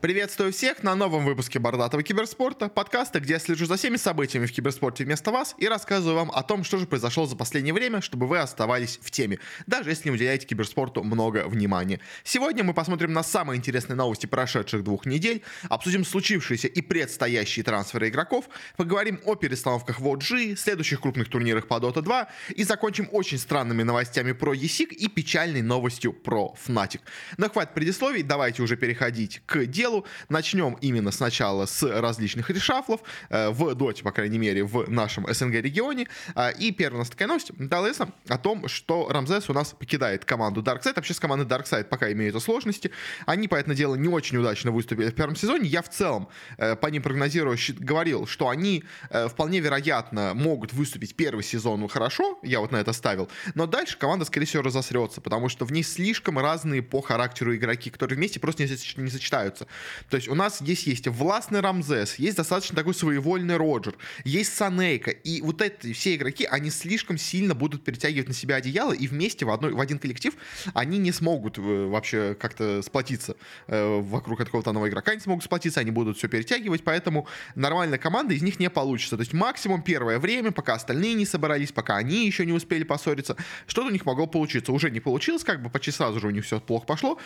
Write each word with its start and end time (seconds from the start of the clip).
Приветствую 0.00 0.52
всех 0.52 0.84
на 0.84 0.94
новом 0.94 1.24
выпуске 1.24 1.58
Бородатого 1.58 2.04
киберспорта, 2.04 2.68
подкаста, 2.68 3.18
где 3.18 3.32
я 3.32 3.38
слежу 3.40 3.66
за 3.66 3.76
всеми 3.76 3.96
событиями 3.96 4.46
в 4.46 4.52
киберспорте 4.52 5.02
вместо 5.02 5.32
вас 5.32 5.56
и 5.58 5.66
рассказываю 5.66 6.14
вам 6.14 6.30
о 6.30 6.44
том, 6.44 6.62
что 6.62 6.78
же 6.78 6.86
произошло 6.86 7.26
за 7.26 7.34
последнее 7.34 7.74
время, 7.74 8.00
чтобы 8.00 8.28
вы 8.28 8.38
оставались 8.38 9.00
в 9.02 9.10
теме, 9.10 9.40
даже 9.66 9.90
если 9.90 10.08
не 10.08 10.14
уделяете 10.14 10.46
киберспорту 10.46 11.02
много 11.02 11.48
внимания. 11.48 11.98
Сегодня 12.22 12.62
мы 12.62 12.74
посмотрим 12.74 13.12
на 13.12 13.24
самые 13.24 13.58
интересные 13.58 13.96
новости 13.96 14.26
прошедших 14.26 14.84
двух 14.84 15.04
недель, 15.04 15.42
обсудим 15.68 16.04
случившиеся 16.04 16.68
и 16.68 16.80
предстоящие 16.80 17.64
трансферы 17.64 18.08
игроков, 18.08 18.48
поговорим 18.76 19.18
о 19.24 19.34
перестановках 19.34 19.98
в 19.98 20.06
OG, 20.06 20.54
следующих 20.54 21.00
крупных 21.00 21.28
турнирах 21.28 21.66
по 21.66 21.74
Dota 21.74 22.02
2 22.02 22.28
и 22.54 22.62
закончим 22.62 23.08
очень 23.10 23.38
странными 23.38 23.82
новостями 23.82 24.30
про 24.30 24.54
ESIC 24.54 24.94
и 24.94 25.08
печальной 25.08 25.62
новостью 25.62 26.12
про 26.12 26.54
Fnatic. 26.64 27.00
Но 27.36 27.50
хватит 27.50 27.74
предисловий, 27.74 28.22
давайте 28.22 28.62
уже 28.62 28.76
переходить 28.76 29.42
к 29.44 29.66
делу 29.66 29.87
делу. 29.88 30.04
Начнем 30.28 30.76
именно 30.80 31.10
сначала 31.10 31.66
с 31.66 31.82
различных 31.82 32.50
решафлов, 32.50 33.00
э, 33.30 33.50
в 33.50 33.74
доте, 33.74 34.02
по 34.02 34.12
крайней 34.12 34.38
мере, 34.38 34.64
в 34.64 34.88
нашем 34.90 35.26
СНГ-регионе. 35.32 36.06
Э, 36.34 36.52
и 36.52 36.72
первая 36.72 36.96
у 36.96 36.98
нас 37.00 37.10
такая 37.10 37.28
новость 37.28 37.50
стала 37.66 37.88
о 38.28 38.38
том, 38.38 38.68
что 38.68 39.08
Рамзес 39.10 39.48
у 39.48 39.52
нас 39.52 39.72
покидает 39.72 40.24
команду 40.24 40.62
Darkseid. 40.62 40.94
Вообще 40.96 41.14
с 41.14 41.20
командой 41.20 41.46
Darkseid 41.46 41.84
пока 41.84 42.12
имеются 42.12 42.40
сложности. 42.40 42.90
Они, 43.26 43.48
поэтому 43.48 43.74
дело, 43.74 43.94
не 43.94 44.08
очень 44.08 44.36
удачно 44.38 44.70
выступили 44.70 45.10
в 45.10 45.14
первом 45.14 45.36
сезоне. 45.36 45.68
Я 45.68 45.82
в 45.82 45.88
целом 45.88 46.28
э, 46.58 46.76
по 46.76 46.88
ним 46.88 47.02
прогнозирую, 47.02 47.56
говорил, 47.78 48.26
что 48.26 48.48
они 48.48 48.84
вполне 49.30 49.60
вероятно 49.60 50.32
могут 50.34 50.72
выступить 50.72 51.14
первый 51.16 51.42
сезон 51.42 51.88
хорошо, 51.88 52.38
я 52.42 52.60
вот 52.60 52.72
на 52.72 52.78
это 52.78 52.92
ставил, 52.92 53.28
но 53.54 53.66
дальше 53.66 53.98
команда, 53.98 54.24
скорее 54.24 54.46
всего, 54.46 54.62
разосрется, 54.62 55.20
потому 55.20 55.48
что 55.48 55.64
в 55.64 55.72
ней 55.72 55.82
слишком 55.82 56.38
разные 56.38 56.82
по 56.82 57.00
характеру 57.00 57.54
игроки, 57.54 57.90
которые 57.90 58.16
вместе 58.16 58.40
просто 58.40 58.64
не 58.64 59.10
сочетаются. 59.10 59.66
То 60.10 60.16
есть 60.16 60.28
у 60.28 60.34
нас 60.34 60.58
здесь 60.58 60.84
есть 60.84 61.06
властный 61.08 61.60
Рамзес, 61.60 62.16
есть 62.16 62.36
достаточно 62.36 62.76
такой 62.76 62.94
своевольный 62.94 63.56
Роджер, 63.56 63.94
есть 64.24 64.54
Санейка, 64.54 65.10
и 65.10 65.40
вот 65.40 65.62
эти 65.62 65.92
все 65.92 66.14
игроки, 66.14 66.44
они 66.44 66.70
слишком 66.70 67.18
сильно 67.18 67.54
будут 67.54 67.84
перетягивать 67.84 68.28
на 68.28 68.34
себя 68.34 68.56
одеяло, 68.56 68.92
и 68.92 69.06
вместе 69.06 69.44
в, 69.44 69.50
одной, 69.50 69.72
в 69.72 69.80
один 69.80 69.98
коллектив 69.98 70.34
они 70.74 70.98
не 70.98 71.12
смогут 71.12 71.58
э, 71.58 71.86
вообще 71.86 72.36
как-то 72.38 72.82
сплотиться 72.82 73.36
э, 73.66 74.00
вокруг 74.00 74.38
какого-то 74.38 74.72
нового 74.72 74.88
игрока, 74.88 75.12
они 75.12 75.20
смогут 75.20 75.44
сплотиться, 75.44 75.80
они 75.80 75.90
будут 75.90 76.18
все 76.18 76.28
перетягивать, 76.28 76.84
поэтому 76.84 77.26
нормальная 77.54 77.98
команда 77.98 78.34
из 78.34 78.42
них 78.42 78.58
не 78.58 78.70
получится. 78.70 79.16
То 79.16 79.22
есть 79.22 79.32
максимум 79.32 79.82
первое 79.82 80.18
время, 80.18 80.52
пока 80.52 80.74
остальные 80.74 81.14
не 81.14 81.26
собрались, 81.26 81.72
пока 81.72 81.96
они 81.96 82.26
еще 82.26 82.46
не 82.46 82.52
успели 82.52 82.84
поссориться, 82.84 83.36
что-то 83.66 83.88
у 83.88 83.90
них 83.90 84.04
могло 84.06 84.26
получиться. 84.26 84.72
Уже 84.72 84.90
не 84.90 85.00
получилось, 85.00 85.44
как 85.44 85.62
бы 85.62 85.70
почти 85.70 85.90
сразу 85.90 86.20
же 86.20 86.26
у 86.26 86.30
них 86.30 86.44
все 86.44 86.60
плохо 86.60 86.86
пошло, 86.86 87.18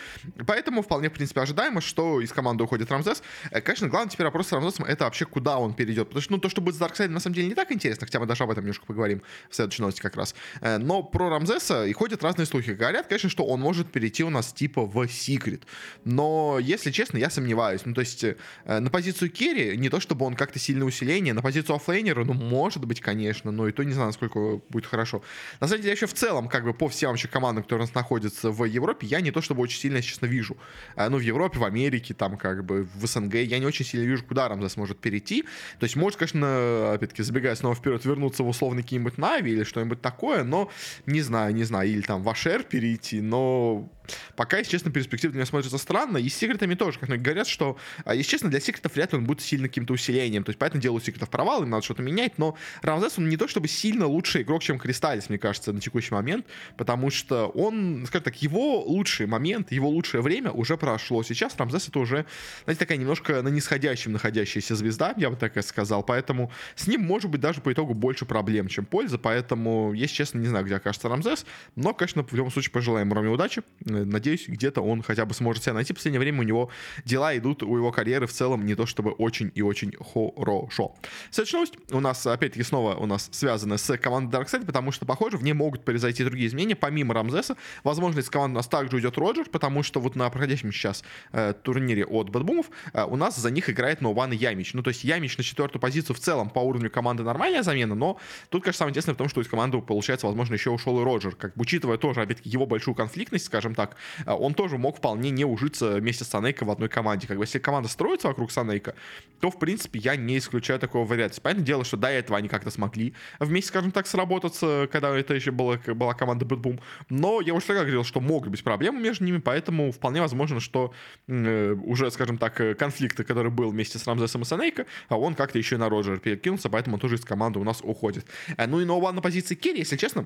поэтому 0.45 0.81
вполне, 0.81 1.09
в 1.09 1.13
принципе, 1.13 1.41
ожидаемо, 1.41 1.81
что 1.81 2.21
из 2.21 2.31
команды 2.31 2.42
команду 2.43 2.65
уходит 2.65 2.91
Рамзес. 2.91 3.23
Э, 3.51 3.61
конечно, 3.61 3.87
главный 3.87 4.11
теперь 4.11 4.25
вопрос 4.25 4.47
с 4.47 4.51
Рамзесом 4.51 4.85
это 4.85 5.05
вообще 5.05 5.25
куда 5.25 5.57
он 5.57 5.73
перейдет. 5.73 6.09
Потому 6.09 6.21
что, 6.21 6.33
ну, 6.33 6.39
то, 6.39 6.49
что 6.49 6.61
будет 6.61 6.75
с 6.75 6.77
Darkside 6.77 7.03
ом, 7.03 7.13
на 7.13 7.21
самом 7.21 7.35
деле 7.35 7.47
не 7.47 7.55
так 7.55 7.71
интересно, 7.71 8.05
хотя 8.05 8.19
мы 8.19 8.25
даже 8.25 8.43
об 8.43 8.51
этом 8.51 8.65
немножко 8.65 8.85
поговорим 8.85 9.21
в 9.49 9.55
следующей 9.55 9.81
новости 9.81 10.01
как 10.01 10.17
раз. 10.17 10.35
Э, 10.59 10.77
но 10.77 11.03
про 11.03 11.29
Рамзеса 11.29 11.85
и 11.85 11.93
ходят 11.93 12.21
разные 12.21 12.45
слухи. 12.45 12.71
Говорят, 12.71 13.07
конечно, 13.07 13.29
что 13.29 13.45
он 13.45 13.61
может 13.61 13.91
перейти 13.91 14.23
у 14.23 14.29
нас 14.29 14.51
типа 14.51 14.85
в 14.85 15.07
Секрет. 15.07 15.63
Но, 16.03 16.59
если 16.61 16.91
честно, 16.91 17.17
я 17.17 17.29
сомневаюсь. 17.29 17.85
Ну, 17.85 17.93
то 17.93 18.01
есть, 18.01 18.23
э, 18.23 18.35
на 18.65 18.89
позицию 18.89 19.31
Керри, 19.31 19.77
не 19.77 19.89
то 19.89 20.01
чтобы 20.01 20.25
он 20.25 20.35
как-то 20.35 20.59
сильное 20.59 20.85
усиление, 20.85 21.33
на 21.33 21.41
позицию 21.41 21.77
оффлейнера, 21.77 22.25
ну, 22.25 22.33
может 22.33 22.83
быть, 22.85 22.99
конечно, 22.99 23.51
но 23.51 23.69
и 23.69 23.71
то 23.71 23.83
не 23.83 23.93
знаю, 23.93 24.07
насколько 24.07 24.59
будет 24.69 24.85
хорошо. 24.85 25.21
На 25.61 25.67
самом 25.67 25.81
деле, 25.81 25.93
еще 25.93 26.07
в 26.07 26.13
целом, 26.13 26.49
как 26.49 26.65
бы 26.65 26.73
по 26.73 26.89
всем 26.89 27.11
вообще 27.11 27.29
командам, 27.29 27.63
которые 27.63 27.85
у 27.85 27.87
нас 27.87 27.95
находятся 27.95 28.51
в 28.51 28.65
Европе, 28.65 29.07
я 29.07 29.21
не 29.21 29.31
то 29.31 29.41
чтобы 29.41 29.61
очень 29.61 29.79
сильно, 29.79 30.01
честно, 30.01 30.25
вижу. 30.25 30.57
Ну, 30.97 31.17
в 31.17 31.21
Европе, 31.21 31.59
в 31.59 31.63
Америке, 31.63 32.13
там, 32.13 32.32
как 32.37 32.63
бы 32.65 32.87
в 32.95 33.05
СНГ, 33.05 33.35
я 33.35 33.59
не 33.59 33.65
очень 33.65 33.85
сильно 33.85 34.05
вижу, 34.05 34.23
куда 34.23 34.47
Рамзес 34.47 34.77
может 34.77 34.99
перейти. 34.99 35.43
То 35.79 35.83
есть, 35.83 35.95
может, 35.95 36.19
конечно, 36.19 36.93
опять-таки, 36.93 37.23
забегая 37.23 37.55
снова 37.55 37.75
вперед, 37.75 38.03
вернуться 38.05 38.43
в 38.43 38.47
условный 38.47 38.83
какие-нибудь 38.83 39.17
Нави 39.17 39.51
или 39.51 39.63
что-нибудь 39.63 40.01
такое, 40.01 40.43
но 40.43 40.69
не 41.05 41.21
знаю, 41.21 41.53
не 41.53 41.63
знаю, 41.63 41.89
или 41.89 42.01
там 42.01 42.23
в 42.23 42.29
Ашер 42.29 42.63
перейти, 42.63 43.21
но 43.21 43.89
Пока, 44.35 44.57
если 44.57 44.71
честно, 44.71 44.91
перспектива 44.91 45.31
для 45.31 45.39
меня 45.39 45.45
смотрится 45.45 45.77
странно. 45.77 46.17
И 46.17 46.29
с 46.29 46.35
секретами 46.35 46.75
тоже, 46.75 46.99
как 46.99 47.09
многие 47.09 47.23
говорят, 47.23 47.47
что, 47.47 47.77
а, 48.05 48.15
если 48.15 48.31
честно, 48.31 48.49
для 48.49 48.59
секретов 48.59 48.95
вряд 48.95 49.13
ли 49.13 49.19
он 49.19 49.25
будет 49.25 49.41
сильно 49.41 49.67
каким-то 49.67 49.93
усилением. 49.93 50.43
То 50.43 50.49
есть, 50.49 50.59
поэтому 50.59 50.81
делают 50.81 51.05
секретов 51.05 51.29
провал, 51.29 51.63
им 51.63 51.69
надо 51.69 51.83
что-то 51.83 52.01
менять. 52.01 52.37
Но 52.37 52.57
Рамзес, 52.81 53.17
он 53.17 53.29
не 53.29 53.37
то 53.37 53.47
чтобы 53.47 53.67
сильно 53.67 54.05
лучший 54.07 54.41
игрок, 54.41 54.63
чем 54.63 54.79
Кристаллис, 54.79 55.29
мне 55.29 55.37
кажется, 55.37 55.73
на 55.73 55.79
текущий 55.79 56.13
момент. 56.13 56.45
Потому 56.77 57.09
что 57.09 57.47
он, 57.47 58.05
скажем 58.07 58.23
так, 58.23 58.41
его 58.41 58.81
лучший 58.81 59.25
момент, 59.25 59.71
его 59.71 59.89
лучшее 59.89 60.21
время 60.21 60.51
уже 60.51 60.77
прошло. 60.77 61.23
Сейчас 61.23 61.55
Рамзес 61.57 61.87
это 61.87 61.99
уже, 61.99 62.25
знаете, 62.65 62.79
такая 62.79 62.97
немножко 62.97 63.41
на 63.41 63.49
нисходящем 63.49 64.11
находящаяся 64.11 64.75
звезда, 64.75 65.13
я 65.17 65.29
бы 65.29 65.35
так 65.35 65.55
и 65.57 65.61
сказал. 65.61 66.03
Поэтому 66.03 66.51
с 66.75 66.87
ним 66.87 67.01
может 67.01 67.29
быть 67.29 67.41
даже 67.41 67.61
по 67.61 67.71
итогу 67.71 67.93
больше 67.93 68.25
проблем, 68.25 68.67
чем 68.67 68.85
пользы. 68.85 69.17
Поэтому, 69.17 69.93
если 69.93 70.15
честно, 70.15 70.39
не 70.39 70.47
знаю, 70.47 70.65
где 70.65 70.75
окажется 70.75 71.09
Рамзес. 71.09 71.45
Но, 71.75 71.93
конечно, 71.93 72.23
в 72.23 72.33
любом 72.33 72.51
случае 72.51 72.71
пожелаем 72.71 73.11
Роме 73.13 73.29
удачи. 73.29 73.61
Надеюсь, 73.93 74.47
где-то 74.47 74.81
он 74.81 75.01
хотя 75.01 75.25
бы 75.25 75.33
сможет 75.33 75.63
себя 75.63 75.73
найти. 75.73 75.93
В 75.93 75.97
последнее 75.97 76.19
время 76.19 76.41
у 76.41 76.43
него 76.43 76.69
дела 77.05 77.37
идут, 77.37 77.63
у 77.63 77.77
его 77.77 77.91
карьеры 77.91 78.27
в 78.27 78.31
целом 78.31 78.65
не 78.65 78.75
то 78.75 78.85
чтобы 78.85 79.11
очень 79.11 79.51
и 79.55 79.61
очень 79.61 79.93
хорошо. 79.93 80.95
Следующая 81.31 81.57
новость 81.57 81.73
у 81.91 81.99
нас, 81.99 82.25
опять-таки, 82.25 82.63
снова 82.63 82.95
у 82.95 83.05
нас 83.05 83.29
связана 83.31 83.77
с 83.77 83.97
командой 83.97 84.35
Darkseid, 84.35 84.65
потому 84.65 84.91
что, 84.91 85.05
похоже, 85.05 85.37
в 85.37 85.43
ней 85.43 85.53
могут 85.53 85.85
произойти 85.85 86.23
другие 86.23 86.47
изменения, 86.47 86.75
помимо 86.75 87.13
Рамзеса. 87.13 87.55
Возможно, 87.83 88.19
из 88.19 88.29
команды 88.29 88.55
у 88.55 88.57
нас 88.57 88.67
также 88.67 88.95
уйдет 88.95 89.17
Роджер, 89.17 89.45
потому 89.49 89.83
что 89.83 89.99
вот 89.99 90.15
на 90.15 90.29
проходящем 90.29 90.71
сейчас 90.71 91.03
э, 91.31 91.53
турнире 91.61 92.05
от 92.05 92.29
BetBoom 92.29 92.59
ов 92.59 92.67
э, 92.93 93.03
у 93.03 93.15
нас 93.15 93.35
за 93.37 93.51
них 93.51 93.69
играет 93.69 94.01
Ноуван 94.01 94.33
и 94.33 94.35
Ямич. 94.35 94.73
Ну, 94.73 94.83
то 94.83 94.89
есть 94.89 95.03
Ямич 95.03 95.37
на 95.37 95.43
четвертую 95.43 95.81
позицию 95.81 96.15
в 96.15 96.19
целом 96.19 96.49
по 96.49 96.59
уровню 96.59 96.89
команды 96.89 97.23
нормальная 97.23 97.63
замена, 97.63 97.95
но 97.95 98.17
тут, 98.49 98.63
конечно, 98.63 98.79
самое 98.79 98.91
интересное 98.91 99.15
в 99.15 99.17
том, 99.17 99.29
что 99.29 99.41
из 99.41 99.47
команды, 99.47 99.79
получается, 99.81 100.27
возможно, 100.27 100.53
еще 100.53 100.69
ушел 100.69 100.99
и 101.01 101.03
Роджер, 101.03 101.35
как 101.35 101.53
бы 101.55 101.61
учитывая 101.61 101.97
тоже, 101.97 102.21
опять-таки, 102.21 102.49
его 102.49 102.65
большую 102.65 102.95
конфликтность, 102.95 103.45
скажем 103.45 103.75
так, 103.75 103.82
так, 103.85 103.97
а, 104.25 104.35
он 104.35 104.53
тоже 104.53 104.77
мог 104.77 104.97
вполне 104.97 105.29
не 105.29 105.45
ужиться 105.45 105.95
вместе 105.95 106.23
с 106.23 106.29
Сонейко 106.29 106.65
в 106.65 106.71
одной 106.71 106.89
команде. 106.89 107.27
Как 107.27 107.37
бы, 107.37 107.43
если 107.43 107.59
команда 107.59 107.89
строится 107.89 108.27
вокруг 108.27 108.51
Сонейка, 108.51 108.95
то, 109.39 109.51
в 109.51 109.59
принципе, 109.59 109.99
я 109.99 110.15
не 110.15 110.37
исключаю 110.37 110.79
такого 110.79 111.05
варианта. 111.05 111.41
Понятное 111.41 111.65
дело, 111.65 111.83
что 111.83 111.97
до 111.97 112.07
этого 112.07 112.37
они 112.37 112.47
как-то 112.47 112.71
смогли 112.71 113.13
вместе, 113.39 113.69
скажем 113.69 113.91
так, 113.91 114.07
сработаться, 114.07 114.87
когда 114.91 115.17
это 115.17 115.33
еще 115.33 115.51
была, 115.51 115.77
была 115.77 116.13
команда 116.13 116.45
BetBoom. 116.45 116.79
Но 117.09 117.41
я 117.41 117.53
уже 117.53 117.65
тогда 117.65 117.81
говорил, 117.81 118.03
что 118.03 118.21
могут 118.21 118.49
быть 118.49 118.63
проблемы 118.63 118.99
между 119.01 119.25
ними, 119.25 119.37
поэтому 119.37 119.91
вполне 119.91 120.21
возможно, 120.21 120.59
что 120.59 120.93
э, 121.27 121.73
уже, 121.73 122.09
скажем 122.11 122.37
так, 122.37 122.59
э, 122.61 122.73
конфликт, 122.75 123.17
который 123.17 123.51
был 123.51 123.71
вместе 123.71 123.99
с 123.99 124.07
Рамзесом 124.07 124.43
и 124.43 124.45
Сонейко, 124.45 124.85
а 125.09 125.17
он 125.17 125.35
как-то 125.35 125.57
еще 125.57 125.75
и 125.75 125.77
на 125.77 125.89
Роджера 125.89 126.17
перекинулся, 126.17 126.69
поэтому 126.69 126.95
он 126.95 126.99
тоже 126.99 127.15
из 127.15 127.25
команды 127.25 127.59
у 127.59 127.63
нас 127.63 127.81
уходит. 127.81 128.25
Э, 128.57 128.67
ну 128.67 128.79
и 128.79 128.85
Noone 128.85 129.15
на 129.15 129.21
позиции 129.21 129.55
Керри, 129.55 129.79
если 129.79 129.97
честно, 129.97 130.25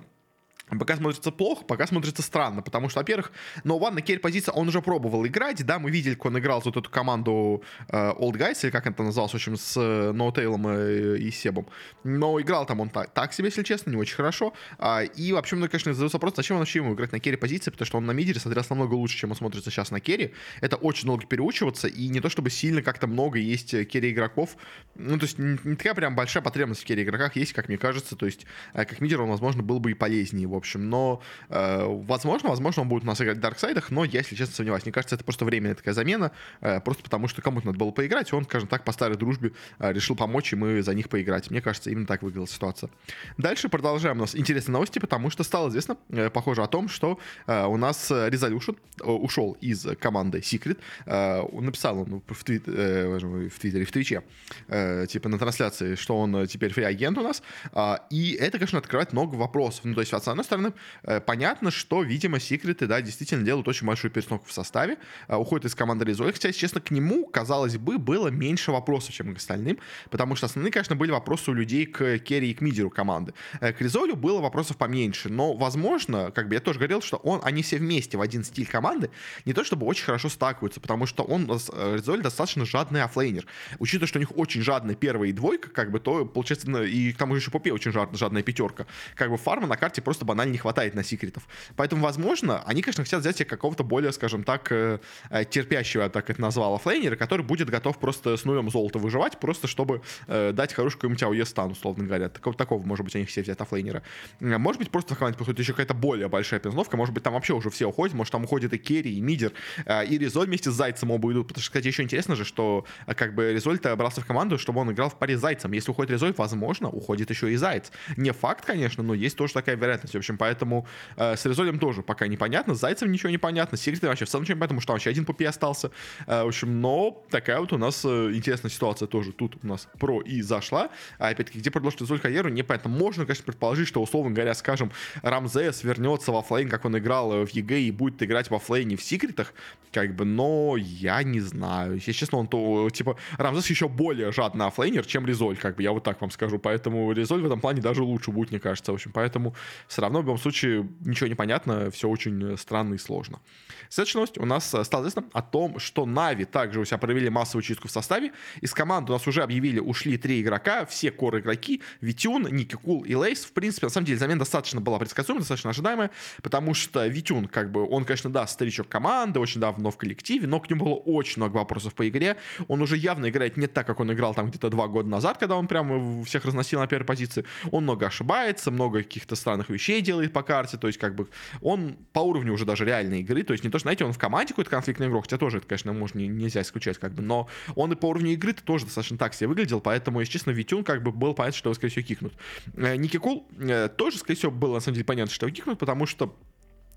Пока 0.69 0.97
смотрится 0.97 1.31
плохо, 1.31 1.63
пока 1.63 1.87
смотрится 1.87 2.21
странно, 2.21 2.61
потому 2.61 2.89
что, 2.89 2.99
во-первых, 2.99 3.31
Noone 3.63 3.91
на 3.91 4.01
керри 4.01 4.19
позиции 4.19 4.51
он 4.53 4.67
уже 4.67 4.81
пробовал 4.81 5.25
играть, 5.25 5.65
да, 5.65 5.79
мы 5.79 5.91
видели, 5.91 6.15
как 6.15 6.25
он 6.25 6.39
играл 6.39 6.61
за 6.61 6.69
вот 6.69 6.77
эту 6.77 6.89
команду 6.89 7.63
э, 7.87 7.95
Old 7.95 8.33
Guys, 8.33 8.59
или 8.63 8.69
как 8.69 8.85
это 8.85 9.01
называлось, 9.01 9.31
в 9.31 9.35
общем, 9.35 9.55
с 9.55 9.77
э, 9.77 10.11
Ноутейлом 10.11 10.67
и, 10.67 11.19
и 11.19 11.31
Себом, 11.31 11.67
но 12.03 12.41
играл 12.41 12.65
там 12.65 12.81
он 12.81 12.89
так, 12.89 13.13
так 13.13 13.31
себе, 13.31 13.47
если 13.47 13.63
честно, 13.63 13.91
не 13.91 13.95
очень 13.95 14.15
хорошо, 14.15 14.53
а, 14.77 15.03
и 15.03 15.31
вообще, 15.31 15.55
мне, 15.55 15.69
конечно, 15.69 15.93
задается 15.93 16.17
вопрос, 16.17 16.33
зачем 16.35 16.57
он 16.57 16.61
вообще 16.61 16.79
ему 16.79 16.93
играть 16.95 17.13
на 17.13 17.19
керри 17.21 17.37
позиции, 17.37 17.71
потому 17.71 17.85
что 17.85 17.97
он 17.99 18.05
на 18.05 18.11
мидере 18.11 18.41
смотрелся 18.41 18.71
намного 18.71 18.95
лучше, 18.95 19.17
чем 19.17 19.29
он 19.29 19.37
смотрится 19.37 19.71
сейчас 19.71 19.89
на 19.89 20.01
керри, 20.01 20.33
это 20.59 20.75
очень 20.75 21.07
долго 21.07 21.25
переучиваться, 21.25 21.87
и 21.87 22.09
не 22.09 22.19
то 22.19 22.27
чтобы 22.27 22.49
сильно 22.49 22.81
как-то 22.81 23.07
много 23.07 23.39
есть 23.39 23.71
керри 23.87 24.11
игроков, 24.11 24.57
ну, 24.95 25.17
то 25.17 25.25
есть 25.25 25.39
не, 25.39 25.57
не 25.63 25.75
такая 25.77 25.93
прям 25.93 26.13
большая 26.13 26.43
потребность 26.43 26.81
в 26.81 26.85
керри 26.85 27.03
игроках 27.03 27.37
есть, 27.37 27.53
как 27.53 27.69
мне 27.69 27.77
кажется, 27.77 28.17
то 28.17 28.25
есть 28.25 28.45
э, 28.73 28.83
как 28.83 28.99
мидер 28.99 29.21
он, 29.21 29.29
возможно, 29.29 29.63
был 29.63 29.79
бы 29.79 29.91
и 29.91 29.93
полезнее 29.93 30.41
его 30.41 30.56
общем, 30.57 30.89
но 30.89 31.21
э, 31.49 31.85
возможно, 31.85 32.49
возможно, 32.49 32.81
он 32.83 32.89
будет 32.89 33.03
у 33.03 33.07
нас 33.07 33.21
играть 33.21 33.37
в 33.37 33.41
Дарксайдах, 33.41 33.91
но 33.91 34.03
я, 34.03 34.19
если 34.19 34.35
честно, 34.35 34.55
сомневаюсь. 34.55 34.83
Мне 34.83 34.91
кажется, 34.91 35.15
это 35.15 35.23
просто 35.23 35.45
временная 35.45 35.75
такая 35.75 35.93
замена, 35.93 36.31
э, 36.61 36.79
просто 36.81 37.03
потому 37.03 37.27
что 37.27 37.41
кому-то 37.41 37.67
надо 37.67 37.77
было 37.77 37.91
поиграть, 37.91 38.31
и 38.31 38.35
он, 38.35 38.45
скажем 38.45 38.67
так, 38.67 38.83
по 38.83 38.91
старой 38.91 39.17
дружбе 39.17 39.51
э, 39.79 39.93
решил 39.93 40.15
помочь, 40.15 40.53
и 40.53 40.55
мы 40.55 40.81
за 40.81 40.93
них 40.93 41.09
поиграть. 41.09 41.49
Мне 41.51 41.61
кажется, 41.61 41.89
именно 41.89 42.07
так 42.07 42.21
выглядела 42.23 42.47
ситуация. 42.47 42.89
Дальше 43.37 43.69
продолжаем 43.69 44.17
у 44.17 44.21
нас 44.21 44.35
интересные 44.35 44.73
новости, 44.73 44.99
потому 44.99 45.29
что 45.29 45.43
стало 45.43 45.69
известно, 45.69 45.97
э, 46.09 46.29
похоже, 46.29 46.63
о 46.63 46.67
том, 46.67 46.89
что 46.89 47.19
э, 47.45 47.65
у 47.65 47.77
нас 47.77 48.11
Resolution 48.11 48.77
э, 49.01 49.05
ушел 49.05 49.57
из 49.61 49.85
команды 49.99 50.39
Secret. 50.39 50.77
Э, 51.05 51.43
написал 51.51 51.99
он 51.99 52.21
в, 52.27 52.43
твит, 52.43 52.63
э, 52.67 53.17
в 53.49 53.59
Твиттере, 53.59 53.85
в 53.85 53.91
Твиче, 53.91 54.23
э, 54.67 55.05
типа 55.07 55.29
на 55.29 55.37
трансляции, 55.37 55.95
что 55.95 56.17
он 56.17 56.47
теперь 56.47 56.71
фри-агент 56.73 57.17
у 57.17 57.21
нас. 57.21 57.43
Э, 57.73 57.97
и 58.09 58.33
это, 58.33 58.57
конечно, 58.57 58.79
открывает 58.79 59.13
много 59.13 59.35
вопросов. 59.35 59.85
Ну, 59.85 59.93
то 59.93 60.01
есть, 60.01 60.13
одной 60.13 60.43
стороны, 60.47 60.73
э, 61.03 61.19
понятно, 61.21 61.69
что, 61.71 62.01
видимо, 62.01 62.39
секреты, 62.39 62.87
да, 62.87 63.01
действительно 63.01 63.43
делают 63.43 63.67
очень 63.67 63.85
большую 63.85 64.11
перестановку 64.11 64.47
в 64.49 64.53
составе, 64.53 64.97
э, 65.27 65.35
уходят 65.35 65.65
из 65.65 65.75
команды 65.75 66.05
Резоль, 66.05 66.33
хотя, 66.33 66.47
если 66.47 66.61
честно, 66.61 66.81
к 66.81 66.91
нему, 66.91 67.27
казалось 67.27 67.77
бы, 67.77 67.97
было 67.97 68.29
меньше 68.29 68.71
вопросов, 68.71 69.13
чем 69.13 69.33
к 69.33 69.37
остальным, 69.37 69.77
потому 70.09 70.35
что 70.35 70.47
основные, 70.47 70.71
конечно, 70.71 70.95
были 70.95 71.11
вопросы 71.11 71.51
у 71.51 71.53
людей 71.53 71.85
к 71.85 72.17
Керри 72.19 72.51
и 72.51 72.53
к 72.53 72.61
мидеру 72.61 72.89
команды. 72.89 73.33
К 73.59 73.75
Резолю 73.79 74.15
было 74.15 74.41
вопросов 74.41 74.77
поменьше, 74.77 75.29
но, 75.29 75.53
возможно, 75.53 76.31
как 76.31 76.47
бы 76.47 76.55
я 76.55 76.61
тоже 76.61 76.79
говорил, 76.79 77.01
что 77.01 77.17
он, 77.17 77.41
они 77.43 77.61
все 77.61 77.77
вместе 77.77 78.17
в 78.17 78.21
один 78.21 78.43
стиль 78.43 78.67
команды, 78.67 79.09
не 79.45 79.53
то 79.53 79.63
чтобы 79.63 79.85
очень 79.85 80.05
хорошо 80.05 80.29
стакиваются, 80.29 80.79
потому 80.79 81.05
что 81.05 81.23
он, 81.23 81.45
Резоль, 81.47 82.21
достаточно 82.21 82.65
жадный 82.65 83.03
оффлейнер. 83.03 83.45
Учитывая, 83.79 84.07
что 84.07 84.19
у 84.19 84.21
них 84.21 84.37
очень 84.37 84.61
жадная 84.61 84.95
первая 84.95 85.29
и 85.29 85.33
двойка, 85.33 85.69
как 85.69 85.91
бы, 85.91 85.99
то, 85.99 86.25
получается, 86.25 86.83
и 86.83 87.11
к 87.11 87.17
тому 87.17 87.35
же 87.35 87.41
еще 87.41 87.51
Пупе 87.51 87.73
очень 87.73 87.91
жадная 87.91 88.43
пятерка. 88.43 88.85
Как 89.15 89.29
бы 89.29 89.37
фарма 89.37 89.67
на 89.67 89.75
карте 89.77 90.01
просто 90.01 90.23
банально 90.23 90.36
не 90.45 90.57
хватает 90.57 90.95
на 90.95 91.03
секретов. 91.03 91.47
Поэтому, 91.75 92.03
возможно, 92.03 92.63
они, 92.65 92.81
конечно, 92.81 93.03
хотят 93.03 93.21
взять 93.21 93.37
себе 93.37 93.45
какого-то 93.45 93.83
более, 93.83 94.11
скажем 94.11 94.43
так, 94.43 94.71
э, 94.71 94.99
э, 95.29 95.45
терпящего, 95.45 96.03
я 96.03 96.09
так 96.09 96.29
это 96.29 96.41
назвал, 96.41 96.75
оффлейнера, 96.75 97.15
который 97.15 97.43
будет 97.43 97.69
готов 97.69 97.99
просто 97.99 98.37
с 98.37 98.45
нулем 98.45 98.69
золота 98.69 98.99
выживать, 98.99 99.39
просто 99.39 99.67
чтобы 99.67 100.01
э, 100.27 100.51
дать 100.53 100.73
хорошую 100.73 100.99
какую-нибудь 100.99 101.23
АОЕ 101.23 101.45
стан, 101.45 101.71
условно 101.71 102.05
говоря. 102.05 102.29
Такого, 102.29 102.55
такого, 102.55 102.83
может 102.83 103.05
быть, 103.05 103.15
они 103.15 103.25
все 103.25 103.41
взять 103.41 103.59
оффлейнера. 103.59 104.03
Может 104.39 104.79
быть, 104.79 104.91
просто 104.91 105.15
в 105.15 105.17
команде 105.17 105.37
подходит 105.37 105.59
еще 105.59 105.73
какая-то 105.73 105.93
более 105.93 106.27
большая 106.27 106.59
перестановка, 106.59 106.97
может 106.97 107.13
быть, 107.13 107.23
там 107.23 107.33
вообще 107.33 107.53
уже 107.53 107.69
все 107.69 107.87
уходят, 107.87 108.15
может, 108.15 108.31
там 108.31 108.43
уходит 108.43 108.73
и 108.73 108.77
Керри, 108.77 109.17
и 109.17 109.21
Мидер, 109.21 109.51
и 109.85 110.17
Резоль 110.17 110.47
вместе 110.47 110.71
с 110.71 110.73
Зайцем 110.73 111.11
оба 111.11 111.31
идут, 111.31 111.47
потому 111.47 111.61
что, 111.61 111.71
кстати, 111.71 111.87
еще 111.87 112.03
интересно 112.03 112.35
же, 112.35 112.45
что 112.45 112.85
как 113.05 113.35
бы 113.35 113.53
Резоль 113.53 113.79
брался 113.79 114.21
в 114.21 114.25
команду, 114.25 114.57
чтобы 114.57 114.81
он 114.81 114.91
играл 114.91 115.09
в 115.09 115.17
паре 115.17 115.37
с 115.37 115.41
Зайцем. 115.41 115.71
Если 115.71 115.91
уходит 115.91 116.11
Резоль, 116.11 116.33
возможно, 116.37 116.89
уходит 116.89 117.29
еще 117.29 117.51
и 117.51 117.55
Заяц. 117.55 117.91
Не 118.15 118.31
факт, 118.31 118.65
конечно, 118.65 119.03
но 119.03 119.13
есть 119.13 119.37
тоже 119.37 119.53
такая 119.53 119.75
вероятность. 119.75 120.15
Общем, 120.27 120.37
поэтому 120.37 120.87
э, 121.15 121.35
с 121.35 121.45
Резолем 121.45 121.79
тоже 121.79 122.01
пока 122.01 122.27
непонятно. 122.27 122.75
С 122.75 122.79
Зайцем 122.79 123.11
ничего 123.11 123.29
не 123.29 123.37
понятно. 123.37 123.77
С 123.77 123.81
Секретом 123.81 124.09
вообще 124.09 124.25
в 124.25 124.29
целом 124.29 124.43
ничего 124.43 124.59
потому 124.59 124.81
что 124.81 124.87
там 124.87 124.95
вообще 124.95 125.09
один 125.09 125.25
пупи 125.25 125.45
остался. 125.45 125.91
Э, 126.27 126.43
в 126.43 126.47
общем, 126.47 126.81
но 126.81 127.23
такая 127.29 127.59
вот 127.59 127.73
у 127.73 127.77
нас 127.77 128.03
э, 128.05 128.31
интересная 128.33 128.71
ситуация 128.71 129.07
тоже 129.07 129.31
тут 129.31 129.57
у 129.63 129.67
нас 129.67 129.87
произошла. 129.99 130.89
А 131.19 131.29
опять-таки, 131.29 131.59
где 131.59 131.71
продолжит 131.71 132.01
Резоль 132.01 132.19
карьеру, 132.19 132.49
непонятно. 132.49 132.89
Можно, 132.89 133.25
конечно, 133.25 133.45
предположить, 133.45 133.87
что, 133.87 134.01
условно 134.01 134.31
говоря, 134.31 134.53
скажем, 134.53 134.91
Рамзес 135.21 135.83
вернется 135.83 136.31
в 136.31 136.41
оффлейн, 136.41 136.69
как 136.69 136.85
он 136.85 136.97
играл 136.97 137.33
э, 137.33 137.45
в 137.45 137.49
EG 137.49 137.79
и 137.79 137.91
будет 137.91 138.21
играть 138.23 138.49
в 138.49 138.59
оффлейне 138.59 138.97
в 138.97 139.03
секретах, 139.03 139.53
как 139.91 140.15
бы, 140.15 140.25
но 140.25 140.75
я 140.77 141.23
не 141.23 141.39
знаю. 141.39 141.95
Если 141.95 142.11
честно, 142.11 142.39
он 142.39 142.47
то, 142.47 142.89
типа, 142.89 143.17
Рамзес 143.37 143.69
еще 143.69 143.87
более 143.87 144.31
жадный 144.31 144.65
оффлейнер, 144.67 145.05
чем 145.05 145.25
Резоль, 145.25 145.57
как 145.57 145.75
бы, 145.75 145.83
я 145.83 145.91
вот 145.91 146.03
так 146.03 146.19
вам 146.21 146.31
скажу. 146.31 146.59
Поэтому 146.59 147.11
Резоль 147.11 147.41
в 147.41 147.45
этом 147.45 147.59
плане 147.59 147.81
даже 147.81 148.03
лучше 148.03 148.31
будет, 148.31 148.51
мне 148.51 148.59
кажется. 148.59 148.91
В 148.91 148.95
общем, 148.95 149.11
поэтому 149.13 149.55
все 149.87 150.01
равно 150.01 150.16
в 150.17 150.25
любом 150.25 150.37
случае 150.37 150.87
ничего 151.01 151.27
не 151.27 151.35
понятно, 151.35 151.89
все 151.91 152.07
очень 152.09 152.53
э, 152.53 152.57
странно 152.57 152.95
и 152.95 152.97
сложно. 152.97 153.39
Следующая 153.89 154.19
новость 154.19 154.37
у 154.37 154.45
нас 154.45 154.73
э, 154.73 154.83
стало 154.83 155.03
известно 155.03 155.23
о 155.33 155.41
том, 155.41 155.79
что 155.79 156.05
Navi 156.05 156.45
также 156.45 156.79
у 156.79 156.85
себя 156.85 156.97
провели 156.97 157.29
массовую 157.29 157.63
чистку 157.63 157.87
в 157.87 157.91
составе. 157.91 158.31
Из 158.61 158.73
команды 158.73 159.11
у 159.11 159.15
нас 159.15 159.27
уже 159.27 159.43
объявили, 159.43 159.79
ушли 159.79 160.17
три 160.17 160.41
игрока, 160.41 160.85
все 160.85 161.11
core 161.11 161.39
игроки, 161.39 161.81
Витюн, 162.01 162.47
Ники 162.51 162.75
Кул 162.75 163.03
и 163.03 163.15
Лейс. 163.15 163.45
В 163.45 163.53
принципе, 163.53 163.87
на 163.87 163.89
самом 163.91 164.05
деле, 164.05 164.19
замена 164.19 164.39
достаточно 164.39 164.81
была 164.81 164.99
предсказуемая, 164.99 165.41
достаточно 165.41 165.69
ожидаемая, 165.69 166.11
потому 166.41 166.73
что 166.73 167.05
Витюн, 167.07 167.47
как 167.47 167.71
бы, 167.71 167.87
он, 167.87 168.05
конечно, 168.05 168.29
да, 168.29 168.47
старичок 168.47 168.87
команды, 168.87 169.39
очень 169.39 169.61
давно 169.61 169.91
в 169.91 169.97
коллективе, 169.97 170.47
но 170.47 170.59
к 170.59 170.69
нему 170.69 170.85
было 170.85 170.95
очень 170.95 171.41
много 171.41 171.57
вопросов 171.57 171.93
по 171.93 172.07
игре. 172.07 172.37
Он 172.67 172.81
уже 172.81 172.97
явно 172.97 173.29
играет 173.29 173.57
не 173.57 173.67
так, 173.67 173.87
как 173.87 173.99
он 173.99 174.11
играл 174.11 174.33
там 174.33 174.49
где-то 174.49 174.69
два 174.69 174.87
года 174.87 175.09
назад, 175.09 175.37
когда 175.37 175.55
он 175.55 175.67
прямо 175.67 176.23
всех 176.23 176.45
разносил 176.45 176.79
на 176.79 176.87
первой 176.87 177.05
позиции. 177.05 177.45
Он 177.71 177.83
много 177.83 178.07
ошибается, 178.07 178.71
много 178.71 178.99
каких-то 178.99 179.35
странных 179.35 179.69
вещей 179.69 180.01
делает 180.01 180.33
по 180.33 180.43
карте, 180.43 180.77
то 180.77 180.87
есть 180.87 180.99
как 180.99 181.15
бы 181.15 181.27
он 181.61 181.97
по 182.13 182.19
уровню 182.19 182.53
уже 182.53 182.65
даже 182.65 182.85
реальной 182.85 183.21
игры, 183.21 183.43
то 183.43 183.53
есть 183.53 183.63
не 183.63 183.69
то, 183.69 183.76
что, 183.79 183.85
знаете, 183.85 184.05
он 184.05 184.13
в 184.13 184.17
команде 184.17 184.53
какой-то 184.53 184.69
конфликтный 184.69 185.07
игрок, 185.07 185.23
хотя 185.23 185.37
тоже 185.37 185.57
это, 185.57 185.67
конечно, 185.67 185.93
можно 185.93 186.19
нельзя 186.19 186.61
исключать, 186.61 186.97
как 186.97 187.13
бы, 187.13 187.21
но 187.21 187.47
он 187.75 187.91
и 187.91 187.95
по 187.95 188.07
уровню 188.07 188.33
игры 188.33 188.51
-то 188.51 188.63
тоже 188.63 188.85
достаточно 188.85 189.17
так 189.17 189.33
себе 189.33 189.47
выглядел, 189.47 189.81
поэтому, 189.81 190.19
если 190.19 190.33
честно, 190.33 190.51
Витюн 190.51 190.83
как 190.83 191.03
бы 191.03 191.11
был 191.11 191.33
понятно, 191.33 191.57
что 191.57 191.69
его, 191.69 191.75
скорее 191.75 191.91
всего, 191.91 192.05
кикнут. 192.05 192.33
Э, 192.75 192.95
Ники 192.95 193.17
Кул 193.17 193.47
э, 193.57 193.89
тоже, 193.89 194.17
скорее 194.17 194.37
всего, 194.37 194.51
было, 194.51 194.75
на 194.75 194.79
самом 194.79 194.95
деле, 194.95 195.05
понятно, 195.05 195.33
что 195.33 195.45
его 195.45 195.55
кикнут, 195.55 195.79
потому 195.79 196.05
что 196.05 196.35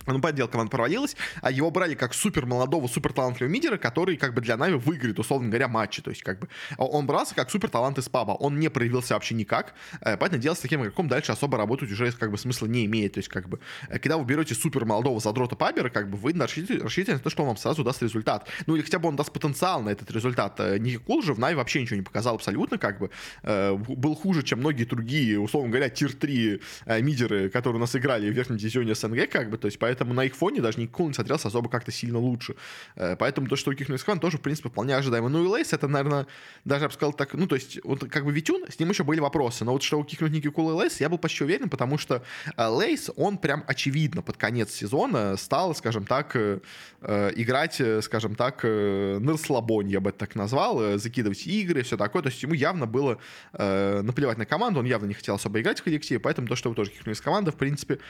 ну, 0.06 0.20
по 0.20 0.30
делу 0.30 0.48
команда 0.48 0.70
провалилась, 0.70 1.16
а 1.42 1.50
его 1.50 1.70
брали 1.70 1.94
как 1.94 2.14
супер 2.14 2.46
молодого, 2.46 2.86
супер 2.86 3.12
талантливого 3.12 3.52
мидера, 3.52 3.76
который 3.76 4.16
как 4.16 4.34
бы 4.34 4.40
для 4.40 4.56
Navi 4.56 4.74
выиграет, 4.74 5.18
условно 5.18 5.48
говоря, 5.48 5.68
матчи. 5.68 6.02
То 6.02 6.10
есть 6.10 6.22
как 6.22 6.40
бы 6.40 6.48
он 6.78 7.06
брался 7.06 7.34
как 7.34 7.50
супер 7.50 7.68
талант 7.68 7.98
из 7.98 8.08
паба. 8.08 8.32
Он 8.32 8.58
не 8.58 8.68
проявился 8.68 9.14
вообще 9.14 9.34
никак. 9.34 9.74
Э, 10.00 10.16
поэтому 10.16 10.40
делать 10.40 10.58
с 10.58 10.62
таким 10.62 10.82
игроком 10.82 11.08
дальше 11.08 11.32
особо 11.32 11.58
работать 11.58 11.90
уже 11.90 12.10
как 12.12 12.30
бы 12.30 12.38
смысла 12.38 12.66
не 12.66 12.84
имеет. 12.86 13.14
То 13.14 13.18
есть 13.18 13.28
как 13.28 13.48
бы 13.48 13.60
э, 13.88 13.98
когда 13.98 14.16
вы 14.16 14.24
берете 14.24 14.54
супер 14.54 14.84
молодого 14.84 15.20
задрота 15.20 15.56
пабера, 15.56 15.90
как 15.90 16.10
бы 16.10 16.16
вы 16.16 16.32
рассчитываете, 16.32 16.82
рассчитываете 16.82 17.18
на 17.18 17.24
то, 17.24 17.30
что 17.30 17.42
он 17.42 17.48
вам 17.48 17.56
сразу 17.56 17.84
даст 17.84 18.02
результат. 18.02 18.48
Ну 18.66 18.76
или 18.76 18.82
хотя 18.82 18.98
бы 18.98 19.08
он 19.08 19.16
даст 19.16 19.32
потенциал 19.32 19.82
на 19.82 19.90
этот 19.90 20.10
результат. 20.10 20.58
Э, 20.60 20.78
Ники 20.78 20.98
Кул 20.98 21.22
же 21.22 21.34
в 21.34 21.38
Navi 21.38 21.54
вообще 21.54 21.82
ничего 21.82 21.96
не 21.96 22.02
показал 22.02 22.34
абсолютно, 22.34 22.78
как 22.78 22.98
бы 22.98 23.10
был 23.42 24.14
хуже, 24.14 24.42
чем 24.42 24.60
многие 24.60 24.84
другие, 24.84 25.38
условно 25.38 25.70
говоря, 25.70 25.88
tier-3 25.88 27.00
мидеры, 27.02 27.50
которые 27.50 27.78
у 27.78 27.80
нас 27.80 27.94
играли 27.96 28.30
в 28.30 28.32
верхнем 28.32 28.56
дивизионе 28.56 28.94
СНГ, 28.94 29.28
как 29.30 29.50
бы, 29.50 29.58
то 29.58 29.66
есть 29.66 29.78
на 29.98 30.24
их 30.24 30.34
фоне 30.34 30.60
даже 30.60 30.78
Ники 30.78 30.90
Кул 30.90 31.08
не 31.08 31.14
смотрелся 31.14 31.48
особо 31.48 31.68
как-то 31.68 31.92
сильно 31.92 32.18
лучше. 32.18 32.54
Э, 32.96 33.16
поэтому 33.16 33.48
то, 33.48 33.56
что 33.56 33.70
у 33.70 33.74
Кихну 33.74 33.96
Искван 33.96 34.20
тоже, 34.20 34.38
в 34.38 34.40
принципе, 34.40 34.68
вполне 34.68 34.96
ожидаемо. 34.96 35.28
Ну 35.28 35.44
и 35.44 35.46
Лейс, 35.46 35.72
это, 35.72 35.88
наверное, 35.88 36.26
даже, 36.64 36.84
я 36.84 36.88
бы 36.88 36.94
сказал 36.94 37.12
так, 37.12 37.34
ну, 37.34 37.46
то 37.46 37.54
есть, 37.54 37.78
вот 37.84 38.08
как 38.08 38.24
бы 38.24 38.32
Витюн, 38.32 38.64
с 38.68 38.78
ним 38.78 38.90
еще 38.90 39.04
были 39.04 39.20
вопросы, 39.20 39.64
но 39.64 39.72
вот 39.72 39.82
что 39.82 39.98
у 39.98 40.04
Кихнут 40.04 40.32
Ники 40.32 40.48
Кул 40.50 40.70
и 40.70 40.74
Лейс, 40.74 41.00
я 41.00 41.08
был 41.08 41.18
почти 41.18 41.44
уверен, 41.44 41.68
потому 41.68 41.98
что 41.98 42.22
э, 42.56 42.66
Лейс, 42.66 43.10
он 43.16 43.38
прям 43.38 43.64
очевидно 43.66 44.22
под 44.22 44.36
конец 44.36 44.72
сезона 44.72 45.36
стал, 45.36 45.74
скажем 45.74 46.04
так, 46.04 46.34
э, 46.34 46.60
играть, 47.00 47.80
скажем 48.02 48.34
так, 48.34 48.62
на 48.64 49.32
расслабоне, 49.32 49.92
я 49.92 50.00
бы 50.00 50.10
это 50.10 50.18
так 50.18 50.34
назвал, 50.34 50.98
закидывать 50.98 51.46
игры, 51.46 51.82
все 51.82 51.96
такое, 51.96 52.22
то 52.22 52.28
есть 52.28 52.42
ему 52.42 52.54
явно 52.54 52.86
было 52.86 53.18
наплевать 53.52 54.36
на 54.38 54.44
команду, 54.44 54.80
он 54.80 54.86
явно 54.86 55.06
не 55.06 55.14
хотел 55.14 55.36
особо 55.36 55.60
играть 55.60 55.80
в 55.80 55.82
коллективе, 55.82 56.20
поэтому 56.20 56.46
то, 56.46 56.56
что 56.56 56.68
вы 56.68 56.74
тоже 56.74 56.90
кихнули 56.90 57.14
из 57.14 57.20
команды, 57.20 57.52
в 57.52 57.56
принципе, 57.56 58.00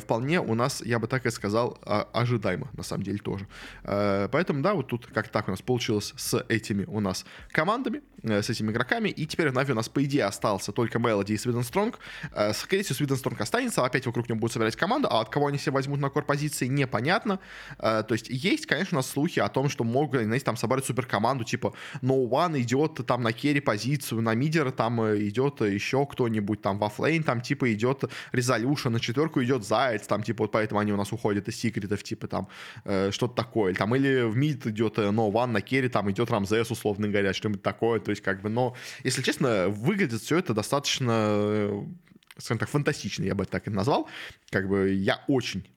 вполне 0.00 0.40
у 0.40 0.54
нас, 0.54 0.82
я 0.84 0.98
бы 0.98 1.08
так 1.08 1.17
и 1.26 1.30
сказал, 1.30 1.48
сказал, 1.48 1.78
а, 1.82 2.08
ожидаемо, 2.12 2.68
на 2.76 2.82
самом 2.82 3.02
деле, 3.02 3.18
тоже. 3.18 3.46
Э, 3.84 4.28
поэтому, 4.30 4.62
да, 4.62 4.74
вот 4.74 4.88
тут 4.88 5.06
как 5.06 5.28
так 5.28 5.48
у 5.48 5.50
нас 5.50 5.62
получилось 5.62 6.12
с 6.16 6.44
этими 6.48 6.84
у 6.84 7.00
нас 7.00 7.24
командами, 7.50 8.02
э, 8.22 8.42
с 8.42 8.50
этими 8.50 8.70
игроками, 8.70 9.08
и 9.08 9.26
теперь 9.26 9.48
в 9.48 9.54
Нави 9.54 9.72
у 9.72 9.76
нас, 9.76 9.88
по 9.88 10.04
идее, 10.04 10.24
остался 10.24 10.72
только 10.72 10.98
Мелоди 10.98 11.32
и 11.32 11.38
Свиден 11.38 11.64
Стронг. 11.64 11.98
Э, 12.32 12.52
скорее 12.52 12.82
всего, 12.82 12.96
Свиден 12.96 13.16
Стронг 13.16 13.40
останется, 13.40 13.84
опять 13.84 14.06
вокруг 14.06 14.28
него 14.28 14.38
будут 14.38 14.52
собирать 14.52 14.76
команду, 14.76 15.08
а 15.10 15.20
от 15.20 15.30
кого 15.30 15.46
они 15.46 15.58
все 15.58 15.70
возьмут 15.70 16.00
на 16.00 16.10
кор-позиции, 16.10 16.66
непонятно. 16.68 17.38
То 17.78 18.06
есть 18.10 18.28
есть, 18.28 18.66
конечно, 18.66 18.98
у 18.98 18.98
нас 18.98 19.10
слухи 19.10 19.40
о 19.40 19.48
том, 19.48 19.68
что 19.68 19.84
могут, 19.84 20.22
знаете, 20.22 20.44
там 20.44 20.56
собрать 20.56 20.84
суперкоманду, 20.84 21.44
типа 21.44 21.74
No 22.02 22.28
One 22.28 22.60
идет 22.60 23.06
там 23.06 23.22
на 23.22 23.32
керри 23.32 23.60
позицию, 23.60 24.22
на 24.22 24.34
мидера 24.34 24.70
там 24.70 25.00
идет 25.16 25.60
еще 25.60 26.06
кто-нибудь 26.06 26.62
там 26.62 26.78
во 26.78 26.88
флейн, 26.88 27.22
там 27.22 27.40
типа 27.40 27.72
идет 27.72 28.04
Резолюшн, 28.32 28.90
на 28.90 29.00
четверку 29.00 29.42
идет 29.42 29.64
Заяц, 29.64 30.06
там 30.06 30.22
типа 30.22 30.44
вот 30.44 30.52
поэтому 30.52 30.80
они 30.80 30.92
у 30.92 30.96
нас 30.98 31.12
уходят 31.12 31.48
каких-то 31.48 31.68
секретов, 31.68 32.02
типа 32.02 32.26
там 32.26 32.48
э, 32.84 33.10
что-то 33.10 33.34
такое. 33.34 33.74
Там 33.74 33.94
или 33.94 34.22
в 34.22 34.36
мид 34.36 34.66
идет 34.66 34.98
э, 34.98 35.08
No 35.08 35.30
One 35.32 35.52
на 35.52 35.60
керри, 35.60 35.88
там 35.88 36.10
идет 36.10 36.30
Рамзес, 36.30 36.70
условно 36.70 37.08
говоря, 37.08 37.32
что-нибудь 37.32 37.62
такое. 37.62 38.00
То 38.00 38.10
есть, 38.10 38.22
как 38.22 38.42
бы, 38.42 38.48
но, 38.48 38.74
если 39.04 39.22
честно, 39.22 39.68
выглядит 39.68 40.20
все 40.20 40.38
это 40.38 40.54
достаточно 40.54 41.12
э, 41.12 41.84
скажем 42.38 42.58
так, 42.58 42.68
фантастичный, 42.68 43.26
я 43.26 43.34
бы 43.34 43.44
так 43.44 43.66
и 43.66 43.70
назвал. 43.70 44.08
Как 44.50 44.68
бы 44.68 44.92
я 44.92 45.20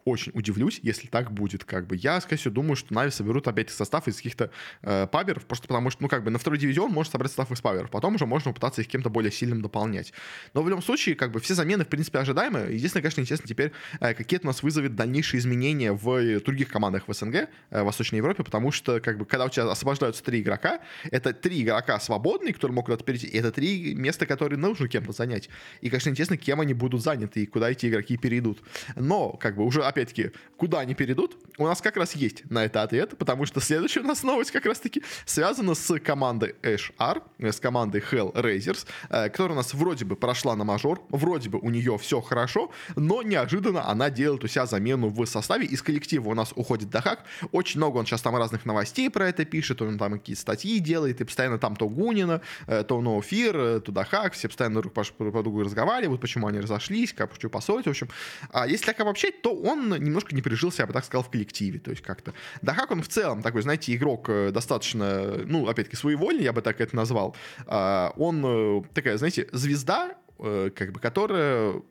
очень-очень 0.05 0.31
удивлюсь, 0.34 0.79
если 0.84 1.08
так 1.08 1.31
будет. 1.31 1.63
Как 1.63 1.88
бы 1.88 1.96
я, 1.96 2.20
скорее 2.22 2.38
всего, 2.38 2.53
думаю, 2.53 2.75
что 2.75 2.93
Нави 2.93 3.12
соберут 3.12 3.48
опять 3.48 3.70
состав 3.70 4.08
из 4.08 4.17
каких-то 4.17 4.51
э, 4.81 5.08
паберов, 5.08 5.46
просто 5.46 5.67
потому 5.67 5.89
что, 5.89 6.03
ну, 6.03 6.10
как 6.10 6.24
бы 6.24 6.31
на 6.31 6.39
второй 6.39 6.60
дивизион 6.60 6.91
может 6.91 7.12
собрать 7.12 7.31
состав 7.31 7.51
из 7.51 7.62
паберов, 7.62 7.89
потом 7.89 8.15
уже 8.15 8.25
можно 8.25 8.51
попытаться 8.51 8.81
их 8.81 8.88
кем-то 8.88 9.10
более 9.10 9.31
сильным 9.31 9.62
дополнять. 9.62 10.13
Но 10.53 10.62
в 10.62 10.70
любом 10.70 10.84
случае, 10.84 11.15
как 11.15 11.31
бы 11.31 11.39
все 11.39 11.53
замены, 11.53 11.86
в 11.86 11.88
принципе, 11.88 12.20
ожидаемые. 12.20 12.75
Единственное, 12.75 13.03
конечно, 13.03 13.22
интересно 13.22 13.48
теперь, 13.48 13.72
э, 14.00 14.13
какие 14.13 14.38
это 14.38 14.48
у 14.48 14.50
нас 14.50 14.63
вызовет 14.63 14.96
дальнейшие 14.96 15.39
изменения 15.39 15.91
в 15.93 16.39
других 16.41 16.70
командах 16.70 17.08
в 17.08 17.13
СНГ, 17.13 17.36
э, 17.36 17.81
в 17.81 17.86
Восточной 17.86 18.17
Европе, 18.17 18.43
потому 18.43 18.72
что, 18.72 19.00
как 19.00 19.17
бы, 19.17 19.25
когда 19.25 19.46
у 19.46 19.50
тебя 19.50 19.70
освобождаются 19.70 20.24
три 20.24 20.41
игрока, 20.41 20.79
это 21.12 21.34
три 21.34 21.62
игрока 21.62 22.00
свободные, 22.00 22.53
которые 22.53 22.75
могут 22.75 22.88
куда-то 22.88 23.03
перейти, 23.03 23.27
и 23.27 23.38
это 23.38 23.51
три 23.51 23.96
места, 23.96 24.25
которые 24.25 24.58
нужно 24.60 24.88
кем-то 24.88 25.12
занять. 25.12 25.50
И, 25.81 25.89
конечно, 25.89 26.10
интересно, 26.10 26.38
кем 26.38 26.62
они 26.62 26.74
будут 26.74 27.01
заняты 27.01 27.43
и 27.43 27.46
куда 27.46 27.70
эти 27.70 27.88
игроки 27.88 28.17
перейдут. 28.17 28.62
Но, 28.96 29.31
как 29.34 29.55
бы, 29.55 29.65
уже, 29.65 29.84
опять 29.84 30.00
опять-таки, 30.01 30.31
куда 30.58 30.79
они 30.79 30.93
перейдут, 30.96 31.38
у 31.58 31.65
нас 31.65 31.81
как 31.81 31.98
раз 31.98 32.15
есть 32.15 32.50
на 32.50 32.65
это 32.65 32.81
ответ, 32.81 33.17
потому 33.17 33.46
что 33.46 33.60
следующая 33.60 34.01
у 34.01 34.08
нас 34.08 34.24
новость 34.24 34.51
как 34.51 34.65
раз-таки 34.65 35.03
связана 35.25 35.75
с 35.75 36.00
командой 36.00 36.55
HR, 36.62 37.24
с 37.39 37.60
командой 37.60 38.01
Hellraisers, 38.01 38.86
э, 39.10 39.29
которая 39.29 39.53
у 39.53 39.55
нас 39.58 39.74
вроде 39.74 40.05
бы 40.05 40.15
прошла 40.15 40.55
на 40.55 40.63
мажор, 40.63 41.01
вроде 41.10 41.50
бы 41.50 41.60
у 41.60 41.70
нее 41.70 41.98
все 41.98 42.22
хорошо, 42.22 42.72
но 42.96 43.22
неожиданно 43.22 43.88
она 43.88 44.10
делает 44.10 44.43
у 44.43 44.48
себя 44.48 44.65
замену 44.65 45.10
в 45.10 45.25
составе. 45.25 45.65
Из 45.65 45.81
коллектива 45.81 46.29
у 46.29 46.34
нас 46.34 46.51
уходит 46.55 46.89
Дахак. 46.89 47.24
Очень 47.51 47.79
много 47.79 47.98
он 47.98 48.05
сейчас 48.05 48.22
там 48.22 48.36
разных 48.36 48.65
новостей 48.65 49.10
про 49.10 49.29
это 49.29 49.46
пишет, 49.46 49.81
он 49.81 49.98
там 49.98 50.13
какие-то 50.13 50.41
статьи 50.41 50.79
делает, 50.79 51.22
и 51.22 51.24
постоянно 51.24 51.58
там 51.58 51.75
то 51.75 51.88
Гунина, 51.88 52.41
э, 52.67 52.84
то 52.84 53.01
Ноуфир, 53.01 53.58
э, 53.58 53.79
то 53.81 53.91
Дахак, 53.91 54.34
все 54.34 54.48
постоянно 54.48 54.81
друг 54.81 54.93
по 54.93 55.43
другу 55.43 55.63
разговаривают, 55.63 56.22
почему 56.22 56.48
они 56.48 56.60
разошлись, 56.60 57.13
как 57.13 57.31
почему 57.31 57.51
поссорить, 57.51 57.86
в 57.86 57.89
общем. 57.89 58.10
А 58.51 58.67
если 58.67 58.86
так 58.86 59.00
обобщать, 59.00 59.41
то 59.41 59.53
он 59.53 59.80
немножко 59.89 60.35
не 60.35 60.41
пережил 60.41 60.71
себя, 60.71 60.83
я 60.83 60.88
бы 60.88 60.93
так 60.93 61.05
сказал, 61.05 61.23
в 61.23 61.29
коллективе, 61.29 61.79
то 61.79 61.91
есть 61.91 62.03
как-то. 62.03 62.33
Дахак, 62.61 62.91
он 62.91 63.01
в 63.01 63.07
целом 63.07 63.41
такой, 63.41 63.61
знаете, 63.61 63.95
игрок 63.95 64.29
э, 64.29 64.51
достаточно, 64.51 65.38
ну, 65.45 65.67
опять-таки, 65.67 65.95
своевольный, 65.95 66.43
я 66.43 66.53
бы 66.53 66.61
так 66.61 66.81
это 66.81 66.95
назвал. 66.95 67.35
А, 67.65 68.13
он 68.17 68.85
такая, 68.93 69.17
знаете, 69.17 69.47
звезда, 69.51 70.15
как 70.38 70.91
бы, 70.91 71.00
которая 71.00 71.81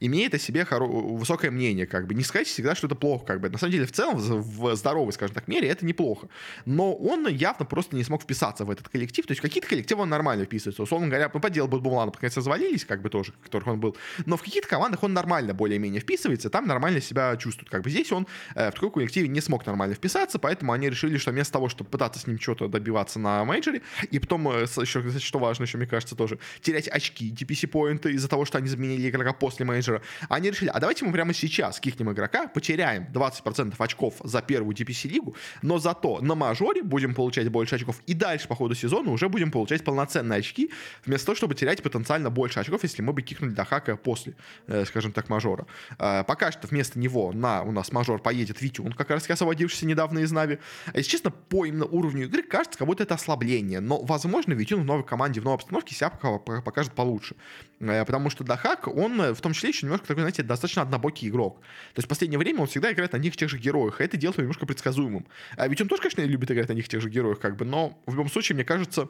имеет 0.00 0.34
о 0.34 0.38
себе 0.38 0.62
хоро- 0.62 1.16
высокое 1.16 1.50
мнение, 1.50 1.86
как 1.86 2.06
бы. 2.06 2.14
Не 2.14 2.24
сказать 2.24 2.48
всегда, 2.48 2.74
что 2.74 2.86
это 2.86 2.96
плохо, 2.96 3.24
как 3.24 3.40
бы. 3.40 3.48
На 3.48 3.58
самом 3.58 3.72
деле, 3.72 3.86
в 3.86 3.92
целом, 3.92 4.16
в 4.18 4.74
здоровой, 4.74 5.12
скажем 5.12 5.34
так, 5.34 5.48
мере 5.48 5.68
это 5.68 5.84
неплохо. 5.86 6.28
Но 6.64 6.94
он 6.94 7.26
явно 7.28 7.64
просто 7.64 7.96
не 7.96 8.04
смог 8.04 8.22
вписаться 8.22 8.64
в 8.64 8.70
этот 8.70 8.88
коллектив. 8.88 9.26
То 9.26 9.32
есть 9.32 9.40
какие-то 9.40 9.68
коллективы 9.68 10.02
он 10.02 10.08
нормально 10.08 10.44
вписывается. 10.44 10.82
Условно 10.82 11.08
говоря, 11.08 11.30
ну, 11.32 11.40
подел 11.40 11.68
Бадбулана, 11.68 12.12
наконец, 12.12 12.36
развалились, 12.36 12.84
как 12.84 13.02
бы 13.02 13.10
тоже, 13.10 13.32
в 13.40 13.44
которых 13.44 13.68
он 13.68 13.80
был. 13.80 13.96
Но 14.26 14.36
в 14.36 14.42
каких-то 14.42 14.68
командах 14.68 15.02
он 15.02 15.12
нормально 15.12 15.54
более-менее 15.54 16.00
вписывается, 16.00 16.50
там 16.50 16.66
нормально 16.66 17.00
себя 17.00 17.36
чувствует. 17.36 17.70
Как 17.70 17.82
бы 17.82 17.90
здесь 17.90 18.10
он 18.12 18.26
э, 18.54 18.70
в 18.70 18.74
такой 18.74 18.90
коллективе 18.90 19.28
не 19.28 19.40
смог 19.40 19.66
нормально 19.66 19.94
вписаться, 19.94 20.38
поэтому 20.38 20.72
они 20.72 20.88
решили, 20.88 21.18
что 21.18 21.30
вместо 21.30 21.52
того, 21.52 21.68
чтобы 21.68 21.90
пытаться 21.90 22.20
с 22.20 22.26
ним 22.26 22.40
что-то 22.40 22.68
добиваться 22.68 23.18
на 23.18 23.44
мейджоре, 23.44 23.82
и 24.10 24.18
потом, 24.18 24.48
э, 24.48 24.62
еще, 24.62 25.18
что 25.18 25.38
важно 25.38 25.64
еще, 25.64 25.78
мне 25.78 25.86
кажется, 25.86 26.16
тоже, 26.16 26.38
терять 26.60 26.88
очки, 26.88 27.30
DPC-поинты 27.32 28.12
из-за 28.12 28.28
того, 28.28 28.44
что 28.44 28.58
они 28.58 28.68
заменили 28.68 29.08
игрока 29.08 29.32
после 29.32 29.66
мейджора, 29.66 29.89
менеджера, 29.90 30.02
они 30.28 30.50
решили, 30.50 30.68
а 30.68 30.78
давайте 30.80 31.04
мы 31.04 31.12
прямо 31.12 31.34
сейчас 31.34 31.80
кикнем 31.80 32.12
игрока, 32.12 32.48
потеряем 32.48 33.06
20% 33.12 33.74
очков 33.78 34.14
за 34.22 34.42
первую 34.42 34.74
DPC-лигу, 34.74 35.34
но 35.62 35.78
зато 35.78 36.20
на 36.20 36.34
мажоре 36.34 36.82
будем 36.82 37.14
получать 37.14 37.48
больше 37.48 37.76
очков, 37.76 38.00
и 38.06 38.14
дальше 38.14 38.48
по 38.48 38.54
ходу 38.54 38.74
сезона 38.74 39.10
уже 39.10 39.28
будем 39.28 39.50
получать 39.50 39.84
полноценные 39.84 40.38
очки, 40.38 40.70
вместо 41.04 41.26
того, 41.26 41.36
чтобы 41.36 41.54
терять 41.54 41.82
потенциально 41.82 42.30
больше 42.30 42.60
очков, 42.60 42.82
если 42.82 43.02
мы 43.02 43.12
бы 43.12 43.22
кикнули 43.22 43.52
Дахака 43.52 43.96
после, 43.96 44.34
э, 44.66 44.84
скажем 44.84 45.12
так, 45.12 45.28
мажора. 45.28 45.66
Э, 45.98 46.24
пока 46.26 46.52
что 46.52 46.66
вместо 46.66 46.98
него 46.98 47.32
на 47.32 47.62
у 47.62 47.72
нас 47.72 47.92
мажор 47.92 48.20
поедет 48.20 48.60
V-Tune, 48.62 48.92
как 48.92 49.10
раз 49.10 49.28
освободившийся 49.28 49.86
недавно 49.86 50.20
из 50.20 50.32
Нави. 50.32 50.58
Если 50.94 51.10
честно, 51.10 51.30
по 51.30 51.64
именно 51.64 51.84
уровню 51.84 52.24
игры 52.24 52.42
кажется, 52.42 52.78
как 52.78 52.86
будто 52.86 53.02
это 53.02 53.14
ослабление, 53.14 53.80
но, 53.80 54.02
возможно, 54.02 54.52
V-Tune 54.52 54.82
в 54.82 54.84
новой 54.84 55.04
команде, 55.04 55.40
в 55.40 55.44
новой 55.44 55.56
обстановке 55.56 55.94
себя 55.94 56.10
покажет 56.10 56.92
получше. 56.92 57.36
Э, 57.80 58.04
потому 58.04 58.30
что 58.30 58.44
Дахак, 58.44 58.88
он 58.88 59.34
в 59.34 59.40
том 59.40 59.52
числе 59.52 59.70
еще 59.70 59.86
немножко 59.86 60.06
такой, 60.06 60.22
знаете, 60.22 60.42
достаточно 60.42 60.82
однобокий 60.82 61.28
игрок. 61.28 61.60
То 61.94 61.98
есть 61.98 62.06
в 62.06 62.08
последнее 62.08 62.38
время 62.38 62.60
он 62.60 62.66
всегда 62.66 62.92
играет 62.92 63.12
на 63.12 63.16
них 63.16 63.36
тех 63.36 63.48
же 63.48 63.58
героях, 63.58 64.00
и 64.00 64.04
это 64.04 64.16
делает 64.16 64.36
его 64.36 64.44
немножко 64.44 64.66
предсказуемым. 64.66 65.26
А 65.56 65.66
ведь 65.68 65.80
он 65.80 65.88
тоже, 65.88 66.02
конечно, 66.02 66.22
любит 66.22 66.50
играть 66.50 66.68
на 66.68 66.74
них 66.74 66.88
тех 66.88 67.00
же 67.00 67.08
героях, 67.08 67.40
как 67.40 67.56
бы, 67.56 67.64
но 67.64 67.98
в 68.06 68.12
любом 68.12 68.30
случае, 68.30 68.54
мне 68.54 68.64
кажется, 68.64 69.08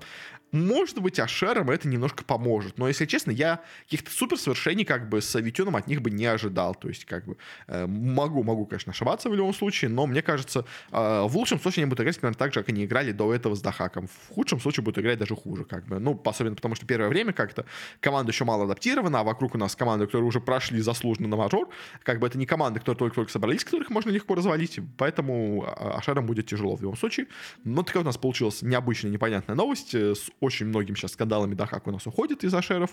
может 0.52 1.00
быть, 1.00 1.18
Ашером 1.18 1.70
это 1.70 1.88
немножко 1.88 2.24
поможет. 2.24 2.78
Но, 2.78 2.88
если 2.88 3.06
честно, 3.06 3.30
я 3.30 3.60
каких-то 3.84 4.10
супер 4.10 4.36
совершений 4.36 4.84
как 4.84 5.08
бы 5.08 5.20
с 5.20 5.38
Витюном 5.38 5.76
от 5.76 5.86
них 5.86 6.02
бы 6.02 6.10
не 6.10 6.26
ожидал. 6.26 6.74
То 6.74 6.88
есть, 6.88 7.04
как 7.04 7.24
бы, 7.24 7.36
э, 7.68 7.86
могу, 7.86 8.42
могу, 8.42 8.66
конечно, 8.66 8.90
ошибаться 8.90 9.30
в 9.30 9.34
любом 9.34 9.54
случае, 9.54 9.90
но 9.90 10.06
мне 10.06 10.22
кажется, 10.22 10.64
э, 10.92 11.22
в 11.26 11.36
лучшем 11.36 11.60
случае 11.60 11.84
они 11.84 11.90
будут 11.90 12.00
играть 12.00 12.18
примерно 12.18 12.38
так 12.38 12.52
же, 12.52 12.60
как 12.60 12.68
они 12.68 12.84
играли 12.84 13.12
до 13.12 13.32
этого 13.32 13.54
с 13.54 13.60
Дахаком. 13.60 14.08
В 14.08 14.34
худшем 14.34 14.60
случае 14.60 14.84
будут 14.84 14.98
играть 14.98 15.18
даже 15.18 15.36
хуже, 15.36 15.64
как 15.64 15.86
бы. 15.86 15.98
Ну, 15.98 16.20
особенно 16.24 16.56
потому, 16.56 16.74
что 16.74 16.86
первое 16.86 17.08
время 17.08 17.32
как-то 17.32 17.64
команда 18.00 18.32
еще 18.32 18.44
мало 18.44 18.60
адаптирована, 18.64 19.21
а 19.21 19.23
вокруг 19.25 19.55
у 19.55 19.59
нас 19.59 19.76
команды, 19.76 20.07
которые 20.07 20.26
уже 20.26 20.40
прошли 20.40 20.81
заслуженно 20.81 21.29
на 21.29 21.37
мажор, 21.37 21.69
как 22.02 22.19
бы 22.19 22.26
это 22.26 22.38
не 22.38 22.47
команды, 22.47 22.81
которые 22.81 22.99
только-только 22.99 23.31
собрались, 23.31 23.64
которых 23.64 23.90
можно 23.90 24.11
легко 24.11 24.35
развалить, 24.35 24.81
поэтому 24.97 25.64
а, 25.67 25.99
Ашерам 25.99 26.26
будет 26.26 26.47
тяжело 26.47 26.76
в 26.76 26.83
любом 26.83 26.97
случае. 26.97 27.26
Но 27.64 27.83
такая 27.83 28.02
у 28.02 28.07
нас 28.07 28.19
получилась 28.19 28.62
необычная, 28.62 29.11
непонятная 29.11 29.57
новость 29.57 29.95
э, 29.95 30.14
с 30.14 30.31
очень 30.40 30.67
многими 30.67 30.97
сейчас 30.97 31.12
скандалами 31.12 31.55
Дахак 31.55 31.87
у 31.87 31.90
нас 31.90 32.07
уходит 32.07 32.45
из 32.45 32.55
Ашеров, 32.55 32.90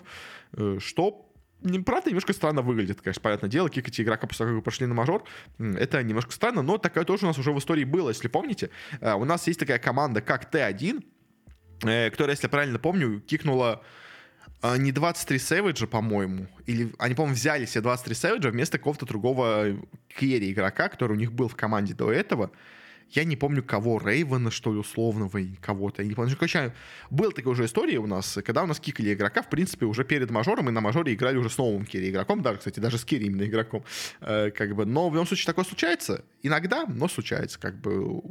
э, 0.53 0.77
что 0.79 1.23
Правда, 1.87 2.11
немножко 2.11 2.33
странно 2.33 2.61
выглядит, 2.61 3.01
конечно, 3.01 3.19
понятное 3.19 3.49
дело, 3.49 3.67
кикать 3.67 3.99
игрока 3.99 4.27
после 4.27 4.45
того, 4.45 4.49
как 4.49 4.55
вы 4.57 4.61
прошли 4.61 4.85
на 4.85 4.93
мажор, 4.93 5.23
это 5.57 6.03
немножко 6.03 6.31
странно, 6.31 6.61
но 6.61 6.77
такое 6.77 7.03
тоже 7.03 7.25
у 7.25 7.29
нас 7.29 7.39
уже 7.39 7.51
в 7.51 7.57
истории 7.57 7.83
было, 7.83 8.09
если 8.09 8.27
помните. 8.27 8.69
Э, 9.01 9.13
у 9.13 9.25
нас 9.25 9.47
есть 9.47 9.59
такая 9.59 9.79
команда, 9.79 10.21
как 10.21 10.53
Т1, 10.53 11.03
которая, 11.79 12.33
если 12.35 12.45
я 12.45 12.49
правильно 12.49 12.79
помню, 12.79 13.21
кикнула 13.21 13.71
а, 13.73 13.81
не 14.63 14.91
23 14.91 15.37
Savage, 15.37 15.87
по-моему, 15.87 16.47
или 16.65 16.91
они, 16.97 17.15
по-моему, 17.15 17.35
взяли 17.35 17.65
себе 17.65 17.81
23 17.81 18.15
Savage 18.15 18.49
вместо 18.49 18.77
какого-то 18.77 19.05
другого 19.05 19.77
керри 20.07 20.51
игрока, 20.51 20.89
который 20.89 21.13
у 21.13 21.19
них 21.19 21.31
был 21.31 21.47
в 21.47 21.55
команде 21.55 21.93
до 21.93 22.11
этого. 22.11 22.51
Я 23.09 23.23
не 23.23 23.37
помню, 23.37 23.63
кого, 23.63 23.99
Рейвена, 23.99 24.51
что 24.51 24.73
ли, 24.73 24.79
условного, 24.79 25.39
кого-то. 25.61 26.01
Я 26.01 26.09
не 26.09 26.13
помню. 26.13 26.35
Короче, 26.35 26.73
была 27.09 27.31
такая 27.31 27.53
уже 27.53 27.65
история 27.65 27.99
у 27.99 28.07
нас, 28.07 28.37
когда 28.45 28.63
у 28.63 28.67
нас 28.67 28.79
кикали 28.79 29.13
игрока, 29.13 29.41
в 29.41 29.49
принципе, 29.49 29.85
уже 29.85 30.03
перед 30.03 30.29
мажором, 30.29 30.67
и 30.67 30.71
на 30.71 30.81
мажоре 30.81 31.13
играли 31.13 31.37
уже 31.37 31.49
с 31.49 31.57
новым 31.57 31.85
керри 31.85 32.09
игроком, 32.09 32.41
даже, 32.41 32.59
кстати, 32.59 32.79
даже 32.79 32.97
с 32.97 33.05
керри 33.05 33.27
именно 33.27 33.43
игроком. 33.43 33.85
Э, 34.19 34.51
как 34.51 34.75
бы, 34.75 34.85
но 34.85 35.09
в 35.09 35.13
любом 35.13 35.25
случае 35.25 35.45
такое 35.45 35.63
случается. 35.63 36.25
Иногда, 36.43 36.85
но 36.85 37.07
случается. 37.07 37.59
Как 37.59 37.79
бы 37.79 38.21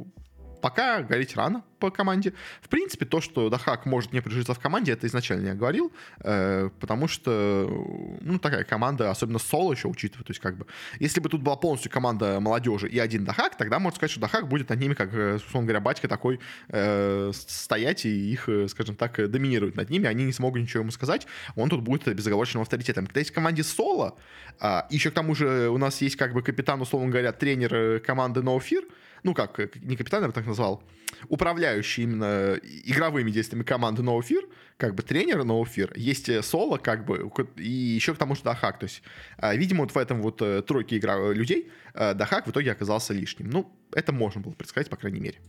пока 0.61 1.01
говорить 1.01 1.35
рано 1.35 1.63
по 1.79 1.91
команде. 1.91 2.33
В 2.61 2.69
принципе, 2.69 3.05
то, 3.05 3.21
что 3.21 3.49
Дахак 3.49 3.85
может 3.85 4.13
не 4.13 4.21
прижиться 4.21 4.53
в 4.53 4.59
команде, 4.59 4.93
это 4.93 5.07
изначально 5.07 5.47
я 5.47 5.53
говорил, 5.53 5.91
э, 6.19 6.69
потому 6.79 7.07
что, 7.07 8.17
ну, 8.21 8.39
такая 8.39 8.63
команда, 8.63 9.11
особенно 9.11 9.39
соло 9.39 9.73
еще 9.73 9.87
учитывая, 9.87 10.23
то 10.23 10.31
есть 10.31 10.39
как 10.39 10.57
бы, 10.57 10.65
если 10.99 11.19
бы 11.19 11.29
тут 11.29 11.41
была 11.41 11.55
полностью 11.55 11.91
команда 11.91 12.39
молодежи 12.39 12.89
и 12.89 12.99
один 12.99 13.25
Дахак, 13.25 13.57
тогда 13.57 13.79
можно 13.79 13.95
сказать, 13.97 14.11
что 14.11 14.19
Дахак 14.19 14.47
будет 14.47 14.69
над 14.69 14.79
ними, 14.79 14.93
как, 14.93 15.13
э, 15.13 15.35
условно 15.35 15.67
говоря, 15.67 15.81
батька 15.81 16.07
такой 16.07 16.39
э, 16.69 17.31
стоять 17.33 18.05
и 18.05 18.31
их, 18.31 18.49
э, 18.49 18.67
скажем 18.67 18.95
так, 18.95 19.29
доминировать 19.29 19.75
над 19.75 19.89
ними, 19.89 20.07
они 20.07 20.25
не 20.25 20.33
смогут 20.33 20.61
ничего 20.61 20.81
ему 20.81 20.91
сказать, 20.91 21.27
он 21.55 21.69
тут 21.69 21.81
будет 21.81 22.13
безоговорочным 22.13 22.61
авторитетом. 22.61 23.05
Когда 23.05 23.19
есть 23.19 23.31
команде 23.31 23.63
соло, 23.63 24.15
э, 24.59 24.81
еще 24.89 25.11
к 25.11 25.13
тому 25.13 25.35
же 25.35 25.69
у 25.69 25.77
нас 25.77 26.01
есть 26.01 26.15
как 26.15 26.33
бы 26.33 26.41
капитан, 26.41 26.81
условно 26.81 27.09
говоря, 27.09 27.31
тренер 27.31 27.75
э, 27.75 27.99
команды 27.99 28.41
No 28.41 28.57
Fear, 28.57 28.85
ну 29.23 29.33
как, 29.33 29.59
э, 29.59 29.69
не 29.81 29.95
капитан, 29.95 30.21
я 30.21 30.27
бы 30.27 30.33
так 30.33 30.45
назвал, 30.45 30.81
управляющий 31.29 32.03
именно 32.03 32.59
игровыми 32.83 33.31
действиями 33.31 33.63
команды 33.63 34.01
No 34.01 34.19
Fear, 34.19 34.49
как 34.77 34.93
бы 34.93 35.03
тренер 35.03 35.39
No 35.39 35.63
Fear, 35.63 35.93
есть 35.95 36.29
э, 36.29 36.41
соло, 36.43 36.77
как 36.77 37.05
бы, 37.05 37.31
и 37.55 37.69
еще 37.69 38.13
к 38.13 38.17
тому 38.17 38.35
же 38.35 38.43
Дахак. 38.43 38.79
То 38.79 38.85
есть, 38.85 39.01
а, 39.37 39.55
видимо, 39.55 39.81
вот 39.81 39.91
в 39.91 39.97
этом 39.97 40.21
вот 40.21 40.41
э, 40.41 40.61
тройке 40.61 40.97
игра 40.97 41.31
людей 41.31 41.71
Дахак 41.93 42.45
в 42.45 42.51
итоге 42.51 42.71
оказался 42.71 43.11
лишним. 43.11 43.49
Ну, 43.49 43.73
это 43.91 44.11
можно 44.11 44.39
было 44.39 44.51
предсказать, 44.51 44.87
по 44.87 44.97
крайней 44.97 45.19
мере. 45.19 45.39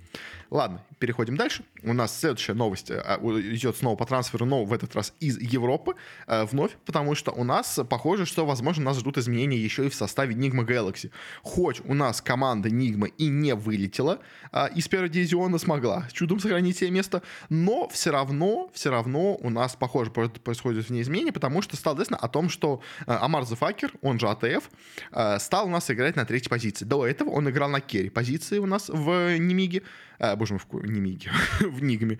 Ладно, 0.49 0.83
переходим 0.99 1.37
дальше. 1.37 1.63
У 1.83 1.93
нас 1.93 2.19
следующая 2.19 2.55
новость 2.55 2.91
идет 2.91 3.77
снова 3.77 3.97
по 3.97 4.07
трансферу, 4.07 4.47
но 4.47 4.65
в 4.65 4.73
этот 4.73 4.97
раз 4.97 5.13
из 5.21 5.39
Европы 5.39 5.95
вновь, 6.27 6.73
потому 6.87 7.15
что 7.15 7.33
у 7.33 7.45
нас 7.45 7.79
похоже, 7.91 8.25
что, 8.25 8.47
возможно, 8.47 8.85
нас 8.85 8.99
ждут 8.99 9.19
изменения 9.19 9.59
еще 9.59 9.85
и 9.85 9.91
в 9.91 9.95
составе 9.95 10.35
Nigma 10.35 10.67
Galaxy. 10.67 11.11
Хоть 11.43 11.83
у 11.85 11.93
нас 11.93 12.23
команда 12.23 12.71
Nigma 12.71 13.13
и 13.19 13.29
не 13.29 13.55
вылетела 13.55 14.21
а, 14.51 14.67
из 14.67 14.89
первого 14.89 15.11
дивизиона, 15.11 15.48
смогла 15.57 16.07
чудом 16.13 16.41
сохранить 16.41 16.77
себе 16.77 16.91
место, 16.91 17.23
но 17.49 17.89
все 17.89 18.11
равно, 18.11 18.71
все 18.75 18.91
равно 18.91 19.37
у 19.37 19.49
нас, 19.49 19.77
похоже, 19.77 20.11
происходит 20.11 20.87
в 20.87 20.91
ней 20.91 21.01
изменения, 21.01 21.33
потому 21.33 21.63
что 21.63 21.77
стало 21.77 21.95
известно 21.95 22.19
о 22.19 22.29
том, 22.29 22.51
что 22.51 22.83
а, 23.07 23.25
Ammar 23.25 23.45
the 23.45 23.59
Fucker, 23.59 23.93
он 24.03 24.19
же 24.19 24.29
ATF, 24.29 24.69
а, 25.13 25.39
стал 25.39 25.67
у 25.67 25.71
нас 25.71 25.91
играть 25.91 26.17
на 26.17 26.27
третьей 26.27 26.51
позиции. 26.51 26.85
До 26.85 27.07
этого 27.07 27.31
он 27.31 27.49
играл 27.49 27.71
на 27.71 27.81
керри 27.81 28.11
позиции 28.11 28.59
у 28.59 28.67
нас 28.67 28.91
в 28.91 29.39
Немиге, 29.39 29.83
а, 30.19 30.37
боже 30.37 30.55
мой, 30.55 30.83
в 30.83 30.91
Немиге, 30.91 31.31
в 31.61 31.83
Нигме. 31.83 32.19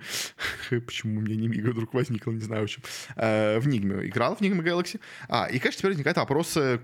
Почему 0.71 1.19
у 1.19 1.23
меня 1.23 1.37
Немига 1.37 1.71
вдруг 1.71 1.95
возникла, 1.95 2.31
не 2.31 2.41
знаю, 2.41 2.63
в 2.63 2.65
общем. 2.65 2.83
А, 3.17 3.59
в 3.59 3.67
Нигме 3.67 4.07
играл, 4.07 4.37
в 4.37 4.41
Нигме 4.41 4.63
Galaxy. 4.63 5.01
А, 5.29 5.47
и, 5.47 5.59
конечно, 5.59 5.79
теперь 5.79 5.93
возникает 5.93 6.17
вопрос, 6.17 6.57
э, 6.57 6.79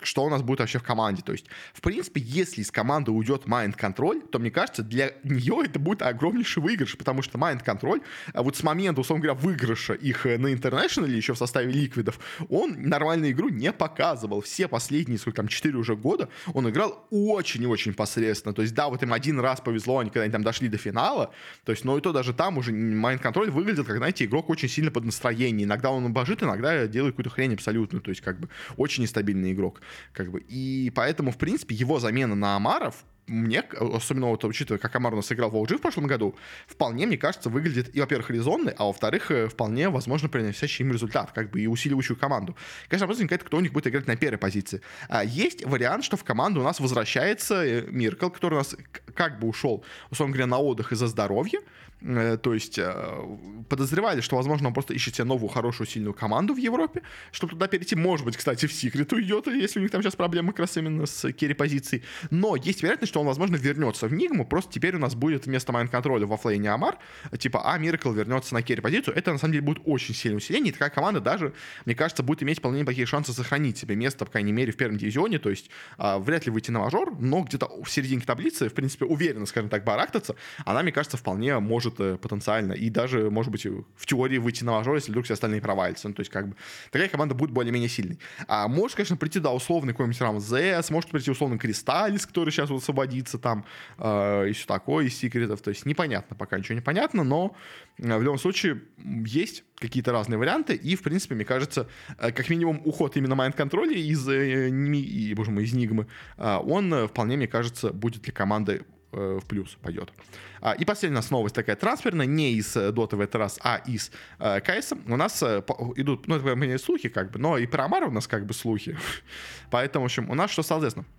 что 0.00 0.24
у 0.24 0.30
нас 0.30 0.42
будет 0.42 0.60
вообще 0.60 0.78
в 0.78 0.82
команде. 0.82 1.22
То 1.22 1.32
есть, 1.32 1.46
в 1.72 1.80
принципе, 1.80 2.20
если 2.20 2.62
из 2.62 2.70
команды 2.70 3.10
уйдет 3.10 3.44
Mind 3.46 3.76
Control, 3.76 4.26
то, 4.28 4.38
мне 4.38 4.50
кажется, 4.50 4.82
для 4.82 5.12
нее 5.24 5.62
это 5.64 5.78
будет 5.78 6.02
огромнейший 6.02 6.62
выигрыш, 6.62 6.96
потому 6.96 7.22
что 7.22 7.38
Mind 7.38 7.64
Control, 7.64 8.02
а 8.32 8.42
вот 8.42 8.56
с 8.56 8.62
момента, 8.62 9.00
условно 9.00 9.24
говоря, 9.24 9.40
выигрыша 9.40 9.94
их 9.94 10.26
э, 10.26 10.38
на 10.38 10.52
International 10.52 11.08
еще 11.08 11.34
в 11.34 11.38
составе 11.38 11.72
ликвидов, 11.72 12.18
он 12.48 12.82
нормальную 12.82 13.32
игру 13.32 13.48
не 13.48 13.72
показывал. 13.72 14.40
Все 14.40 14.68
последние, 14.68 15.18
сколько 15.18 15.38
там, 15.38 15.48
4 15.48 15.76
уже 15.76 15.96
года, 15.96 16.28
он 16.54 16.68
играл 16.68 17.06
очень 17.10 17.62
и 17.62 17.66
очень 17.66 17.94
посредственно. 17.94 18.54
То 18.54 18.62
есть, 18.62 18.74
да, 18.74 18.88
вот 18.88 19.02
им 19.02 19.12
один 19.12 19.40
раз 19.40 19.60
повезло, 19.60 19.98
они 19.98 20.10
когда 20.10 20.24
они 20.24 20.32
там 20.32 20.42
дошли 20.42 20.68
до 20.68 20.78
финала, 20.78 21.32
то 21.64 21.72
есть, 21.72 21.84
но 21.84 21.98
и 21.98 22.00
то 22.00 22.12
даже 22.12 22.32
там 22.32 22.58
уже 22.58 22.72
Mind 22.72 23.22
Control 23.22 23.50
выглядит, 23.50 23.86
как, 23.86 23.96
знаете, 23.96 24.24
игрок 24.24 24.48
очень 24.50 24.68
сильно 24.68 24.90
под 24.90 25.04
настроение. 25.04 25.64
Иногда 25.64 25.90
он 25.90 26.12
божит, 26.12 26.42
иногда 26.42 26.86
делает 26.86 27.14
какую-то 27.14 27.30
хрень 27.30 27.54
абсолютно. 27.54 28.00
То 28.00 28.10
есть, 28.10 28.20
как 28.20 28.38
бы, 28.38 28.48
очень 28.76 29.02
нестабильный 29.02 29.52
игрок. 29.52 29.80
Как 30.12 30.30
бы. 30.30 30.44
И 30.48 30.92
поэтому, 30.94 31.30
в 31.30 31.38
принципе, 31.38 31.74
его 31.74 32.00
замена 32.00 32.34
на 32.34 32.56
Амаров 32.56 33.04
мне, 33.28 33.60
особенно 33.60 34.28
вот 34.28 34.44
учитывая, 34.44 34.78
как 34.78 34.94
Амар 34.96 35.12
у 35.12 35.16
нас 35.16 35.30
играл 35.30 35.50
в 35.50 35.56
OG 35.56 35.76
в 35.76 35.80
прошлом 35.80 36.06
году, 36.06 36.34
вполне, 36.66 37.06
мне 37.06 37.18
кажется, 37.18 37.50
выглядит 37.50 37.94
и, 37.94 38.00
во-первых, 38.00 38.30
резонный, 38.30 38.72
а 38.76 38.84
во-вторых, 38.84 39.30
э, 39.30 39.48
вполне, 39.48 39.88
возможно, 39.88 40.28
приносящий 40.28 40.84
им 40.84 40.92
результат, 40.92 41.32
как 41.32 41.50
бы 41.50 41.60
и 41.60 41.66
усиливающую 41.66 42.16
команду. 42.16 42.56
Конечно, 42.88 43.06
вопрос 43.06 43.18
возникает, 43.18 43.44
кто 43.44 43.56
у 43.58 43.60
них 43.60 43.72
будет 43.72 43.86
играть 43.86 44.06
на 44.06 44.16
первой 44.16 44.38
позиции. 44.38 44.80
А 45.08 45.24
есть 45.24 45.64
вариант, 45.64 46.04
что 46.04 46.16
в 46.16 46.24
команду 46.24 46.60
у 46.60 46.64
нас 46.64 46.80
возвращается 46.80 47.64
э, 47.64 47.86
Миркл, 47.88 48.30
который 48.30 48.54
у 48.54 48.58
нас 48.58 48.76
как 49.18 49.40
бы 49.40 49.48
ушел, 49.48 49.84
условно 50.10 50.32
говоря, 50.32 50.46
на 50.46 50.58
отдых 50.58 50.92
из-за 50.92 51.08
здоровья, 51.08 51.58
Э, 52.00 52.38
то 52.40 52.54
есть 52.54 52.78
э, 52.78 53.38
подозревали, 53.68 54.20
что, 54.20 54.36
возможно, 54.36 54.68
он 54.68 54.74
просто 54.74 54.94
ищет 54.94 55.16
себе 55.16 55.24
новую, 55.24 55.48
хорошую, 55.48 55.86
сильную 55.86 56.14
команду 56.14 56.54
в 56.54 56.56
Европе, 56.56 57.02
чтобы 57.32 57.52
туда 57.52 57.66
перейти. 57.66 57.96
Может 57.96 58.24
быть, 58.24 58.36
кстати, 58.36 58.66
в 58.66 58.72
Секрет 58.72 59.12
уйдет, 59.12 59.46
если 59.48 59.80
у 59.80 59.82
них 59.82 59.90
там 59.90 60.02
сейчас 60.02 60.16
проблемы 60.16 60.52
как 60.52 60.60
раз 60.60 60.76
именно 60.76 61.06
с 61.06 61.32
керри-позицией. 61.32 62.04
Но 62.30 62.56
есть 62.56 62.82
вероятность, 62.82 63.10
что 63.10 63.20
он, 63.20 63.26
возможно, 63.26 63.56
вернется 63.56 64.06
в 64.06 64.12
Нигму, 64.12 64.46
просто 64.46 64.72
теперь 64.72 64.94
у 64.96 64.98
нас 64.98 65.14
будет 65.14 65.46
вместо 65.46 65.72
майн-контроля 65.72 66.26
во 66.26 66.36
флейне 66.36 66.70
Амар, 66.70 66.98
типа, 67.36 67.62
а 67.72 67.78
Миракл 67.78 68.12
вернется 68.12 68.54
на 68.54 68.62
керри-позицию. 68.62 69.16
Это, 69.16 69.32
на 69.32 69.38
самом 69.38 69.52
деле, 69.52 69.64
будет 69.64 69.82
очень 69.84 70.14
сильное 70.14 70.38
усиление, 70.38 70.70
и 70.70 70.72
такая 70.72 70.90
команда 70.90 71.20
даже, 71.20 71.52
мне 71.84 71.94
кажется, 71.94 72.22
будет 72.22 72.42
иметь 72.42 72.58
вполне 72.58 72.80
неплохие 72.80 73.06
шансы 73.06 73.32
сохранить 73.32 73.78
себе 73.78 73.96
место, 73.96 74.24
по 74.24 74.30
крайней 74.30 74.52
мере, 74.52 74.72
в 74.72 74.76
первом 74.76 74.98
дивизионе, 74.98 75.38
то 75.38 75.50
есть 75.50 75.70
а, 75.96 76.18
вряд 76.18 76.46
ли 76.46 76.52
выйти 76.52 76.70
на 76.70 76.80
мажор, 76.80 77.16
но 77.18 77.42
где-то 77.42 77.82
в 77.82 77.90
середине 77.90 78.20
таблицы, 78.20 78.68
в 78.68 78.74
принципе, 78.74 79.04
уверенно, 79.08 79.46
скажем 79.46 79.70
так, 79.70 79.84
барахтаться, 79.84 80.36
она, 80.64 80.82
мне 80.82 80.92
кажется, 80.92 81.16
вполне 81.16 81.58
может 81.58 82.00
э, 82.00 82.16
потенциально, 82.16 82.72
и 82.72 82.90
даже, 82.90 83.30
может 83.30 83.50
быть, 83.50 83.66
в 83.66 84.06
теории 84.06 84.38
выйти 84.38 84.64
на 84.64 84.72
мажор, 84.72 84.96
если 84.96 85.10
вдруг 85.10 85.24
все 85.24 85.34
остальные 85.34 85.60
провалятся. 85.60 86.08
Ну, 86.08 86.14
то 86.14 86.20
есть, 86.20 86.30
как 86.30 86.48
бы, 86.48 86.56
такая 86.90 87.08
команда 87.08 87.34
будет 87.34 87.50
более-менее 87.50 87.88
сильной. 87.88 88.18
А 88.46 88.68
может, 88.68 88.96
конечно, 88.96 89.16
прийти, 89.16 89.40
да, 89.40 89.52
условный 89.52 89.92
какой-нибудь 89.92 90.20
Рамзес, 90.20 90.90
может 90.90 91.10
прийти 91.10 91.30
условный 91.30 91.58
Кристаллис, 91.58 92.26
который 92.26 92.50
сейчас 92.50 92.70
вот 92.70 92.82
освободится 92.82 93.38
там, 93.38 93.64
э, 93.98 94.48
и 94.50 94.52
все 94.52 94.66
такое, 94.66 95.06
из 95.06 95.16
секретов. 95.16 95.60
То 95.60 95.70
есть, 95.70 95.86
непонятно, 95.86 96.36
пока 96.36 96.58
ничего 96.58 96.74
не 96.74 96.80
понятно, 96.80 97.24
но 97.24 97.56
э, 97.98 98.16
в 98.16 98.22
любом 98.22 98.38
случае 98.38 98.82
есть 98.98 99.64
какие-то 99.78 100.12
разные 100.12 100.38
варианты, 100.38 100.74
и, 100.74 100.96
в 100.96 101.02
принципе, 101.02 101.34
мне 101.34 101.44
кажется, 101.44 101.88
э, 102.18 102.32
как 102.32 102.48
минимум, 102.48 102.80
уход 102.84 103.16
именно 103.16 103.34
майнд-контроля 103.34 103.94
из, 103.94 104.28
и, 104.28 105.34
боже 105.34 105.50
мой, 105.50 105.64
из 105.64 105.72
Нигмы, 105.72 106.06
он 106.36 107.08
вполне, 107.08 107.36
мне 107.36 107.46
кажется, 107.46 107.92
будет 107.92 108.22
для 108.22 108.32
команды 108.32 108.84
в 109.10 109.44
плюс 109.46 109.76
пойдет. 109.82 110.12
А, 110.60 110.72
и 110.72 110.84
последняя 110.84 111.16
у 111.16 111.20
нас 111.20 111.30
новость 111.30 111.54
такая 111.54 111.76
трансферная, 111.76 112.26
не 112.26 112.52
из 112.52 112.74
Доты 112.74 113.16
в 113.16 113.20
этот 113.20 113.36
раз, 113.36 113.58
а 113.62 113.76
из 113.86 114.10
э, 114.38 114.60
КС. 114.60 114.92
У 115.06 115.16
нас 115.16 115.42
э, 115.42 115.62
идут, 115.96 116.26
ну, 116.28 116.36
это 116.36 116.54
не 116.54 116.78
слухи, 116.78 117.08
как 117.08 117.30
бы, 117.30 117.38
но 117.38 117.58
и 117.58 117.66
про 117.66 117.84
Амара 117.84 118.06
у 118.06 118.10
нас 118.10 118.26
как 118.26 118.46
бы 118.46 118.54
слухи. 118.54 118.96
Поэтому, 119.70 120.04
в 120.04 120.06
общем, 120.06 120.30
у 120.30 120.34
нас 120.34 120.50
что 120.50 120.62
стало 120.62 120.80
известно? 120.80 121.02
Э, 121.02 121.17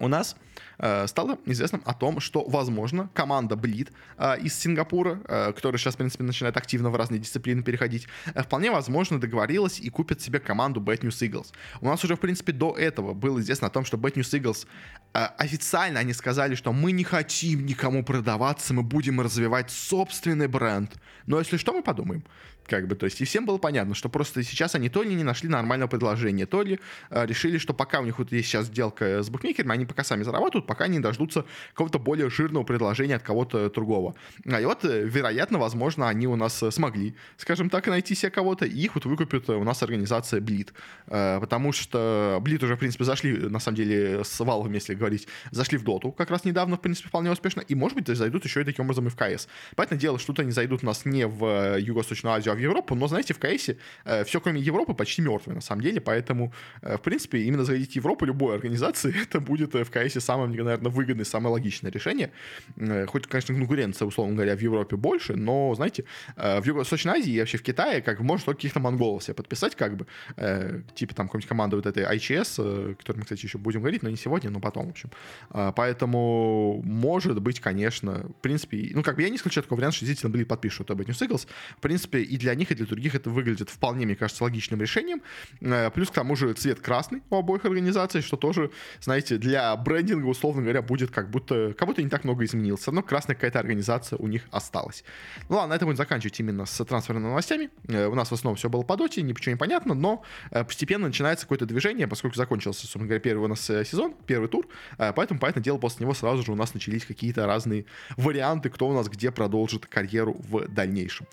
у 0.00 0.08
нас 0.08 0.36
Э, 0.82 1.06
стало 1.06 1.38
известным 1.44 1.82
о 1.84 1.92
том, 1.92 2.20
что, 2.20 2.42
возможно, 2.48 3.10
команда 3.12 3.54
Bleed 3.54 3.92
э, 4.16 4.40
из 4.40 4.58
Сингапура, 4.58 5.20
э, 5.28 5.52
которая 5.52 5.78
сейчас, 5.78 5.94
в 5.94 5.98
принципе, 5.98 6.24
начинает 6.24 6.56
активно 6.56 6.90
в 6.90 6.96
разные 6.96 7.20
дисциплины 7.20 7.62
переходить, 7.62 8.08
вполне 8.34 8.70
возможно 8.70 9.20
договорилась 9.20 9.78
и 9.78 9.90
купит 9.90 10.22
себе 10.22 10.40
команду 10.40 10.80
Bad 10.80 11.00
News 11.00 11.28
Eagles. 11.28 11.48
У 11.82 11.86
нас 11.86 12.02
уже, 12.02 12.16
в 12.16 12.20
принципе, 12.20 12.52
до 12.52 12.74
этого 12.76 13.12
было 13.12 13.40
известно 13.40 13.66
о 13.66 13.70
том, 13.70 13.84
что 13.84 13.98
Bad 13.98 14.14
News 14.14 14.40
Eagles 14.40 14.66
официально 15.12 16.00
они 16.00 16.14
сказали, 16.14 16.54
что 16.54 16.72
мы 16.72 16.92
не 16.92 17.04
хотим 17.04 17.66
никому 17.66 18.02
продаваться, 18.04 18.72
мы 18.72 18.82
будем 18.82 19.20
развивать 19.20 19.70
собственный 19.70 20.46
бренд. 20.46 20.92
Но 21.26 21.38
если 21.38 21.58
что, 21.58 21.72
мы 21.72 21.82
подумаем. 21.82 22.24
Как 22.70 22.86
бы, 22.86 22.94
то 22.94 23.06
есть, 23.06 23.20
и 23.20 23.24
всем 23.24 23.46
было 23.46 23.58
понятно, 23.58 23.96
что 23.96 24.08
просто 24.08 24.44
сейчас 24.44 24.76
они 24.76 24.88
то 24.88 25.02
ли 25.02 25.12
не 25.12 25.24
нашли 25.24 25.48
нормального 25.48 25.88
предложения, 25.88 26.46
то 26.46 26.62
ли 26.62 26.78
э, 27.10 27.26
решили, 27.26 27.58
что 27.58 27.74
пока 27.74 27.98
у 27.98 28.04
них 28.04 28.20
вот 28.20 28.30
есть 28.30 28.48
сейчас 28.48 28.66
сделка 28.66 29.24
с 29.24 29.28
букмекерами, 29.28 29.72
они 29.72 29.86
пока 29.86 30.04
сами 30.04 30.22
зарабатывают, 30.22 30.68
пока 30.68 30.84
они 30.84 31.00
дождутся 31.00 31.44
какого-то 31.72 31.98
более 31.98 32.30
жирного 32.30 32.62
предложения 32.62 33.16
от 33.16 33.24
кого-то 33.24 33.68
другого. 33.70 34.14
А 34.46 34.60
и 34.60 34.64
вот, 34.64 34.84
э, 34.84 35.02
вероятно, 35.02 35.58
возможно, 35.58 36.08
они 36.08 36.28
у 36.28 36.36
нас 36.36 36.62
э, 36.62 36.70
смогли, 36.70 37.16
скажем 37.38 37.70
так, 37.70 37.88
найти 37.88 38.14
себе 38.14 38.30
кого-то, 38.30 38.66
и 38.66 38.78
их 38.78 38.94
вот 38.94 39.04
выкупит 39.04 39.50
у 39.50 39.64
нас 39.64 39.82
организация 39.82 40.40
Bleed. 40.40 40.68
Э, 41.08 41.40
потому 41.40 41.72
что 41.72 42.40
Bleed 42.40 42.64
уже, 42.64 42.76
в 42.76 42.78
принципе, 42.78 43.02
зашли, 43.02 43.36
на 43.36 43.58
самом 43.58 43.78
деле, 43.78 44.22
с 44.22 44.40
Valve, 44.40 44.72
если 44.72 44.94
говорить, 44.94 45.26
зашли 45.50 45.76
в 45.76 45.82
Доту 45.82 46.12
как 46.12 46.30
раз 46.30 46.44
недавно, 46.44 46.76
в 46.76 46.80
принципе, 46.80 47.08
вполне 47.08 47.32
успешно, 47.32 47.62
и, 47.62 47.74
может 47.74 47.98
быть, 47.98 48.06
зайдут 48.06 48.44
еще 48.44 48.60
и 48.60 48.64
таким 48.64 48.84
образом 48.84 49.08
и 49.08 49.10
в 49.10 49.16
КС. 49.16 49.48
Поэтому 49.74 50.00
дело, 50.00 50.20
что-то 50.20 50.42
они 50.42 50.52
зайдут 50.52 50.84
у 50.84 50.86
нас 50.86 51.04
не 51.04 51.26
в 51.26 51.78
Юго-Восточную 51.80 52.34
Азию, 52.34 52.52
а 52.52 52.56
в 52.56 52.59
Европу, 52.62 52.94
но, 52.94 53.08
знаете, 53.08 53.34
в 53.34 53.38
КСе 53.38 53.76
э, 54.04 54.24
все, 54.24 54.40
кроме 54.40 54.60
Европы, 54.60 54.94
почти 54.94 55.22
мертвое, 55.22 55.54
на 55.54 55.60
самом 55.60 55.82
деле, 55.82 56.00
поэтому, 56.00 56.52
э, 56.82 56.96
в 56.96 57.02
принципе, 57.02 57.42
именно 57.42 57.64
заходить 57.64 57.92
в 57.92 57.96
Европу 57.96 58.24
любой 58.24 58.54
организации, 58.54 59.14
это 59.22 59.40
будет 59.40 59.74
э, 59.74 59.84
в 59.84 59.90
КСе 59.90 60.20
самое, 60.20 60.48
наверное, 60.48 60.90
выгодное, 60.90 61.24
самое 61.24 61.52
логичное 61.52 61.90
решение. 61.90 62.30
Э, 62.76 63.06
хоть, 63.06 63.26
конечно, 63.26 63.54
конкуренция, 63.54 64.06
условно 64.06 64.34
говоря, 64.34 64.56
в 64.56 64.60
Европе 64.60 64.96
больше, 64.96 65.34
но, 65.34 65.74
знаете, 65.74 66.04
э, 66.36 66.60
в 66.60 66.66
Юго-Восточной 66.66 67.12
Азии 67.14 67.32
и 67.32 67.40
вообще 67.40 67.58
в 67.58 67.62
Китае, 67.62 68.02
как 68.02 68.18
бы, 68.18 68.24
может 68.24 68.46
только 68.46 68.58
каких-то 68.58 68.80
монголов 68.80 69.22
себе 69.22 69.34
подписать, 69.34 69.74
как 69.74 69.96
бы, 69.96 70.06
э, 70.36 70.82
типа 70.94 71.14
там 71.14 71.26
какой-нибудь 71.26 71.48
команды 71.48 71.76
вот 71.76 71.86
этой 71.86 72.04
ICS, 72.04 72.54
э, 72.58 72.94
которой 72.94 73.18
мы, 73.18 73.22
кстати, 73.22 73.46
еще 73.46 73.58
будем 73.58 73.80
говорить, 73.80 74.02
но 74.02 74.10
не 74.10 74.16
сегодня, 74.16 74.50
но 74.50 74.60
потом, 74.60 74.86
в 74.86 74.90
общем. 74.90 75.10
Э, 75.50 75.72
поэтому, 75.74 76.82
может 76.84 77.40
быть, 77.40 77.60
конечно, 77.60 78.26
в 78.38 78.42
принципе, 78.42 78.90
ну, 78.94 79.02
как 79.02 79.16
бы 79.16 79.22
я 79.22 79.28
не 79.28 79.36
исключаю 79.36 79.64
такого 79.64 79.78
варианта, 79.78 79.96
что 79.96 80.06
действительно 80.06 80.32
были 80.32 80.44
подпишут 80.44 80.90
об 80.90 81.00
News 81.00 81.26
Eagles. 81.26 81.46
В 81.76 81.80
принципе, 81.80 82.20
и 82.20 82.36
для 82.36 82.49
них, 82.54 82.70
и 82.70 82.74
для 82.74 82.86
других 82.86 83.14
это 83.14 83.30
выглядит 83.30 83.70
вполне, 83.70 84.06
мне 84.06 84.16
кажется, 84.16 84.44
логичным 84.44 84.80
решением. 84.80 85.22
Э, 85.60 85.90
плюс 85.90 86.10
к 86.10 86.14
тому 86.14 86.36
же 86.36 86.52
цвет 86.54 86.80
красный 86.80 87.22
у 87.30 87.36
обоих 87.36 87.64
организаций, 87.64 88.22
что 88.22 88.36
тоже, 88.36 88.70
знаете, 89.00 89.36
для 89.36 89.74
брендинга, 89.76 90.26
условно 90.26 90.62
говоря, 90.62 90.82
будет 90.82 91.10
как 91.10 91.30
будто, 91.30 91.74
как 91.76 91.88
будто 91.88 92.02
не 92.02 92.08
так 92.08 92.24
много 92.24 92.44
изменилось. 92.44 92.86
Равно 92.86 93.02
красная 93.02 93.34
какая-то 93.34 93.58
организация 93.58 94.16
у 94.18 94.26
них 94.26 94.48
осталась. 94.50 95.04
Ну 95.48 95.56
ладно, 95.56 95.70
на 95.70 95.74
этом 95.76 95.86
будем 95.86 95.96
заканчивать 95.96 96.38
именно 96.40 96.66
с 96.66 96.84
трансферными 96.84 97.28
новостями. 97.28 97.70
Э, 97.88 98.06
у 98.06 98.14
нас 98.14 98.28
в 98.28 98.32
основном 98.32 98.56
все 98.56 98.68
было 98.68 98.82
по 98.82 98.96
доте, 98.96 99.22
ничего 99.22 99.52
не 99.52 99.58
понятно, 99.58 99.94
но 99.94 100.22
э, 100.50 100.64
постепенно 100.64 101.06
начинается 101.06 101.44
какое-то 101.46 101.66
движение, 101.66 102.06
поскольку 102.08 102.36
закончился, 102.36 102.82
собственно 102.82 103.06
говоря, 103.06 103.20
первый 103.20 103.44
у 103.44 103.48
нас 103.48 103.60
сезон, 103.60 104.14
первый 104.26 104.48
тур, 104.48 104.68
поэтому, 104.96 105.40
поэтому 105.40 105.62
дело, 105.62 105.78
после 105.78 106.04
него 106.04 106.14
сразу 106.14 106.42
же 106.42 106.52
у 106.52 106.54
нас 106.54 106.74
начались 106.74 107.04
какие-то 107.04 107.46
разные 107.46 107.84
варианты, 108.16 108.70
кто 108.70 108.88
у 108.88 108.92
нас 108.92 109.08
где 109.08 109.30
продолжит 109.30 109.86
карьеру 109.86 110.36
в 110.38 110.68
дальнейшем. 110.68 111.26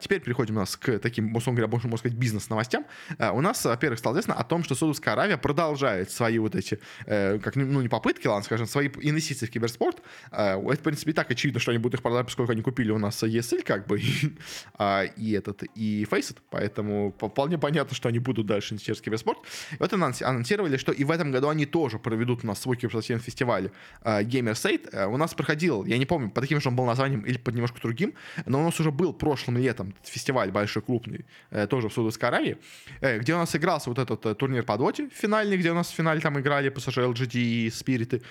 Теперь 0.00 0.20
переходим 0.20 0.49
у 0.56 0.60
нас 0.60 0.76
к 0.76 0.98
таким 0.98 1.34
условно 1.34 1.58
говоря, 1.58 1.70
больше, 1.70 1.88
можно 1.88 1.98
сказать, 1.98 2.18
бизнес-новостям, 2.18 2.86
э, 3.18 3.30
у 3.30 3.40
нас, 3.40 3.64
во-первых, 3.64 3.98
стало 3.98 4.14
известно 4.14 4.34
о 4.34 4.44
том, 4.44 4.64
что 4.64 4.74
Саудовская 4.74 5.14
Аравия 5.14 5.36
продолжает 5.36 6.10
свои 6.10 6.38
вот 6.38 6.54
эти, 6.54 6.78
э, 7.06 7.38
как, 7.38 7.56
ну, 7.56 7.80
не 7.80 7.88
попытки, 7.88 8.26
ладно, 8.26 8.44
скажем, 8.44 8.66
свои 8.66 8.88
инвестиции 8.88 9.46
в 9.46 9.50
киберспорт. 9.50 10.02
Э, 10.30 10.60
это, 10.60 10.76
в 10.76 10.80
принципе, 10.80 11.10
и 11.10 11.14
так 11.14 11.30
очевидно, 11.30 11.60
что 11.60 11.70
они 11.70 11.78
будут 11.78 11.94
их 11.94 12.02
продавать, 12.02 12.26
поскольку 12.26 12.52
они 12.52 12.62
купили 12.62 12.90
у 12.90 12.98
нас 12.98 13.22
ESL, 13.22 13.62
как 13.62 13.86
бы, 13.86 14.00
и, 14.00 14.36
а, 14.78 15.04
и 15.04 15.32
этот, 15.32 15.62
и 15.74 16.06
Faceit, 16.10 16.38
поэтому 16.50 17.14
вполне 17.18 17.58
понятно, 17.58 17.94
что 17.94 18.08
они 18.08 18.18
будут 18.18 18.46
дальше 18.46 18.74
инвестировать 18.74 19.00
в 19.00 19.04
киберспорт. 19.04 19.38
И 19.72 19.76
вот 19.78 19.92
анонсировали, 19.92 20.76
что 20.76 20.92
и 20.92 21.04
в 21.04 21.10
этом 21.10 21.32
году 21.32 21.48
они 21.48 21.66
тоже 21.66 21.98
проведут 21.98 22.44
у 22.44 22.46
нас 22.46 22.60
свой 22.60 22.76
киберспортивный 22.76 23.22
фестиваль 23.22 23.70
Gamer 24.04 24.52
State. 24.52 25.06
У 25.06 25.16
нас 25.16 25.34
проходил, 25.34 25.84
я 25.84 25.98
не 25.98 26.06
помню, 26.06 26.30
по 26.30 26.40
таким 26.40 26.60
же 26.60 26.68
он 26.68 26.76
был 26.76 26.84
названием 26.84 27.22
или 27.22 27.38
под 27.38 27.54
немножко 27.54 27.80
другим, 27.80 28.14
но 28.46 28.60
у 28.60 28.64
нас 28.64 28.78
уже 28.80 28.90
был 28.90 29.12
прошлым 29.12 29.58
летом 29.58 29.94
фестиваль 30.02 30.39
большой, 30.48 30.82
крупный, 30.82 31.24
Э, 31.50 31.66
тоже 31.66 31.88
в 31.88 31.92
Саудовской 31.92 32.28
Аравии, 32.28 32.56
э, 33.00 33.18
где 33.18 33.34
у 33.34 33.38
нас 33.38 33.56
игрался 33.56 33.90
вот 33.90 33.98
этот 33.98 34.24
э, 34.24 34.34
турнир 34.34 34.62
по 34.62 34.76
доте 34.76 35.08
финальный, 35.12 35.56
где 35.56 35.72
у 35.72 35.74
нас 35.74 35.90
в 35.90 35.94
финале 35.94 36.20
там 36.20 36.38
играли 36.38 36.70
PSG, 36.70 37.12
LGD 37.12 37.40
и 37.40 37.70
Спириты, 37.70 38.22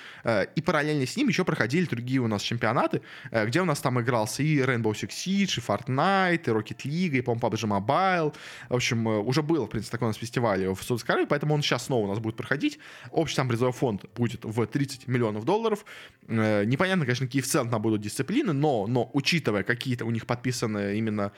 и 0.55 0.61
параллельно 0.61 1.05
с 1.05 1.17
ним 1.17 1.27
еще 1.27 1.43
проходили 1.43 1.85
другие 1.85 2.19
у 2.19 2.27
нас 2.27 2.41
чемпионаты, 2.41 3.01
где 3.31 3.61
у 3.61 3.65
нас 3.65 3.79
там 3.79 3.99
игрался 3.99 4.43
и 4.43 4.59
Rainbow 4.59 4.93
Six 4.93 5.09
Siege, 5.09 5.57
и 5.57 5.61
Fortnite, 5.61 6.43
и 6.45 6.49
Rocket 6.49 6.85
League, 6.85 7.17
и, 7.17 7.21
по-моему, 7.21 7.47
PUBG 7.47 7.67
Mobile. 7.67 8.35
В 8.69 8.75
общем, 8.75 9.07
уже 9.07 9.41
был, 9.41 9.65
в 9.65 9.69
принципе, 9.69 9.91
такой 9.91 10.05
у 10.05 10.09
нас 10.09 10.17
фестиваль 10.17 10.65
в 10.67 10.81
Саудовской 10.81 11.15
Аравии, 11.15 11.27
поэтому 11.27 11.53
он 11.53 11.61
сейчас 11.61 11.85
снова 11.85 12.05
у 12.05 12.09
нас 12.09 12.19
будет 12.19 12.35
проходить. 12.35 12.79
Общий 13.11 13.35
там 13.35 13.47
призовой 13.47 13.73
фонд 13.73 14.05
будет 14.15 14.45
в 14.45 14.65
30 14.65 15.07
миллионов 15.07 15.43
долларов. 15.45 15.85
Непонятно, 16.27 17.05
конечно, 17.05 17.25
какие 17.25 17.41
в 17.41 17.47
целом 17.47 17.69
там 17.69 17.81
будут 17.81 18.01
дисциплины, 18.01 18.53
но, 18.53 18.87
но 18.87 19.09
учитывая 19.13 19.63
какие-то 19.63 20.05
у 20.05 20.11
них 20.11 20.25
подписаны 20.25 20.97
именно 20.97 21.31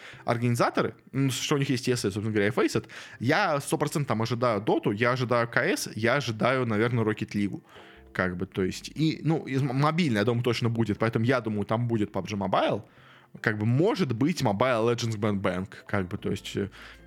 организаторы, 0.62 0.96
что 1.32 1.56
у 1.56 1.58
них 1.58 1.70
есть 1.70 1.88
ESL, 1.88 2.12
собственно 2.12 2.32
говоря, 2.32 2.48
и 2.48 2.52
Faceit, 2.52 2.88
я 3.20 3.56
100% 3.58 4.06
там 4.06 4.22
ожидаю 4.22 4.62
Доту, 4.62 4.92
я 4.92 5.12
ожидаю 5.12 5.48
КС, 5.48 5.90
я 5.96 6.16
ожидаю, 6.16 6.66
наверное, 6.66 7.04
Rocket 7.04 7.32
League. 7.34 7.62
Как 8.14 8.36
бы, 8.36 8.46
то 8.46 8.64
есть, 8.64 8.92
и, 8.94 9.22
ну, 9.24 9.46
мобильный, 9.74 10.20
я 10.20 10.26
думаю, 10.26 10.44
точно 10.44 10.70
будет, 10.70 11.00
поэтому 11.00 11.24
я 11.24 11.40
думаю, 11.40 11.66
там 11.66 11.88
будет 11.88 12.12
PUBG 12.12 12.38
Mobile, 12.38 12.84
как 13.40 13.58
бы, 13.58 13.66
может 13.66 14.14
быть, 14.14 14.42
Mobile 14.42 14.94
Legends 14.94 15.18
Band 15.18 15.42
Bank, 15.42 15.68
как 15.88 16.10
бы, 16.10 16.18
то 16.18 16.30
есть, 16.30 16.58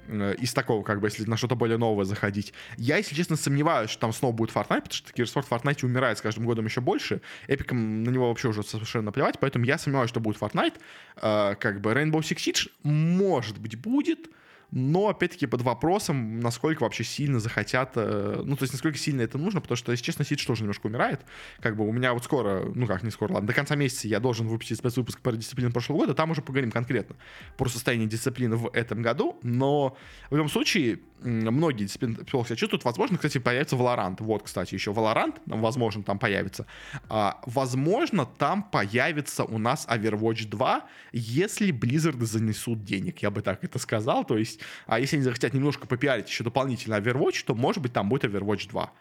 из 0.09 0.53
такого, 0.53 0.83
как 0.83 1.01
бы, 1.01 1.09
если 1.09 1.25
на 1.25 1.37
что-то 1.37 1.57
более 1.57 1.79
новое 1.79 2.05
заходить. 2.05 2.53
Я, 2.77 2.97
если 2.97 3.15
честно, 3.15 3.37
сомневаюсь, 3.37 3.91
что 3.91 4.01
там 4.01 4.13
снова 4.13 4.33
будет 4.33 4.51
Fortnite, 4.51 4.83
потому 4.83 4.93
что 4.93 5.13
киберспорт 5.13 5.47
в 5.47 5.53
Fortnite 5.53 5.85
умирает 5.85 6.19
с 6.19 6.21
каждым 6.21 6.45
годом 6.45 6.67
еще 6.67 6.81
больше. 6.81 7.21
Эпиком 7.49 8.03
на 8.05 8.11
него 8.11 8.29
вообще 8.29 8.49
уже 8.49 8.63
совершенно 8.63 9.07
наплевать, 9.07 9.39
поэтому 9.41 9.65
я 9.65 9.79
сомневаюсь, 9.79 10.11
что 10.11 10.21
будет 10.21 10.41
Fortnite. 10.41 10.75
Э, 11.17 11.55
как 11.59 11.81
бы 11.81 11.93
Rainbow 11.93 12.21
Six 12.21 12.37
Siege, 12.37 12.71
может 12.83 13.59
быть, 13.59 13.79
будет, 13.79 14.29
но, 14.71 15.09
опять-таки, 15.09 15.47
под 15.47 15.63
вопросом, 15.63 16.41
насколько 16.41 16.83
вообще 16.83 17.05
сильно 17.05 17.41
захотят, 17.41 17.93
э, 17.97 18.43
ну, 18.45 18.57
то 18.57 18.63
есть, 18.63 18.73
насколько 18.73 18.99
сильно 18.99 19.23
это 19.23 19.39
нужно, 19.39 19.61
потому 19.61 19.77
что, 19.77 19.93
если 19.93 20.05
честно, 20.05 20.25
Сидж 20.25 20.47
тоже 20.47 20.63
немножко 20.63 20.87
умирает. 20.87 21.21
Как 21.61 21.77
бы 21.77 21.87
у 21.87 21.93
меня 21.93 22.13
вот 22.13 22.25
скоро, 22.25 22.65
ну 22.75 22.87
как, 22.87 23.03
не 23.03 23.11
скоро, 23.11 23.35
ладно, 23.35 23.47
до 23.47 23.55
конца 23.55 23.77
месяца 23.77 24.09
я 24.09 24.21
должен 24.21 24.49
выпустить 24.49 24.79
спецвыпуск 24.79 25.21
про 25.21 25.33
дисциплину 25.33 25.73
прошлого 25.73 25.99
года, 25.99 26.15
там 26.15 26.31
уже 26.31 26.43
поговорим 26.43 26.71
конкретно 26.71 27.17
про 27.57 27.69
состояние 27.69 28.09
дисциплины 28.09 28.57
в 28.57 28.71
этом 28.73 29.03
году, 29.03 29.39
но 29.43 29.97
в 30.31 30.37
любом 30.37 30.49
случае, 30.49 31.01
многие 31.25 31.85
дисциплины 31.85 32.17
плохо 32.17 32.49
себя 32.49 32.57
чувствуют. 32.57 32.85
Возможно, 32.85 33.17
кстати, 33.17 33.39
появится 33.39 33.77
Valorant. 33.77 34.17
Вот, 34.21 34.43
кстати, 34.43 34.75
еще 34.75 34.93
Valorant, 34.93 35.41
возможно, 35.47 36.03
там 36.03 36.19
появится. 36.19 36.67
А, 37.09 37.41
возможно, 37.47 38.27
там 38.27 38.63
появится 38.63 39.45
у 39.45 39.59
нас 39.59 39.87
Overwatch 39.89 40.49
2, 40.49 40.85
если 41.13 41.73
Blizzard 41.73 42.23
занесут 42.25 42.85
денег, 42.85 43.23
я 43.23 43.31
бы 43.31 43.43
так 43.43 43.65
это 43.65 43.79
сказал. 43.79 44.25
То 44.25 44.37
есть, 44.37 44.54
а 44.87 45.01
если 45.01 45.17
они 45.17 45.25
захотят 45.25 45.55
немножко 45.55 45.87
попиарить 45.87 46.29
еще 46.29 46.45
дополнительно 46.45 46.95
Overwatch, 46.97 47.45
то, 47.47 47.55
может 47.55 47.83
быть, 47.83 47.93
там 47.93 48.09
будет 48.09 48.25
Overwatch 48.25 48.69
2 48.69 48.93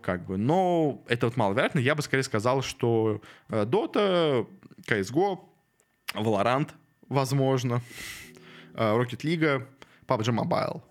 как 0.00 0.26
бы. 0.26 0.36
Но 0.36 1.02
это 1.06 1.26
вот 1.26 1.36
маловероятно. 1.36 1.78
Я 1.78 1.94
бы 1.94 2.02
скорее 2.02 2.24
сказал, 2.24 2.62
что 2.62 3.20
э, 3.48 3.64
Dota, 3.64 4.46
CSGO, 4.84 5.38
Valorant, 6.14 6.70
возможно, 7.08 7.80
э, 8.74 8.82
Rocket 8.82 9.22
League, 9.22 9.66
PUBG 10.06 10.36
Mobile 10.36 10.82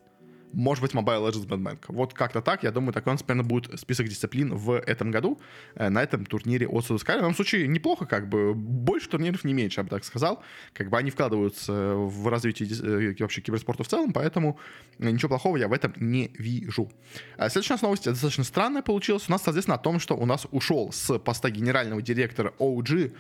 может 0.53 0.81
быть, 0.81 0.93
Mobile 0.93 1.29
Legends 1.29 1.47
Bad 1.47 1.61
Bank. 1.61 1.79
Вот 1.87 2.13
как-то 2.13 2.41
так, 2.41 2.63
я 2.63 2.71
думаю, 2.71 2.93
такой, 2.93 3.17
примерно 3.17 3.43
будет 3.43 3.79
список 3.79 4.07
дисциплин 4.07 4.53
в 4.55 4.71
этом 4.79 5.11
году 5.11 5.39
э, 5.75 5.89
на 5.89 6.03
этом 6.03 6.25
турнире 6.25 6.67
от 6.67 6.85
Sky. 6.85 7.13
В 7.13 7.17
любом 7.17 7.35
случае, 7.35 7.67
неплохо, 7.67 8.05
как 8.05 8.29
бы, 8.29 8.53
больше 8.53 9.09
турниров 9.09 9.43
не 9.43 9.53
меньше, 9.53 9.79
я 9.79 9.83
бы 9.83 9.89
так 9.89 10.03
сказал. 10.03 10.43
Как 10.73 10.89
бы 10.89 10.97
они 10.97 11.11
вкладываются 11.11 11.93
в 11.95 12.27
развитие 12.27 12.69
э, 12.69 13.15
вообще 13.19 13.41
киберспорта 13.41 13.83
в 13.83 13.87
целом, 13.87 14.13
поэтому 14.13 14.59
ничего 14.99 15.29
плохого 15.29 15.57
я 15.57 15.67
в 15.67 15.73
этом 15.73 15.93
не 15.97 16.31
вижу. 16.37 16.91
А 17.37 17.49
следующая 17.49 17.77
новость 17.81 18.05
достаточно 18.05 18.43
странная 18.43 18.81
получилась. 18.81 19.27
У 19.27 19.31
нас, 19.31 19.43
соответственно, 19.43 19.75
о 19.75 19.79
том, 19.79 19.99
что 19.99 20.15
у 20.15 20.25
нас 20.25 20.47
ушел 20.51 20.91
с 20.91 21.17
поста 21.19 21.49
генерального 21.49 22.01
директора 22.01 22.53
OG 22.59 23.13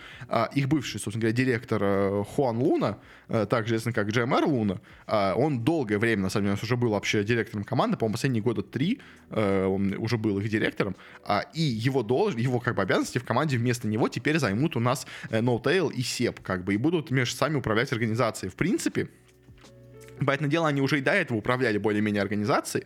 их 0.53 0.67
бывший, 0.67 0.99
собственно 0.99 1.21
говоря, 1.21 1.35
директор 1.35 1.81
э, 1.83 2.23
Хуан 2.27 2.57
Луна, 2.57 2.97
также 3.27 3.75
известный 3.75 3.93
как 3.93 4.09
GMR 4.09 4.45
Луна. 4.45 4.79
А, 5.07 5.33
он 5.35 5.63
долгое 5.63 5.97
время, 5.97 6.23
на 6.23 6.29
самом 6.29 6.47
деле, 6.47 6.59
уже 6.61 6.75
был 6.75 6.91
вообще 6.91 7.20
директором 7.23 7.63
команды, 7.63 7.97
по-моему, 7.97 8.13
последние 8.13 8.43
года 8.43 8.61
три 8.61 8.99
э, 9.29 9.65
он 9.65 9.93
уже 9.97 10.17
был 10.17 10.39
их 10.39 10.49
директором, 10.49 10.95
а, 11.23 11.45
и 11.53 11.61
его 11.61 12.03
должность, 12.03 12.43
его 12.43 12.59
как 12.59 12.75
бы 12.75 12.81
обязанности 12.81 13.17
в 13.17 13.23
команде 13.23 13.57
вместо 13.57 13.87
него 13.87 14.07
теперь 14.09 14.39
займут 14.39 14.75
у 14.75 14.79
нас 14.79 15.05
э, 15.29 15.39
NoTail 15.39 15.91
и 15.91 16.01
Сеп, 16.01 16.41
как 16.41 16.63
бы, 16.63 16.73
и 16.73 16.77
будут 16.77 17.11
между 17.11 17.35
сами 17.35 17.57
управлять 17.57 17.91
организацией. 17.91 18.49
В 18.51 18.55
принципе, 18.55 19.09
Поэтому 20.25 20.49
дело, 20.49 20.67
они 20.67 20.81
уже 20.81 20.99
и 20.99 21.01
до 21.01 21.11
этого 21.11 21.37
управляли 21.37 21.77
более-менее 21.77 22.21
организацией, 22.21 22.85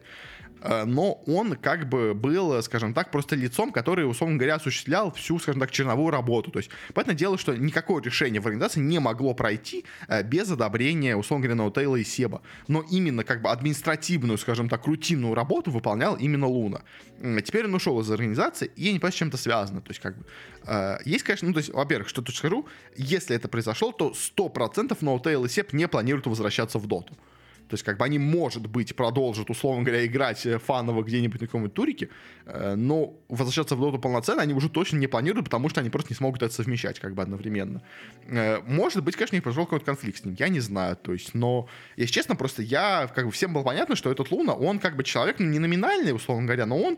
но 0.63 1.21
он 1.27 1.55
как 1.55 1.87
бы 1.89 2.13
был, 2.13 2.61
скажем 2.63 2.93
так, 2.93 3.11
просто 3.11 3.35
лицом, 3.35 3.71
который, 3.71 4.09
условно 4.09 4.37
говоря, 4.37 4.55
осуществлял 4.55 5.11
всю, 5.11 5.39
скажем 5.39 5.61
так, 5.61 5.71
черновую 5.71 6.11
работу. 6.11 6.51
То 6.51 6.59
есть, 6.59 6.69
понятное 6.93 7.15
дело, 7.15 7.37
что 7.37 7.55
никакое 7.55 8.01
решение 8.01 8.41
в 8.41 8.45
организации 8.45 8.79
не 8.79 8.99
могло 8.99 9.33
пройти 9.33 9.85
э, 10.07 10.23
без 10.23 10.49
одобрения, 10.49 11.15
условно 11.15 11.43
говоря, 11.43 11.55
Наутейла 11.55 11.95
и 11.97 12.03
Себа. 12.03 12.41
Но 12.67 12.83
именно 12.89 13.23
как 13.23 13.41
бы 13.41 13.49
административную, 13.49 14.37
скажем 14.37 14.69
так, 14.69 14.85
рутинную 14.85 15.33
работу 15.33 15.71
выполнял 15.71 16.15
именно 16.15 16.47
Луна. 16.47 16.81
Теперь 17.43 17.65
он 17.65 17.75
ушел 17.75 17.99
из 18.01 18.09
организации, 18.09 18.71
и 18.75 18.85
я 18.85 18.91
не 18.91 18.99
понимаю, 18.99 19.13
с 19.13 19.15
чем 19.15 19.27
это 19.29 19.37
связано. 19.37 19.81
То 19.81 19.91
есть, 19.91 20.01
как 20.01 20.17
бы, 20.17 20.25
э, 20.65 20.97
есть, 21.05 21.23
конечно, 21.23 21.47
ну, 21.47 21.53
то 21.53 21.59
есть, 21.59 21.71
во-первых, 21.71 22.09
что 22.09 22.21
тут 22.21 22.35
скажу, 22.35 22.65
если 22.95 23.35
это 23.35 23.47
произошло, 23.47 23.91
то 23.91 24.13
100% 24.13 24.97
Наутейл 25.01 25.45
и 25.45 25.49
Себ 25.49 25.73
не 25.73 25.87
планируют 25.87 26.27
возвращаться 26.27 26.79
в 26.79 26.87
доту. 26.87 27.13
То 27.67 27.73
есть, 27.73 27.83
как 27.83 27.97
бы 27.97 28.05
они, 28.05 28.19
может 28.19 28.67
быть, 28.67 28.95
продолжат, 28.95 29.49
условно 29.49 29.83
говоря, 29.83 30.05
играть 30.05 30.45
э, 30.45 30.59
фаново 30.59 31.03
где-нибудь 31.03 31.41
на 31.41 31.47
каком-нибудь 31.47 31.73
турике, 31.73 32.09
э, 32.45 32.75
но 32.75 33.13
возвращаться 33.27 33.75
в 33.75 33.79
доту 33.79 33.99
полноценно 33.99 34.41
они 34.41 34.53
уже 34.53 34.69
точно 34.69 34.97
не 34.97 35.07
планируют, 35.07 35.45
потому 35.45 35.69
что 35.69 35.81
они 35.81 35.89
просто 35.89 36.13
не 36.13 36.15
смогут 36.15 36.43
это 36.43 36.53
совмещать 36.53 36.99
как 36.99 37.15
бы 37.15 37.23
одновременно. 37.23 37.81
Э, 38.27 38.59
может 38.67 39.03
быть, 39.03 39.15
конечно, 39.15 39.35
у 39.35 39.37
них 39.37 39.43
произошел 39.43 39.65
какой-то 39.65 39.85
конфликт 39.85 40.19
с 40.19 40.25
ним, 40.25 40.35
я 40.37 40.47
не 40.49 40.59
знаю, 40.59 40.95
то 40.95 41.13
есть, 41.13 41.33
но, 41.33 41.67
если 41.95 42.13
честно, 42.13 42.35
просто 42.35 42.61
я, 42.61 43.07
как 43.13 43.25
бы 43.25 43.31
всем 43.31 43.53
было 43.53 43.63
понятно, 43.63 43.95
что 43.95 44.11
этот 44.11 44.31
Луна, 44.31 44.53
он 44.53 44.79
как 44.79 44.95
бы 44.95 45.03
человек, 45.03 45.39
ну, 45.39 45.47
не 45.47 45.59
номинальный, 45.59 46.13
условно 46.13 46.45
говоря, 46.45 46.65
но 46.65 46.77
он 46.77 46.97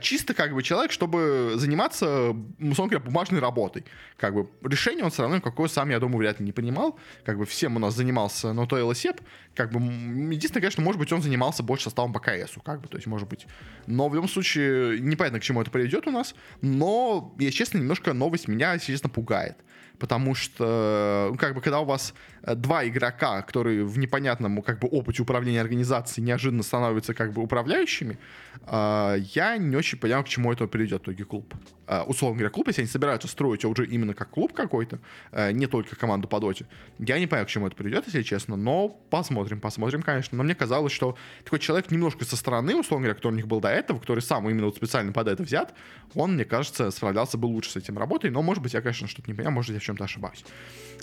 чисто 0.00 0.34
как 0.34 0.54
бы 0.54 0.62
человек, 0.62 0.92
чтобы 0.92 1.54
заниматься, 1.56 2.36
условно 2.60 2.92
говоря, 2.92 3.00
бумажной 3.00 3.40
работой. 3.40 3.84
Как 4.16 4.34
бы 4.34 4.48
решение 4.62 5.04
он 5.04 5.10
все 5.10 5.22
равно 5.22 5.40
какое 5.40 5.68
сам, 5.68 5.90
я 5.90 5.98
думаю, 5.98 6.18
вряд 6.18 6.40
ли 6.40 6.46
не 6.46 6.52
принимал. 6.52 6.98
Как 7.24 7.38
бы 7.38 7.46
всем 7.46 7.76
у 7.76 7.78
нас 7.78 7.94
занимался 7.94 8.52
Ното 8.52 8.78
Элосеп, 8.78 9.20
как 9.54 9.72
бы 9.72 9.80
единственное, 10.30 10.62
конечно, 10.62 10.82
может 10.82 10.98
быть, 10.98 11.12
он 11.12 11.22
занимался 11.22 11.62
больше 11.62 11.84
составом 11.84 12.12
по 12.12 12.20
КСу, 12.20 12.60
как 12.60 12.80
бы, 12.80 12.88
то 12.88 12.96
есть, 12.96 13.06
может 13.06 13.28
быть. 13.28 13.46
Но 13.86 14.08
в 14.08 14.14
любом 14.14 14.28
случае, 14.28 15.00
непонятно, 15.00 15.40
к 15.40 15.42
чему 15.42 15.60
это 15.60 15.70
приведет 15.70 16.06
у 16.06 16.10
нас. 16.10 16.34
Но, 16.60 17.34
если 17.38 17.56
честно, 17.56 17.78
немножко 17.78 18.12
новость 18.12 18.48
меня, 18.48 18.74
если 18.74 18.92
честно, 18.92 19.08
пугает. 19.08 19.56
Потому 19.98 20.34
что, 20.34 21.34
как 21.38 21.54
бы, 21.54 21.60
когда 21.60 21.80
у 21.80 21.84
вас 21.84 22.14
два 22.46 22.86
игрока, 22.86 23.42
которые 23.42 23.84
в 23.84 23.98
непонятном, 23.98 24.62
как 24.62 24.78
бы, 24.78 24.88
опыте 24.88 25.22
управления 25.22 25.60
организацией 25.60 26.26
неожиданно 26.26 26.62
становятся, 26.62 27.14
как 27.14 27.32
бы, 27.32 27.42
управляющими, 27.42 28.18
э, 28.66 29.16
я 29.34 29.56
не 29.56 29.76
очень 29.76 29.98
понимаю, 29.98 30.24
к 30.24 30.28
чему 30.28 30.52
это 30.52 30.66
приведет 30.66 31.02
в 31.02 31.04
итоге 31.04 31.24
клуб. 31.24 31.54
Э, 31.86 32.02
условно 32.02 32.38
говоря, 32.38 32.50
клуб, 32.50 32.68
если 32.68 32.82
они 32.82 32.88
собираются 32.88 33.28
строить 33.28 33.64
уже 33.64 33.86
именно 33.86 34.14
как 34.14 34.30
клуб 34.30 34.52
какой-то, 34.52 34.98
э, 35.32 35.52
не 35.52 35.66
только 35.66 35.96
команду 35.96 36.28
по 36.28 36.40
доте, 36.40 36.66
я 36.98 37.18
не 37.18 37.26
понимаю, 37.26 37.46
к 37.46 37.48
чему 37.48 37.66
это 37.66 37.76
приведет, 37.76 38.04
если 38.06 38.22
честно, 38.22 38.56
но 38.56 38.88
посмотрим, 38.88 39.60
посмотрим, 39.60 40.02
конечно. 40.02 40.36
Но 40.36 40.44
мне 40.44 40.54
казалось, 40.54 40.92
что 40.92 41.16
такой 41.44 41.58
человек 41.58 41.90
немножко 41.90 42.24
со 42.24 42.36
стороны, 42.36 42.74
условно 42.76 43.04
говоря, 43.04 43.14
который 43.14 43.34
у 43.34 43.36
них 43.36 43.46
был 43.46 43.60
до 43.60 43.68
этого, 43.68 43.98
который 43.98 44.20
сам 44.20 44.48
именно 44.48 44.66
вот 44.66 44.76
специально 44.76 45.12
под 45.12 45.28
это 45.28 45.42
взят, 45.42 45.74
он, 46.14 46.34
мне 46.34 46.44
кажется, 46.44 46.90
справлялся 46.90 47.38
бы 47.38 47.46
лучше 47.46 47.70
с 47.70 47.76
этим 47.76 47.98
работой, 47.98 48.30
но, 48.30 48.42
может 48.42 48.62
быть, 48.62 48.74
я, 48.74 48.80
конечно, 48.80 49.08
что-то 49.08 49.30
не 49.30 49.34
понимаю, 49.34 49.54
может, 49.54 49.72
я 49.72 49.80
в 49.80 49.82
чем-то 49.82 50.04
ошибаюсь. 50.04 50.44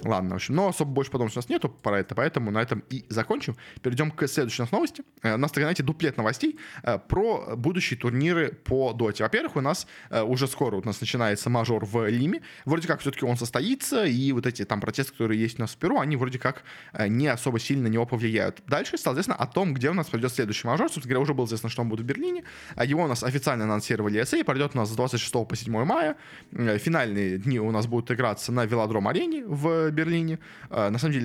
Ладно, 0.03 0.31
в 0.31 0.35
общем, 0.35 0.55
но 0.55 0.67
особо 0.67 0.91
больше 0.91 1.11
подробностей 1.31 1.39
у 1.39 1.41
нас 1.41 1.49
нету 1.49 1.69
про 1.69 1.99
это, 1.99 2.15
поэтому 2.15 2.51
на 2.51 2.61
этом 2.61 2.83
и 2.89 3.05
закончим. 3.09 3.55
Перейдем 3.81 4.11
к 4.11 4.27
следующей 4.27 4.63
новости. 4.71 5.03
Э, 5.23 5.35
у 5.35 5.37
нас, 5.37 5.51
так 5.51 5.63
знаете, 5.63 5.83
дуплет 5.83 6.17
новостей 6.17 6.57
э, 6.83 6.99
про 6.99 7.55
будущие 7.55 7.97
турниры 7.97 8.51
по 8.51 8.93
доте. 8.93 9.23
Во-первых, 9.23 9.55
у 9.55 9.61
нас 9.61 9.87
э, 10.09 10.21
уже 10.21 10.47
скоро 10.47 10.77
у 10.77 10.83
нас 10.83 11.01
начинается 11.01 11.49
мажор 11.49 11.85
в 11.85 12.09
Лиме. 12.09 12.41
Вроде 12.65 12.87
как 12.87 13.01
все-таки 13.01 13.25
он 13.25 13.37
состоится, 13.37 14.05
и 14.05 14.31
вот 14.31 14.45
эти 14.45 14.65
там 14.65 14.81
протесты, 14.81 15.11
которые 15.13 15.39
есть 15.41 15.59
у 15.59 15.61
нас 15.61 15.71
в 15.71 15.77
Перу, 15.77 15.99
они 15.99 16.15
вроде 16.15 16.39
как 16.39 16.63
не 17.07 17.27
особо 17.27 17.59
сильно 17.59 17.83
на 17.83 17.87
него 17.87 18.05
повлияют. 18.05 18.61
Дальше, 18.67 18.97
соответственно, 18.97 19.37
о 19.37 19.47
том, 19.47 19.73
где 19.73 19.89
у 19.89 19.93
нас 19.93 20.07
пройдет 20.07 20.31
следующий 20.31 20.67
мажор. 20.67 20.87
Собственно 20.87 21.13
говоря, 21.13 21.21
уже 21.21 21.33
было 21.33 21.45
известно, 21.45 21.69
что 21.69 21.81
он 21.81 21.89
будет 21.89 22.01
в 22.01 22.05
Берлине. 22.05 22.43
Его 22.83 23.03
у 23.03 23.07
нас 23.07 23.23
официально 23.23 23.63
анонсировали 23.63 24.21
ESA, 24.21 24.43
пройдет 24.43 24.71
у 24.73 24.77
нас 24.77 24.89
с 24.89 24.95
26 24.95 25.47
по 25.47 25.55
7 25.55 25.85
мая. 25.85 26.15
Финальные 26.51 27.37
дни 27.37 27.59
у 27.59 27.71
нас 27.71 27.87
будут 27.87 28.11
играться 28.11 28.51
на 28.51 28.65
Велодром-арене 28.65 29.45
в 29.45 29.89
Берлине. 29.91 30.39
На 30.69 30.97
самом 30.97 31.13
деле, 31.13 31.20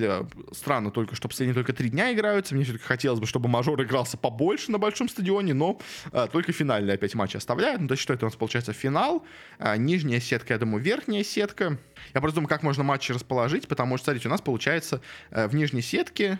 странно 0.51 0.91
только, 0.91 1.15
что 1.15 1.27
последние 1.27 1.53
только 1.53 1.73
три 1.73 1.89
дня 1.89 2.13
играются. 2.13 2.55
Мне 2.55 2.63
все-таки 2.63 2.85
хотелось 2.85 3.19
бы, 3.19 3.27
чтобы 3.27 3.49
мажор 3.49 3.81
игрался 3.83 4.17
побольше 4.17 4.71
на 4.71 4.77
большом 4.77 5.09
стадионе, 5.09 5.53
но 5.53 5.79
а, 6.11 6.27
только 6.27 6.51
финальные 6.51 6.95
опять 6.95 7.15
матчи 7.15 7.37
оставляют. 7.37 7.81
Ну, 7.81 7.87
то 7.87 7.93
есть, 7.93 8.03
что 8.03 8.13
это 8.13 8.25
у 8.25 8.27
нас 8.27 8.35
получается 8.35 8.73
финал, 8.73 9.25
а, 9.59 9.77
нижняя 9.77 10.19
сетка, 10.19 10.53
я 10.53 10.59
думаю, 10.59 10.83
верхняя 10.83 11.23
сетка. 11.23 11.77
Я 12.13 12.21
просто 12.21 12.35
думаю, 12.35 12.49
как 12.49 12.63
можно 12.63 12.83
матчи 12.83 13.11
расположить, 13.11 13.67
потому 13.67 13.97
что, 13.97 14.05
смотрите, 14.05 14.27
у 14.27 14.31
нас 14.31 14.41
получается 14.41 15.01
в 15.31 15.53
нижней 15.55 15.81
сетке... 15.81 16.39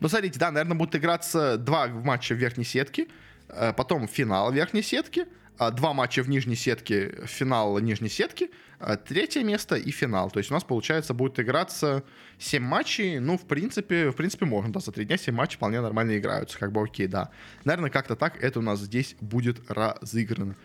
Ну, 0.00 0.08
смотрите, 0.08 0.38
да, 0.38 0.50
наверное, 0.50 0.76
будут 0.76 0.94
играться 0.94 1.56
два 1.56 1.88
матча 1.88 2.34
в 2.34 2.38
верхней 2.38 2.64
сетке, 2.64 3.08
потом 3.48 4.06
финал 4.06 4.52
верхней 4.52 4.82
сетки, 4.82 5.26
два 5.70 5.92
матча 5.92 6.22
в 6.22 6.28
нижней 6.30 6.56
сетке, 6.56 7.26
финал 7.26 7.78
нижней 7.80 8.08
сетки, 8.08 8.50
а 8.78 8.96
третье 8.96 9.44
место 9.44 9.74
и 9.74 9.90
финал. 9.90 10.30
То 10.30 10.38
есть 10.38 10.50
у 10.50 10.54
нас, 10.54 10.64
получается, 10.64 11.12
будет 11.12 11.38
играться 11.38 12.02
7 12.38 12.62
матчей. 12.62 13.18
Ну, 13.18 13.36
в 13.36 13.46
принципе, 13.46 14.10
в 14.10 14.16
принципе, 14.16 14.46
можно, 14.46 14.72
да, 14.72 14.80
за 14.80 14.90
3 14.90 15.04
дня 15.04 15.18
7 15.18 15.34
матчей 15.34 15.56
вполне 15.56 15.82
нормально 15.82 16.16
играются. 16.16 16.58
Как 16.58 16.72
бы 16.72 16.82
окей, 16.82 17.06
да. 17.06 17.30
Наверное, 17.64 17.90
как-то 17.90 18.16
так 18.16 18.42
это 18.42 18.60
у 18.60 18.62
нас 18.62 18.80
здесь 18.80 19.16
будет 19.20 19.60
разыграно. 19.68 20.56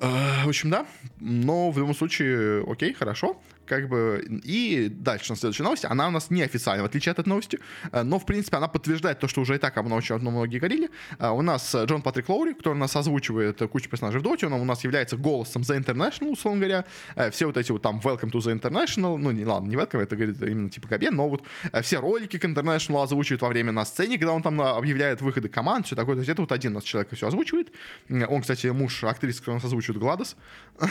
Э, 0.00 0.44
в 0.44 0.48
общем, 0.48 0.70
да. 0.70 0.86
Но 1.20 1.70
в 1.70 1.78
любом 1.78 1.94
случае, 1.94 2.64
окей, 2.66 2.94
хорошо 2.94 3.38
как 3.70 3.88
бы, 3.88 4.26
и 4.42 4.88
дальше 4.90 5.30
на 5.30 5.36
следующей 5.36 5.62
новости, 5.62 5.86
она 5.86 6.08
у 6.08 6.10
нас 6.10 6.28
не 6.28 6.42
официальная, 6.42 6.82
в 6.82 6.86
отличие 6.86 7.12
от 7.12 7.20
этой 7.20 7.28
новости, 7.28 7.60
э, 7.92 8.02
но, 8.02 8.18
в 8.18 8.26
принципе, 8.26 8.56
она 8.56 8.66
подтверждает 8.66 9.20
то, 9.20 9.28
что 9.28 9.40
уже 9.42 9.54
и 9.54 9.58
так 9.58 9.76
об 9.76 9.92
очень 9.92 10.16
многие 10.16 10.58
говорили. 10.58 10.90
Э, 11.20 11.28
у 11.28 11.40
нас 11.40 11.72
э, 11.76 11.84
Джон 11.84 12.02
Патрик 12.02 12.28
Лоури, 12.28 12.54
который 12.54 12.74
у 12.74 12.78
нас 12.78 12.96
озвучивает 12.96 13.58
кучу 13.70 13.88
персонажей 13.88 14.18
в 14.18 14.24
Доте, 14.24 14.46
он 14.46 14.54
у 14.54 14.64
нас 14.64 14.82
является 14.82 15.16
голосом 15.16 15.62
The 15.62 15.78
International, 15.78 16.32
условно 16.32 16.58
говоря. 16.58 16.84
Все 17.30 17.46
вот 17.46 17.56
эти 17.56 17.70
вот 17.70 17.80
там 17.80 18.00
Welcome 18.02 18.32
to 18.32 18.40
the 18.40 18.60
International, 18.60 19.16
ну, 19.16 19.30
не, 19.30 19.44
ладно, 19.44 19.68
не 19.68 19.76
Welcome, 19.76 20.02
это 20.02 20.16
говорит 20.16 20.42
именно 20.42 20.68
типа 20.68 20.88
Габен, 20.88 21.14
но 21.14 21.28
вот 21.28 21.44
все 21.82 22.00
ролики 22.00 22.40
к 22.40 22.44
International 22.44 23.04
озвучивает 23.04 23.42
во 23.42 23.48
время 23.48 23.70
на 23.70 23.84
сцене, 23.84 24.18
когда 24.18 24.32
он 24.32 24.42
там 24.42 24.60
объявляет 24.60 25.20
выходы 25.20 25.48
команд, 25.48 25.86
все 25.86 25.94
такое. 25.94 26.16
То 26.16 26.20
есть 26.22 26.30
это 26.30 26.42
вот 26.42 26.50
один 26.50 26.72
у 26.72 26.74
нас 26.76 26.84
человек 26.84 27.10
все 27.12 27.28
озвучивает. 27.28 27.68
Он, 28.08 28.40
кстати, 28.40 28.66
муж 28.66 29.04
актрисы, 29.04 29.38
которая 29.38 29.58
у 29.58 29.58
нас 29.58 29.64
озвучивает 29.64 30.00
Гладос. 30.00 30.36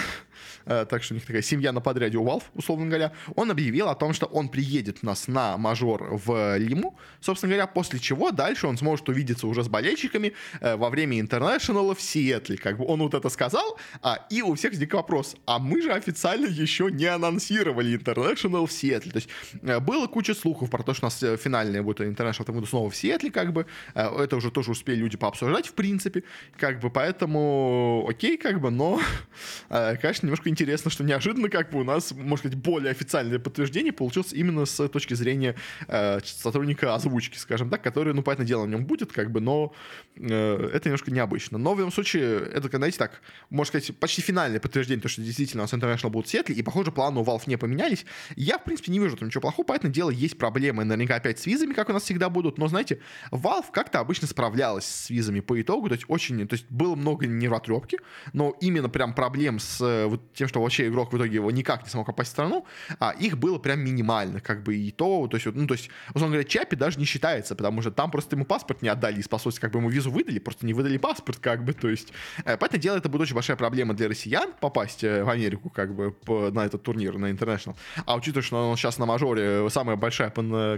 Так 0.65 1.03
что 1.03 1.13
у 1.13 1.15
них 1.15 1.25
такая 1.25 1.41
семья 1.41 1.71
на 1.71 1.81
подряде 1.81 2.17
у 2.17 2.25
Valve, 2.25 2.43
условно 2.69 2.87
говоря, 2.87 3.11
он 3.35 3.51
объявил 3.51 3.89
о 3.89 3.95
том, 3.95 4.13
что 4.13 4.25
он 4.27 4.49
приедет 4.49 4.99
у 5.01 5.05
нас 5.05 5.27
на 5.27 5.57
мажор 5.57 6.09
в 6.11 6.57
Лиму, 6.57 6.95
собственно 7.19 7.53
говоря, 7.53 7.67
после 7.67 7.99
чего 7.99 8.31
дальше 8.31 8.67
он 8.67 8.77
сможет 8.77 9.09
увидеться 9.09 9.47
уже 9.47 9.63
с 9.63 9.67
болельщиками 9.67 10.33
э, 10.61 10.75
во 10.75 10.89
время 10.89 11.19
интернешнала 11.19 11.95
в 11.95 12.01
Сиэтле. 12.01 12.57
Как 12.57 12.77
бы 12.77 12.85
он 12.85 12.99
вот 12.99 13.13
это 13.13 13.29
сказал, 13.29 13.77
а, 14.01 14.19
и 14.29 14.41
у 14.41 14.53
всех 14.53 14.71
возник 14.71 14.93
вопрос, 14.93 15.35
а 15.45 15.59
мы 15.59 15.81
же 15.81 15.91
официально 15.91 16.45
еще 16.45 16.89
не 16.91 17.05
анонсировали 17.05 17.95
интернешнл 17.95 18.65
в 18.65 18.71
Сиэтле. 18.71 19.11
То 19.11 19.17
есть 19.17 19.29
э, 19.61 19.79
было 19.79 20.07
куча 20.07 20.35
слухов 20.35 20.69
про 20.69 20.83
то, 20.83 20.93
что 20.93 21.05
у 21.05 21.07
нас 21.07 21.23
э, 21.23 21.37
финальная 21.37 21.81
будет 21.81 22.01
интернешнл 22.01 22.45
там 22.45 22.65
снова 22.65 22.89
в 22.89 22.95
Сиэтле, 22.95 23.31
как 23.31 23.51
бы. 23.51 23.65
Э, 23.95 24.09
это 24.23 24.35
уже 24.37 24.51
тоже 24.51 24.71
успели 24.71 24.97
люди 24.97 25.17
пообсуждать, 25.17 25.67
в 25.67 25.73
принципе. 25.73 26.23
Как 26.57 26.79
бы, 26.79 26.89
поэтому 26.89 28.05
окей, 28.07 28.37
как 28.37 28.61
бы, 28.61 28.69
но, 28.69 28.99
э, 29.69 29.97
конечно, 29.97 30.27
немножко 30.27 30.49
интересно, 30.49 30.91
что 30.91 31.03
неожиданно, 31.03 31.49
как 31.49 31.71
бы, 31.71 31.79
у 31.79 31.83
нас, 31.83 32.11
можно 32.11 32.48
сказать, 32.49 32.63
более 32.63 32.91
официальное 32.91 33.39
подтверждение 33.39 33.93
получилось 33.93 34.33
именно 34.33 34.65
с 34.65 34.87
точки 34.89 35.13
зрения 35.13 35.55
э, 35.87 36.19
сотрудника 36.23 36.95
озвучки, 36.95 37.37
скажем 37.37 37.69
так, 37.69 37.81
который, 37.81 38.13
ну, 38.13 38.23
понятное 38.23 38.45
дело, 38.45 38.65
в 38.65 38.69
нем 38.69 38.85
будет, 38.85 39.11
как 39.11 39.31
бы, 39.31 39.39
но 39.39 39.73
э, 40.15 40.69
это 40.73 40.89
немножко 40.89 41.11
необычно. 41.11 41.57
Но 41.57 41.73
в 41.73 41.77
любом 41.77 41.91
случае, 41.91 42.39
это, 42.39 42.69
знаете, 42.75 42.97
так, 42.97 43.21
можно 43.49 43.79
сказать, 43.79 43.97
почти 43.97 44.21
финальное 44.21 44.59
подтверждение, 44.59 45.01
то, 45.01 45.09
что 45.09 45.21
действительно 45.21 45.63
у 45.63 45.65
нас 45.65 45.73
International 45.73 46.09
будут 46.09 46.29
Сиэтле, 46.29 46.55
и, 46.55 46.61
похоже, 46.61 46.91
планы 46.91 47.19
у 47.19 47.23
Valve 47.23 47.43
не 47.47 47.57
поменялись. 47.57 48.05
Я, 48.35 48.57
в 48.57 48.63
принципе, 48.63 48.91
не 48.91 48.99
вижу 48.99 49.17
там 49.17 49.27
ничего 49.27 49.41
плохого, 49.41 49.65
поэтому 49.65 49.93
дело, 49.93 50.09
есть 50.09 50.37
проблемы, 50.37 50.83
наверняка 50.83 51.15
опять 51.15 51.39
с 51.39 51.45
визами, 51.45 51.73
как 51.73 51.89
у 51.89 51.93
нас 51.93 52.03
всегда 52.03 52.29
будут, 52.29 52.57
но, 52.57 52.67
знаете, 52.67 52.99
Valve 53.31 53.65
как-то 53.71 53.99
обычно 53.99 54.27
справлялась 54.27 54.85
с 54.85 55.09
визами 55.09 55.39
по 55.39 55.59
итогу, 55.61 55.89
то 55.89 55.95
есть 55.95 56.05
очень, 56.07 56.47
то 56.47 56.53
есть 56.53 56.65
было 56.69 56.95
много 56.95 57.27
нервотрепки, 57.27 57.99
но 58.33 58.55
именно 58.61 58.89
прям 58.89 59.13
проблем 59.13 59.59
с 59.59 59.81
э, 59.81 60.05
вот 60.05 60.33
тем, 60.33 60.47
что 60.47 60.61
вообще 60.61 60.87
игрок 60.87 61.13
в 61.13 61.17
итоге 61.17 61.35
его 61.35 61.51
никак 61.51 61.83
не 61.83 61.89
смог 61.89 62.07
попасть 62.07 62.31
страну, 62.39 62.65
а 62.99 63.11
их 63.11 63.37
было 63.37 63.59
прям 63.59 63.81
минимально, 63.81 64.39
как 64.39 64.63
бы 64.63 64.75
и 64.75 64.91
то, 64.91 65.27
то 65.27 65.35
есть, 65.35 65.47
ну, 65.53 65.67
то 65.67 65.73
есть, 65.73 65.89
условно 66.13 66.35
говоря, 66.35 66.47
Чапи 66.47 66.75
даже 66.75 66.97
не 66.97 67.05
считается, 67.05 67.55
потому 67.55 67.81
что 67.81 67.91
там 67.91 68.11
просто 68.11 68.35
ему 68.35 68.45
паспорт 68.45 68.81
не 68.81 68.89
отдали 68.89 69.19
из 69.19 69.27
посольства, 69.27 69.61
как 69.61 69.71
бы 69.71 69.79
ему 69.79 69.89
визу 69.89 70.11
выдали, 70.11 70.39
просто 70.39 70.65
не 70.65 70.73
выдали 70.73 70.97
паспорт, 70.97 71.39
как 71.39 71.63
бы, 71.65 71.73
то 71.73 71.89
есть, 71.89 72.13
э, 72.45 72.57
поэтому 72.57 72.81
дело 72.81 72.97
это 72.97 73.09
будет 73.09 73.23
очень 73.23 73.35
большая 73.35 73.57
проблема 73.57 73.93
для 73.93 74.07
россиян 74.07 74.53
попасть 74.59 75.03
э, 75.03 75.23
в 75.23 75.29
Америку, 75.29 75.69
как 75.69 75.93
бы, 75.93 76.11
по, 76.11 76.49
на 76.51 76.65
этот 76.65 76.83
турнир, 76.83 77.17
на 77.17 77.29
International. 77.31 77.75
А 78.05 78.15
учитывая, 78.15 78.43
что 78.43 78.69
он 78.69 78.77
сейчас 78.77 78.97
на 78.97 79.05
мажоре 79.05 79.69
самое 79.69 79.97
большое 79.97 80.31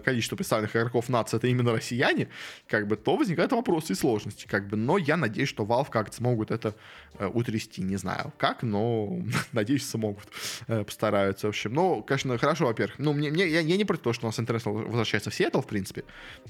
количество 0.03 0.35
представленных 0.35 0.75
игроков 0.75 1.09
нации 1.09 1.37
это 1.37 1.47
именно 1.47 1.71
россияне, 1.73 2.27
как 2.67 2.87
бы, 2.87 2.95
то 2.95 3.15
возникают 3.15 3.51
вопросы 3.51 3.93
и 3.93 3.95
сложности, 3.95 4.47
как 4.47 4.67
бы, 4.67 4.77
но 4.77 4.97
я 4.97 5.17
надеюсь, 5.17 5.49
что 5.49 5.63
Valve 5.63 5.89
как-то 5.89 6.15
смогут 6.15 6.51
это 6.51 6.73
э, 7.19 7.27
утрясти, 7.27 7.83
не 7.83 7.97
знаю 7.97 8.33
как, 8.37 8.63
но 8.63 9.19
надеюсь, 9.51 9.87
смогут, 9.87 10.27
э, 10.67 10.83
постараются, 10.83 11.50
общем. 11.51 11.73
Ну, 11.73 12.03
конечно, 12.03 12.37
хорошо, 12.37 12.65
во-первых, 12.65 12.97
ну, 12.97 13.13
мне, 13.13 13.29
мне, 13.29 13.47
я, 13.47 13.59
я 13.59 13.77
не 13.77 13.85
против 13.85 14.03
того, 14.03 14.13
что 14.13 14.25
у 14.25 14.29
нас 14.29 14.39
International 14.39 14.85
возвращается 14.85 15.29
в 15.29 15.35
Сиэтл, 15.35 15.61
в 15.61 15.67
принципе, 15.67 16.03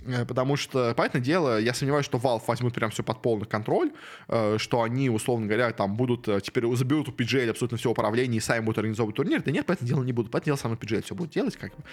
э, 0.06 0.26
потому 0.26 0.56
что, 0.56 0.94
понятное 0.96 1.22
дело, 1.22 1.60
я 1.60 1.74
сомневаюсь, 1.74 2.06
что 2.06 2.18
Valve 2.18 2.44
возьмут 2.48 2.74
прям 2.74 2.92
все 2.92 3.04
под 3.04 3.22
полный 3.22 3.46
контроль, 3.46 3.92
э, 4.28 4.58
что 4.58 4.82
они, 4.82 5.10
условно 5.10 5.48
говоря, 5.48 5.72
там 5.72 5.96
будут, 5.96 6.28
э, 6.28 6.42
теперь 6.42 6.66
заберут 6.76 7.10
у 7.10 7.12
PGL 7.12 7.50
абсолютно 7.50 7.78
все 7.78 7.92
управление 7.92 8.38
и 8.38 8.42
сами 8.42 8.62
будут 8.62 8.80
организовывать 8.80 9.16
турнир, 9.16 9.42
да 9.42 9.52
нет, 9.52 9.66
по 9.66 9.74
этому 9.74 9.88
делу 9.88 10.04
не 10.04 10.14
будут, 10.14 10.30
этому 10.30 10.46
делу 10.46 10.58
сам 10.58 10.74
PGL 10.74 11.04
все 11.04 11.16
будет 11.16 11.32
делать, 11.32 11.58
как 11.58 11.72
бы. 11.76 11.84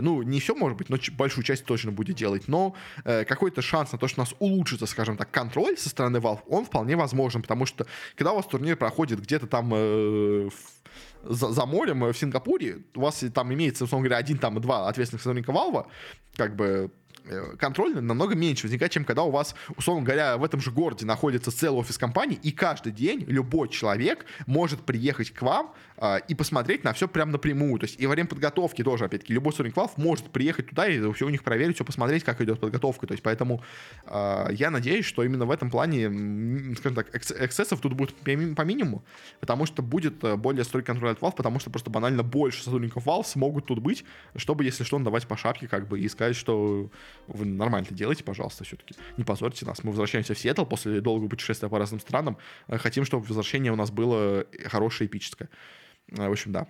Ну, 0.00 0.22
не 0.22 0.40
все, 0.40 0.54
может 0.54 0.76
быть, 0.76 0.88
но 0.88 0.96
большую 1.12 1.44
часть 1.44 1.64
точно 1.64 1.92
будет 1.92 2.16
делать, 2.16 2.48
но 2.48 2.74
какой-то 3.04 3.62
шанс 3.62 3.92
на 3.92 3.98
то, 3.98 4.08
что 4.08 4.20
у 4.20 4.24
нас 4.24 4.34
улучшится, 4.38 4.86
скажем 4.86 5.16
так, 5.16 5.30
контроль 5.30 5.76
со 5.76 5.88
стороны 5.88 6.18
Valve, 6.18 6.40
он 6.48 6.64
вполне 6.64 6.96
возможен, 6.96 7.42
потому 7.42 7.66
что 7.66 7.86
когда 8.16 8.32
у 8.32 8.36
вас 8.36 8.46
турнир 8.46 8.76
проходит 8.76 9.20
где-то 9.20 9.46
там 9.46 9.70
э, 9.74 10.48
за, 11.22 11.52
за 11.52 11.66
морем 11.66 12.00
в 12.00 12.16
Сингапуре, 12.16 12.78
у 12.94 13.00
вас 13.00 13.24
там 13.34 13.52
имеется, 13.52 13.84
условно 13.84 14.08
говоря, 14.08 14.18
один 14.18 14.38
там 14.38 14.60
два 14.60 14.88
ответственных 14.88 15.22
сотрудника 15.22 15.52
Valve, 15.52 15.86
как 16.36 16.56
бы 16.56 16.90
Э, 17.28 17.56
контроль 17.58 17.94
намного 17.94 18.34
меньше 18.34 18.66
возникает, 18.66 18.92
чем 18.92 19.04
когда 19.04 19.22
у 19.22 19.30
вас, 19.30 19.54
условно 19.76 20.04
говоря, 20.04 20.36
в 20.36 20.44
этом 20.44 20.60
же 20.60 20.70
городе 20.70 21.06
находится 21.06 21.50
целый 21.50 21.78
офис 21.78 21.98
компании, 21.98 22.38
и 22.42 22.52
каждый 22.52 22.92
день 22.92 23.24
любой 23.28 23.68
человек 23.68 24.24
может 24.46 24.80
приехать 24.80 25.30
к 25.32 25.42
вам 25.42 25.74
э, 25.96 26.18
и 26.28 26.34
посмотреть 26.34 26.84
на 26.84 26.92
все 26.92 27.08
прям 27.08 27.30
напрямую. 27.30 27.78
То 27.78 27.84
есть 27.84 28.00
и 28.00 28.06
во 28.06 28.12
время 28.12 28.28
подготовки 28.28 28.82
тоже, 28.82 29.04
опять-таки, 29.04 29.32
любой 29.32 29.52
сотрудник 29.52 29.76
Valve 29.76 29.92
может 29.96 30.30
приехать 30.30 30.68
туда 30.68 30.86
и 30.88 31.12
все 31.12 31.26
у 31.26 31.30
них 31.30 31.42
проверить, 31.42 31.76
все 31.76 31.84
посмотреть, 31.84 32.24
как 32.24 32.40
идет 32.40 32.60
подготовка. 32.60 33.06
То 33.06 33.12
есть 33.12 33.22
поэтому 33.22 33.62
э, 34.06 34.46
я 34.52 34.70
надеюсь, 34.70 35.04
что 35.04 35.22
именно 35.22 35.44
в 35.44 35.50
этом 35.50 35.70
плане, 35.70 36.74
скажем 36.76 36.94
так, 36.94 37.14
эксцессов 37.14 37.80
тут 37.80 37.92
будет 37.94 38.14
по 38.16 38.62
минимуму, 38.62 39.04
потому 39.40 39.66
что 39.66 39.82
будет 39.82 40.22
э, 40.24 40.36
более 40.36 40.64
строгий 40.64 40.86
контроль 40.86 41.12
от 41.12 41.20
Valve, 41.20 41.36
потому 41.36 41.60
что 41.60 41.70
просто 41.70 41.90
банально 41.90 42.22
больше 42.22 42.62
сотрудников 42.62 43.06
Valve 43.06 43.26
смогут 43.26 43.66
тут 43.66 43.80
быть, 43.80 44.04
чтобы, 44.36 44.64
если 44.64 44.84
что, 44.84 44.98
давать 44.98 45.26
по 45.26 45.36
шапке, 45.36 45.68
как 45.68 45.88
бы, 45.88 46.00
и 46.00 46.08
сказать, 46.08 46.34
что 46.34 46.90
вы 47.28 47.44
нормально 47.44 47.86
это 47.86 47.94
делайте, 47.94 48.24
пожалуйста, 48.24 48.64
все-таки. 48.64 48.94
Не 49.16 49.24
позорьте 49.24 49.66
нас. 49.66 49.84
Мы 49.84 49.90
возвращаемся 49.90 50.34
в 50.34 50.38
Сиэтл 50.38 50.64
после 50.64 51.00
долгого 51.00 51.28
путешествия 51.28 51.68
по 51.68 51.78
разным 51.78 52.00
странам. 52.00 52.38
Э, 52.68 52.78
хотим, 52.78 53.04
чтобы 53.04 53.26
возвращение 53.26 53.72
у 53.72 53.76
нас 53.76 53.90
было 53.90 54.46
хорошее, 54.66 55.08
эпическое. 55.08 55.48
Э, 56.10 56.28
в 56.28 56.32
общем, 56.32 56.52
да. 56.52 56.66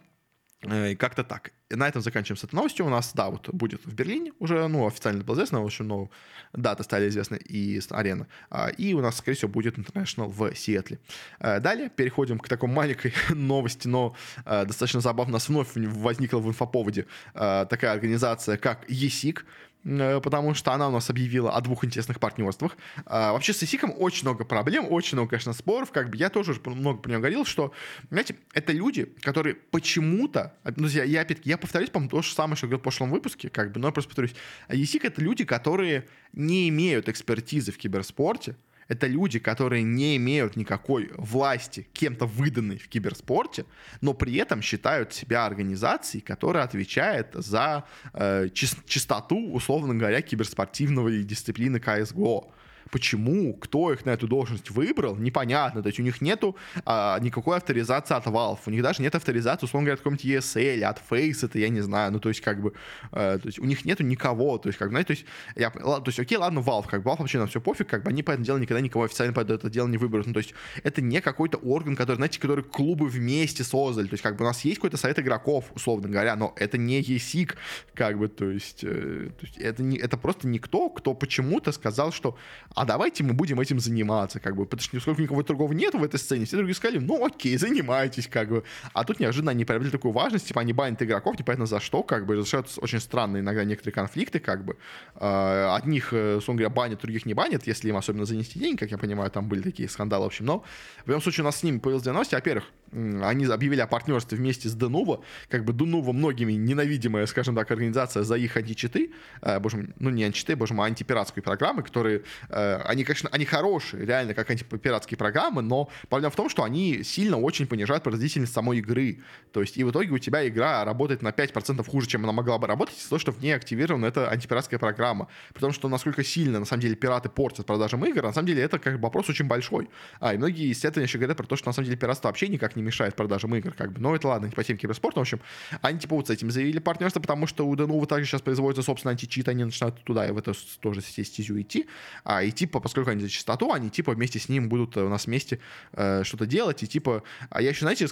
Э, 0.63 0.97
как-то 0.97 1.23
так. 1.23 1.53
На 1.71 1.87
этом 1.87 2.03
заканчиваем 2.03 2.37
с 2.37 2.45
этой 2.45 2.57
новостью. 2.57 2.87
У 2.87 2.89
нас, 2.89 3.13
да, 3.13 3.31
вот 3.31 3.49
будет 3.55 3.85
в 3.87 3.95
Берлине 3.95 4.33
уже, 4.41 4.67
ну, 4.67 4.87
официально 4.89 5.23
было 5.23 5.37
известно, 5.37 5.63
в 5.63 5.67
общем, 5.67 5.87
ну, 5.87 6.11
дата 6.53 6.83
стали 6.83 7.09
известны 7.09 7.37
и 7.37 7.81
арена. 7.91 8.27
А, 8.51 8.69
и 8.69 8.95
у 8.95 9.01
нас, 9.01 9.19
скорее 9.19 9.37
всего, 9.37 9.53
будет 9.53 9.79
International 9.79 10.29
в 10.29 10.57
Сиэтле. 10.57 10.99
Далее 11.39 11.91
переходим 11.91 12.41
к 12.41 12.49
такой 12.49 12.69
маленькой 12.69 13.13
новости, 13.29 13.87
но 13.87 14.17
достаточно 14.45 15.01
забавно. 15.01 15.33
У 15.33 15.35
нас 15.35 15.49
вновь 15.49 15.69
возникла 15.75 16.39
в 16.39 16.49
инфоповоде 16.49 17.07
такая 17.35 17.93
организация, 17.93 18.57
как 18.57 18.91
ESIC. 18.91 19.45
Э, 19.88 20.20
потому 20.20 20.55
что 20.55 20.72
она 20.72 20.88
у 20.88 20.92
нас 20.92 21.09
объявила 21.09 21.53
о 21.53 21.61
двух 21.61 21.85
интересных 21.85 22.20
партнерствах. 22.20 22.77
А, 23.07 23.33
вообще 23.33 23.53
с 23.53 23.62
ИСИКом 23.62 23.94
очень 23.96 24.24
много 24.24 24.44
проблем, 24.44 24.87
очень 24.90 25.16
много, 25.16 25.31
конечно, 25.31 25.53
споров. 25.53 25.90
Как 25.92 26.11
бы 26.11 26.16
я 26.16 26.29
тоже 26.29 26.53
уже 26.53 26.61
много 26.64 26.98
про 26.98 27.11
него 27.11 27.20
говорил, 27.20 27.44
что, 27.44 27.72
знаете, 28.11 28.37
это 28.53 28.72
люди, 28.72 29.05
которые 29.22 29.55
почему-то, 29.55 30.55
ну, 30.77 30.87
я, 30.88 31.05
я 31.05 31.22
опять-таки, 31.22 31.48
я 31.48 31.57
повторюсь, 31.57 31.90
по-моему, 31.90 32.11
то 32.11 32.22
же 32.22 32.33
самое, 32.33 32.57
что 32.57 32.66
говорил 32.66 32.81
в 32.81 32.83
прошлом 32.83 33.11
выпуске, 33.11 33.48
как 33.48 33.72
бы, 33.72 33.81
но 33.81 33.88
я 33.88 33.92
просто 33.92 34.11
повторюсь. 34.11 34.35
ИСИК— 34.68 35.05
это 35.07 35.22
люди, 35.22 35.44
которые 35.44 36.07
не 36.33 36.68
имеют 36.68 37.09
экспертизы 37.09 37.72
в 37.72 37.79
киберспорте, 37.79 38.57
это 38.88 39.07
люди, 39.07 39.38
которые 39.38 39.83
не 39.83 40.16
имеют 40.16 40.57
никакой 40.57 41.11
власти, 41.16 41.87
кем-то 41.92 42.27
выданной 42.27 42.79
в 42.79 42.88
киберспорте, 42.88 43.66
но 44.01 44.14
при 44.14 44.35
этом 44.37 44.62
считают 44.62 45.12
себя 45.12 45.44
организацией, 45.44 46.22
которая 46.22 46.64
отвечает 46.64 47.29
за 47.35 47.85
э, 48.14 48.48
чистоту, 48.55 49.53
условно 49.53 49.94
говоря, 49.94 50.22
киберспортивного 50.22 51.11
дисциплины 51.22 51.77
CSGO. 51.77 52.51
Почему, 52.90 53.55
кто 53.55 53.92
их 53.92 54.05
на 54.05 54.11
эту 54.11 54.27
должность 54.27 54.70
выбрал, 54.70 55.16
непонятно. 55.16 55.83
То 55.83 55.88
есть 55.88 56.01
у 56.01 56.03
них 56.03 56.20
нету 56.20 56.57
а, 56.85 57.18
никакой 57.20 57.57
авторизации 57.57 58.14
от 58.14 58.27
Valve, 58.27 58.59
у 58.66 58.70
них 58.70 58.83
даже 58.83 59.03
нет 59.03 59.14
авторизации, 59.14 59.66
условно 59.66 59.87
говоря, 59.87 59.94
от 59.94 60.01
какого-нибудь 60.01 60.24
ESL, 60.24 60.83
от 60.83 61.03
Face, 61.11 61.44
это 61.44 61.59
я 61.59 61.68
не 61.68 61.81
знаю. 61.81 62.12
Ну, 62.12 62.20
то 62.20 62.29
есть, 62.29 62.40
как 62.40 62.61
бы, 62.61 62.72
э, 63.12 63.38
то 63.40 63.46
есть 63.46 63.59
у 63.59 63.64
них 63.64 63.85
нету 63.85 64.05
никого. 64.05 64.59
То 64.59 64.68
есть, 64.68 64.79
как, 64.79 64.90
знаете, 64.90 65.07
то 65.09 65.12
есть, 65.12 65.27
я, 65.57 65.70
то 65.70 66.03
есть, 66.07 66.18
окей, 66.18 66.38
ладно, 66.38 66.61
Valve, 66.61 66.87
как 66.88 67.03
Valve 67.03 67.18
вообще 67.18 67.38
на 67.38 67.46
все 67.46 67.61
пофиг, 67.61 67.88
как 67.88 68.03
бы 68.03 68.11
они 68.11 68.22
по 68.22 68.33
этому 68.33 68.44
делу 68.44 68.59
никогда 68.59 68.81
никого 68.81 69.05
официально 69.05 69.33
по 69.33 69.40
это 69.40 69.70
дело 69.70 69.88
не 69.88 69.98
выберут. 69.98 70.27
Ну, 70.27 70.33
то 70.33 70.38
есть, 70.38 70.55
это 70.83 71.01
не 71.01 71.20
какой-то 71.20 71.59
орган, 71.59 71.96
который, 71.96 72.16
знаете, 72.16 72.40
который 72.40 72.64
клубы 72.64 73.09
вместе 73.09 73.64
создали. 73.64 74.07
То 74.07 74.14
есть, 74.14 74.22
как 74.22 74.37
бы, 74.37 74.44
у 74.44 74.48
нас 74.48 74.64
есть 74.64 74.77
какой-то 74.77 74.96
совет 74.96 75.18
игроков, 75.18 75.66
условно 75.74 76.09
говоря, 76.09 76.37
но 76.37 76.53
это 76.57 76.79
не 76.79 77.01
ESIC, 77.03 77.55
как 77.94 78.18
бы, 78.18 78.29
то 78.29 78.51
есть, 78.51 78.85
э, 78.85 79.31
то 79.38 79.46
есть 79.46 79.59
это, 79.59 79.83
не, 79.83 79.98
это 79.98 80.16
просто 80.16 80.46
никто, 80.48 80.88
кто 80.90 81.14
почему-то 81.14 81.72
сказал, 81.72 82.12
что 82.12 82.37
а 82.79 82.85
давайте 82.85 83.25
мы 83.25 83.33
будем 83.33 83.59
этим 83.59 83.81
заниматься, 83.81 84.38
как 84.38 84.55
бы, 84.55 84.64
потому 84.64 84.81
что 84.81 84.95
нисколько 84.95 85.21
никого 85.21 85.43
другого 85.43 85.73
нет 85.73 85.95
в 85.95 86.05
этой 86.05 86.21
сцене, 86.21 86.45
все 86.45 86.57
другие 86.57 86.77
сказали, 86.77 86.99
ну 86.99 87.27
окей, 87.27 87.57
занимайтесь, 87.57 88.29
как 88.29 88.51
бы, 88.51 88.62
а 88.93 89.03
тут 89.03 89.19
неожиданно 89.19 89.51
они 89.51 89.64
приобрели 89.64 89.91
такую 89.91 90.12
важность, 90.12 90.47
типа 90.47 90.61
они 90.61 90.73
банят 90.73 91.03
игроков, 91.03 91.37
непонятно 91.37 91.67
за 91.67 91.81
что, 91.81 92.05
как 92.05 92.25
бы, 92.25 92.37
разрешаются 92.37 92.81
очень 92.81 93.01
странные 93.01 93.41
иногда 93.41 93.64
некоторые 93.64 93.95
конфликты, 93.95 94.38
как 94.38 94.64
бы, 94.64 94.77
э, 95.17 95.77
одних, 95.77 96.12
э, 96.12 96.37
условно 96.37 96.61
говоря, 96.61 96.73
банят, 96.73 97.01
других 97.01 97.27
не 97.27 97.35
банят, 97.35 97.67
если 97.67 97.88
им 97.88 97.97
особенно 97.97 98.27
занести 98.27 98.61
деньги, 98.61 98.79
как 98.79 98.93
я 98.93 98.99
понимаю, 98.99 99.29
там 99.33 99.49
были 99.49 99.62
такие 99.62 99.88
скандалы, 99.88 100.23
в 100.23 100.29
общем, 100.29 100.45
но 100.45 100.62
в 101.05 101.09
любом 101.09 101.21
случае 101.21 101.43
у 101.43 101.47
нас 101.47 101.57
с 101.57 101.64
ними 101.64 101.81
появилась 101.81 102.05
две 102.05 102.12
новости, 102.12 102.37
во-первых, 102.37 102.64
они 102.92 103.46
объявили 103.46 103.81
о 103.81 103.87
партнерстве 103.87 104.38
вместе 104.38 104.68
с 104.68 104.74
Денува, 104.74 105.20
как 105.48 105.64
бы 105.64 105.72
Денува 105.72 106.12
многими 106.12 106.53
ненавидимая, 106.53 107.27
скажем 107.27 107.55
так, 107.55 107.70
организация 107.70 108.22
за 108.22 108.37
их 108.37 108.57
античиты, 108.57 109.12
э, 109.42 109.59
боже 109.61 109.77
мой, 109.77 109.88
ну 109.98 110.11
не 110.11 110.24
античиты, 110.24 110.57
боже 110.57 110.74
мой, 110.74 110.87
а 110.87 110.88
антипиратские 110.88 111.42
программы, 111.42 111.83
которые, 111.83 112.22
э, 112.48 112.81
они, 112.85 113.05
конечно, 113.05 113.29
они 113.33 113.44
хорошие, 113.44 114.05
реально, 114.07 114.35
как 114.35 114.51
антипиратские 114.51 115.18
программы, 115.18 115.62
но 115.62 115.88
проблема 116.09 116.31
в 116.31 116.37
том, 116.37 116.48
что 116.48 116.62
они 116.62 117.03
сильно 117.03 117.37
очень 117.37 117.66
понижают 117.66 118.03
производительность 118.03 118.53
самой 118.53 118.79
игры. 118.79 119.20
То 119.53 119.61
есть, 119.61 119.77
и 119.77 119.85
в 119.85 119.90
итоге 119.90 120.11
у 120.11 120.18
тебя 120.18 120.46
игра 120.46 120.85
работает 120.85 121.22
на 121.22 121.29
5% 121.29 121.87
хуже, 121.88 122.07
чем 122.07 122.24
она 122.24 122.33
могла 122.33 122.59
бы 122.59 122.66
работать, 122.66 122.96
из-за 122.96 123.11
того, 123.11 123.18
что 123.18 123.33
в 123.33 123.40
ней 123.42 123.53
активирована 123.53 124.07
эта 124.07 124.29
антипиратская 124.31 124.79
программа. 124.79 125.29
Потому 125.55 125.72
что 125.72 125.88
насколько 125.88 126.24
сильно, 126.24 126.59
на 126.59 126.64
самом 126.64 126.83
деле, 126.83 126.94
пираты 126.94 127.29
портят 127.29 127.66
продажам 127.66 128.05
игр, 128.05 128.22
на 128.22 128.33
самом 128.33 128.46
деле 128.46 128.62
это 128.62 128.79
как 128.79 128.94
бы 128.94 129.03
вопрос 129.03 129.29
очень 129.29 129.46
большой. 129.46 129.88
А, 130.20 130.35
и 130.35 130.38
многие 130.38 130.72
исследования 130.72 131.07
еще 131.07 131.18
говорят 131.18 131.37
про 131.37 131.46
то, 131.46 131.57
что 131.57 131.68
на 131.68 131.72
самом 131.72 131.87
деле 131.87 131.96
пиратство 131.98 132.29
вообще 132.29 132.48
никак 132.48 132.77
не 132.79 132.83
мешает 132.83 133.17
продажам 133.17 133.55
игр, 133.55 133.73
как 133.73 133.93
бы. 133.93 134.01
Но 134.01 134.14
это 134.14 134.29
ладно, 134.29 134.47
не 134.47 134.53
по 134.53 134.64
теме 134.64 134.79
киберспорта. 134.79 135.21
В 135.21 135.23
общем, 135.23 135.41
они 135.83 135.99
типа 135.99 136.17
вот 136.17 136.29
с 136.29 136.31
этим 136.31 136.51
заявили 136.51 136.79
партнерство, 136.79 137.21
потому 137.21 137.47
что 137.47 137.67
у 137.67 137.75
Denuvo 137.75 138.07
также 138.07 138.27
сейчас 138.27 138.41
производится, 138.41 138.83
собственно, 138.83 139.12
античит, 139.12 139.49
они 139.49 139.64
начинают 139.64 140.03
туда 140.05 140.27
и 140.27 140.31
в 140.31 140.38
эту 140.38 140.55
тоже 140.81 141.03
стезю 141.03 141.61
идти. 141.61 141.87
А, 142.25 142.43
и 142.43 142.51
типа, 142.51 142.81
поскольку 142.81 143.11
они 143.11 143.21
за 143.21 143.29
чистоту, 143.29 143.73
они 143.73 143.91
типа 143.91 144.12
вместе 144.12 144.38
с 144.38 144.49
ним 144.49 144.69
будут 144.69 144.97
у 144.97 145.09
нас 145.09 145.27
вместе 145.27 145.59
э, 145.93 146.23
что-то 146.25 146.47
делать. 146.47 146.83
И 146.83 146.87
типа, 146.87 147.23
а 147.51 147.61
я 147.61 147.71
еще, 147.71 147.81
знаете, 147.81 148.09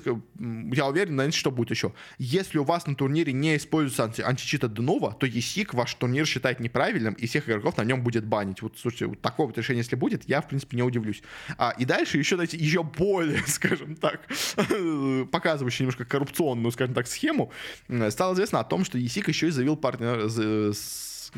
я 0.72 0.86
уверен, 0.86 1.14
знаете, 1.14 1.38
что 1.38 1.50
будет 1.50 1.70
еще. 1.70 1.92
Если 2.18 2.58
у 2.58 2.64
вас 2.64 2.86
на 2.86 2.94
турнире 2.94 3.32
не 3.32 3.56
используется 3.56 4.04
анти 4.04 4.22
античит 4.22 4.64
от 4.64 4.72
Denuvo, 4.72 5.16
то 5.18 5.26
ESIC 5.26 5.70
ваш 5.72 5.94
турнир 5.94 6.26
считает 6.26 6.60
неправильным, 6.60 7.14
и 7.14 7.26
всех 7.26 7.48
игроков 7.48 7.76
на 7.76 7.84
нем 7.84 8.02
будет 8.02 8.24
банить. 8.24 8.62
Вот, 8.62 8.78
слушайте, 8.78 9.06
вот 9.06 9.20
такое 9.20 9.46
вот 9.46 9.56
решение, 9.56 9.82
если 9.82 9.96
будет, 9.96 10.28
я, 10.28 10.40
в 10.40 10.48
принципе, 10.48 10.76
не 10.76 10.82
удивлюсь. 10.82 11.22
А, 11.58 11.74
и 11.78 11.84
дальше 11.84 12.18
еще, 12.18 12.36
знаете, 12.36 12.56
еще 12.56 12.82
более, 12.82 13.42
скажем 13.46 13.96
так, 13.96 14.20
показывающий 15.30 15.82
немножко 15.82 16.04
коррупционную, 16.04 16.72
скажем 16.72 16.94
так, 16.94 17.06
схему, 17.06 17.52
стало 18.10 18.34
известно 18.34 18.60
о 18.60 18.64
том, 18.64 18.84
что 18.84 18.98
ESIC 18.98 19.28
еще 19.28 19.48
и 19.48 19.50
заявил 19.50 19.76
партнер 19.76 20.28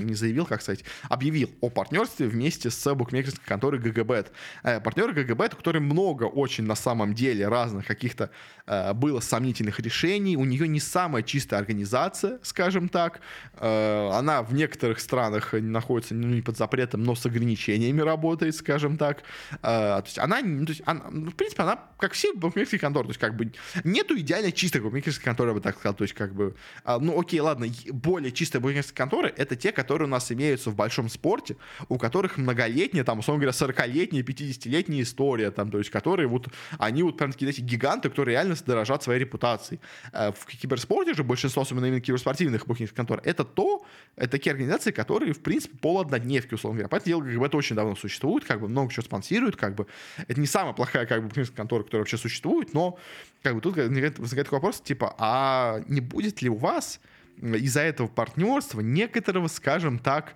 не 0.05 0.15
заявил, 0.15 0.47
как 0.47 0.63
сказать, 0.63 0.85
объявил 1.09 1.51
о 1.61 1.71
партнерстве 1.71 2.27
вместе 2.29 2.71
с 2.71 2.95
букмекерской 2.95 3.45
конторой 3.47 3.81
GGBet. 3.81 4.33
Э, 4.63 4.81
партнеры 4.81 5.13
GGBet, 5.13 5.55
у 5.55 5.57
которой 5.57 5.79
много 5.79 6.25
очень 6.25 6.65
на 6.65 6.75
самом 6.75 7.15
деле 7.15 7.49
разных 7.49 7.87
каких-то 7.87 8.31
э, 8.67 8.93
было 8.93 9.21
сомнительных 9.21 9.81
решений, 9.81 10.37
у 10.37 10.45
нее 10.45 10.69
не 10.69 10.81
самая 10.81 11.23
чистая 11.23 11.61
организация, 11.61 12.39
скажем 12.43 12.89
так, 12.89 13.21
э, 13.55 14.11
она 14.13 14.43
в 14.43 14.55
некоторых 14.55 15.01
странах 15.01 15.53
находится 15.53 16.15
ну, 16.15 16.29
не 16.29 16.43
под 16.43 16.57
запретом, 16.57 17.03
но 17.03 17.15
с 17.15 17.25
ограничениями 17.27 18.01
работает, 18.01 18.55
скажем 18.55 18.97
так. 18.97 19.23
Э, 19.63 20.01
то 20.01 20.05
есть 20.05 20.19
она, 20.19 20.41
ну, 20.43 20.67
то 20.67 20.73
есть 20.73 20.83
она, 20.85 21.01
в 21.09 21.35
принципе, 21.35 21.63
она, 21.63 21.79
как 21.99 22.13
все 22.13 22.33
букмекерские 22.35 22.81
конторы, 22.81 23.07
то 23.07 23.11
есть 23.11 23.21
как 23.21 23.37
бы 23.37 23.53
нету 23.85 24.19
идеально 24.19 24.53
чистой 24.53 24.81
букмекерской 24.81 25.25
конторы, 25.25 25.51
я 25.51 25.55
бы 25.55 25.61
так 25.61 25.79
сказал, 25.79 25.95
то 25.95 26.05
есть 26.05 26.15
как 26.15 26.35
бы, 26.35 26.55
ну 26.85 27.19
окей, 27.19 27.41
ладно, 27.41 27.67
более 27.91 28.33
чистые 28.33 28.61
букмекерские 28.61 28.97
конторы 28.97 29.33
это 29.37 29.57
те, 29.57 29.73
которые 29.73 29.88
у 29.95 30.07
нас 30.07 30.31
имеются 30.33 30.71
в 30.71 30.77
большом 30.77 31.09
спорте, 31.09 31.57
у 31.89 31.99
которых 31.99 32.37
многолетняя, 32.37 33.05
там, 33.05 33.19
условно 33.21 33.43
говоря, 33.43 33.57
40-летняя, 33.57 34.23
50-летняя 34.23 35.03
история, 35.03 35.51
там, 35.51 35.71
то 35.71 35.79
есть 35.79 35.91
которые 35.91 36.29
вот, 36.29 36.49
они 36.79 37.03
вот 37.03 37.17
прям 37.17 37.33
такие, 37.33 37.51
эти 37.51 37.61
гиганты, 37.61 38.09
которые 38.09 38.35
реально 38.35 38.57
дорожат 38.67 39.03
своей 39.03 39.21
репутацией. 39.21 39.81
Э, 40.13 40.33
в 40.33 40.47
киберспорте 40.47 41.15
же 41.15 41.25
большинство, 41.25 41.63
особенно 41.63 41.87
именно 41.87 42.01
киберспортивных 42.01 42.67
букинг 42.67 42.93
контор, 42.93 43.21
это 43.25 43.45
то, 43.45 43.85
это 44.17 44.31
такие 44.31 44.53
организации, 44.53 44.91
которые, 44.91 45.33
в 45.33 45.41
принципе, 45.41 45.77
полуоднодневки, 45.79 46.55
условно 46.55 46.79
говоря. 46.79 46.89
Поэтому 46.89 47.09
дело 47.09 47.21
GGBet 47.23 47.57
очень 47.57 47.77
давно 47.77 47.97
существует, 47.97 48.45
как 48.45 48.61
бы 48.61 48.69
много 48.69 48.93
чего 48.93 49.05
спонсирует, 49.05 49.57
как 49.57 49.75
бы. 49.75 49.87
Это 50.27 50.41
не 50.41 50.47
самая 50.47 50.75
плохая, 50.75 51.07
как 51.07 51.27
бы, 51.27 51.45
контора, 51.47 51.83
которая 51.83 52.03
вообще 52.03 52.17
существует, 52.17 52.75
но, 52.75 52.99
как 53.43 53.55
бы, 53.55 53.61
тут 53.61 53.77
возникает 53.77 54.47
такой 54.47 54.57
вопрос, 54.59 54.81
типа, 54.81 55.15
а 55.19 55.81
не 55.89 56.01
будет 56.01 56.43
ли 56.43 56.49
у 56.49 56.57
вас 56.57 57.01
из-за 57.41 57.81
этого 57.81 58.09
партнерства 58.09 58.81
некоторого, 58.81 59.49
скажем 59.49 59.99
так, 59.99 60.35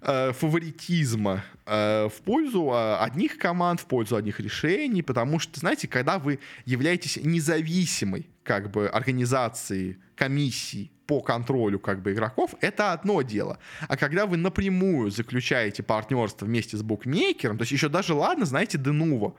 э, 0.00 0.32
фаворитизма 0.32 1.44
э, 1.66 2.08
в 2.08 2.22
пользу 2.22 2.70
а, 2.72 3.02
одних 3.02 3.38
команд, 3.38 3.80
в 3.80 3.86
пользу 3.86 4.16
одних 4.16 4.40
решений, 4.40 5.02
потому 5.02 5.38
что, 5.38 5.58
знаете, 5.58 5.88
когда 5.88 6.18
вы 6.18 6.38
являетесь 6.64 7.16
независимой 7.16 8.28
как 8.42 8.70
бы 8.70 8.88
организацией, 8.88 9.98
комиссией 10.14 10.90
по 11.06 11.20
контролю 11.20 11.78
как 11.78 12.02
бы 12.02 12.12
игроков, 12.12 12.54
это 12.60 12.92
одно 12.92 13.22
дело. 13.22 13.58
А 13.88 13.96
когда 13.96 14.26
вы 14.26 14.36
напрямую 14.36 15.10
заключаете 15.10 15.82
партнерство 15.82 16.44
вместе 16.44 16.76
с 16.76 16.82
букмекером, 16.82 17.56
то 17.56 17.62
есть 17.62 17.72
еще 17.72 17.88
даже, 17.88 18.12
ладно, 18.12 18.44
знаете, 18.44 18.76
Денуво, 18.76 19.34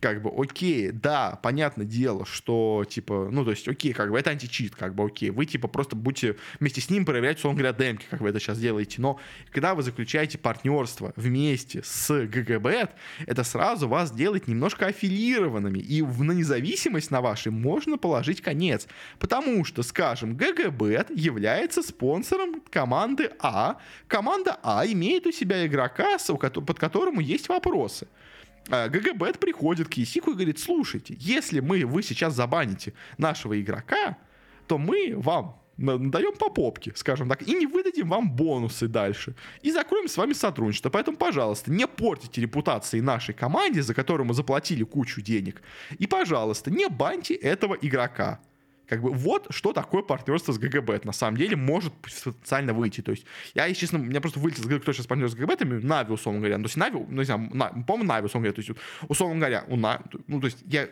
как 0.00 0.22
бы, 0.22 0.30
окей, 0.36 0.90
да, 0.92 1.38
понятное 1.42 1.86
дело, 1.86 2.24
что, 2.24 2.84
типа, 2.88 3.28
ну, 3.30 3.44
то 3.44 3.50
есть, 3.50 3.66
окей, 3.66 3.92
как 3.92 4.10
бы, 4.10 4.18
это 4.18 4.30
античит, 4.30 4.76
как 4.76 4.94
бы, 4.94 5.04
окей, 5.04 5.30
вы, 5.30 5.46
типа, 5.46 5.66
просто 5.68 5.96
будете 5.96 6.36
вместе 6.60 6.80
с 6.80 6.90
ним 6.90 7.04
проверять, 7.04 7.38
условно 7.38 7.58
говоря, 7.58 7.76
демки, 7.76 8.06
как 8.08 8.20
вы 8.20 8.28
это 8.28 8.38
сейчас 8.38 8.58
делаете, 8.58 9.00
но 9.00 9.18
когда 9.50 9.74
вы 9.74 9.82
заключаете 9.82 10.38
партнерство 10.38 11.12
вместе 11.16 11.82
с 11.84 12.26
GGBet, 12.26 12.88
это 13.26 13.44
сразу 13.44 13.88
вас 13.88 14.12
делает 14.12 14.46
немножко 14.46 14.86
аффилированными, 14.86 15.78
и 15.78 16.02
на 16.02 16.32
независимость 16.32 17.10
на 17.10 17.20
вашей 17.20 17.50
можно 17.50 17.98
положить 17.98 18.40
конец, 18.40 18.86
потому 19.18 19.64
что, 19.64 19.82
скажем, 19.82 20.36
GGBet 20.36 21.06
является 21.14 21.82
спонсором 21.82 22.62
команды 22.70 23.32
А, 23.40 23.78
команда 24.06 24.58
А 24.62 24.86
имеет 24.86 25.26
у 25.26 25.32
себя 25.32 25.66
игрока, 25.66 26.18
под 26.18 26.78
которому 26.78 27.20
есть 27.20 27.48
вопросы, 27.48 28.06
GGBet 28.66 29.38
приходит 29.38 29.88
к 29.88 29.94
ESIC 29.94 30.24
у 30.24 30.32
и 30.32 30.34
говорит, 30.34 30.58
слушайте, 30.58 31.16
если 31.18 31.60
мы, 31.60 31.84
вы 31.86 32.02
сейчас 32.02 32.34
забаните 32.34 32.92
нашего 33.16 33.60
игрока, 33.60 34.18
то 34.66 34.78
мы 34.78 35.14
вам 35.16 35.58
даем 35.78 36.36
по 36.36 36.50
попке, 36.50 36.92
скажем 36.96 37.28
так, 37.28 37.42
и 37.42 37.54
не 37.54 37.66
выдадим 37.66 38.08
вам 38.08 38.30
бонусы 38.30 38.88
дальше. 38.88 39.34
И 39.62 39.70
закроем 39.70 40.08
с 40.08 40.16
вами 40.16 40.32
сотрудничество. 40.32 40.90
Поэтому, 40.90 41.16
пожалуйста, 41.16 41.70
не 41.70 41.86
портите 41.86 42.40
репутации 42.40 43.00
нашей 43.00 43.34
команде, 43.34 43.82
за 43.82 43.94
которую 43.94 44.26
мы 44.26 44.34
заплатили 44.34 44.82
кучу 44.82 45.20
денег. 45.22 45.62
И, 45.98 46.06
пожалуйста, 46.06 46.70
не 46.70 46.88
баньте 46.88 47.34
этого 47.34 47.76
игрока. 47.80 48.40
Как 48.88 49.02
бы 49.02 49.12
вот 49.12 49.46
что 49.50 49.72
такое 49.72 50.02
партнерство 50.02 50.52
с 50.52 50.58
GGBet. 50.58 51.00
На 51.04 51.12
самом 51.12 51.36
деле 51.36 51.56
может 51.56 51.92
потенциально 52.06 52.72
выйти. 52.72 53.02
То 53.02 53.10
есть 53.10 53.26
я, 53.54 53.66
если 53.66 53.80
честно, 53.80 53.98
у 53.98 54.02
меня 54.02 54.20
просто 54.20 54.40
вылетел, 54.40 54.64
кто 54.80 54.92
сейчас 54.92 55.06
партнер 55.06 55.28
с 55.28 55.34
GGBet, 55.34 55.80
Нави, 55.82 56.12
условно 56.12 56.40
говоря. 56.40 56.56
Ну, 56.56 56.64
то 56.64 56.68
есть 56.68 56.76
Нави, 56.76 56.98
ну, 57.08 57.18
не 57.18 57.24
знаю, 57.24 57.50
на, 57.52 57.66
по-моему, 57.68 58.04
Нави, 58.04 58.26
условно 58.26 58.48
говоря. 58.48 58.62
То 58.62 58.66
есть, 58.66 58.80
условно 59.06 59.36
говоря, 59.36 59.64
у 59.68 59.76
Нави, 59.76 60.02
ну, 60.26 60.40
то 60.40 60.46
есть 60.46 60.58
я 60.64 60.88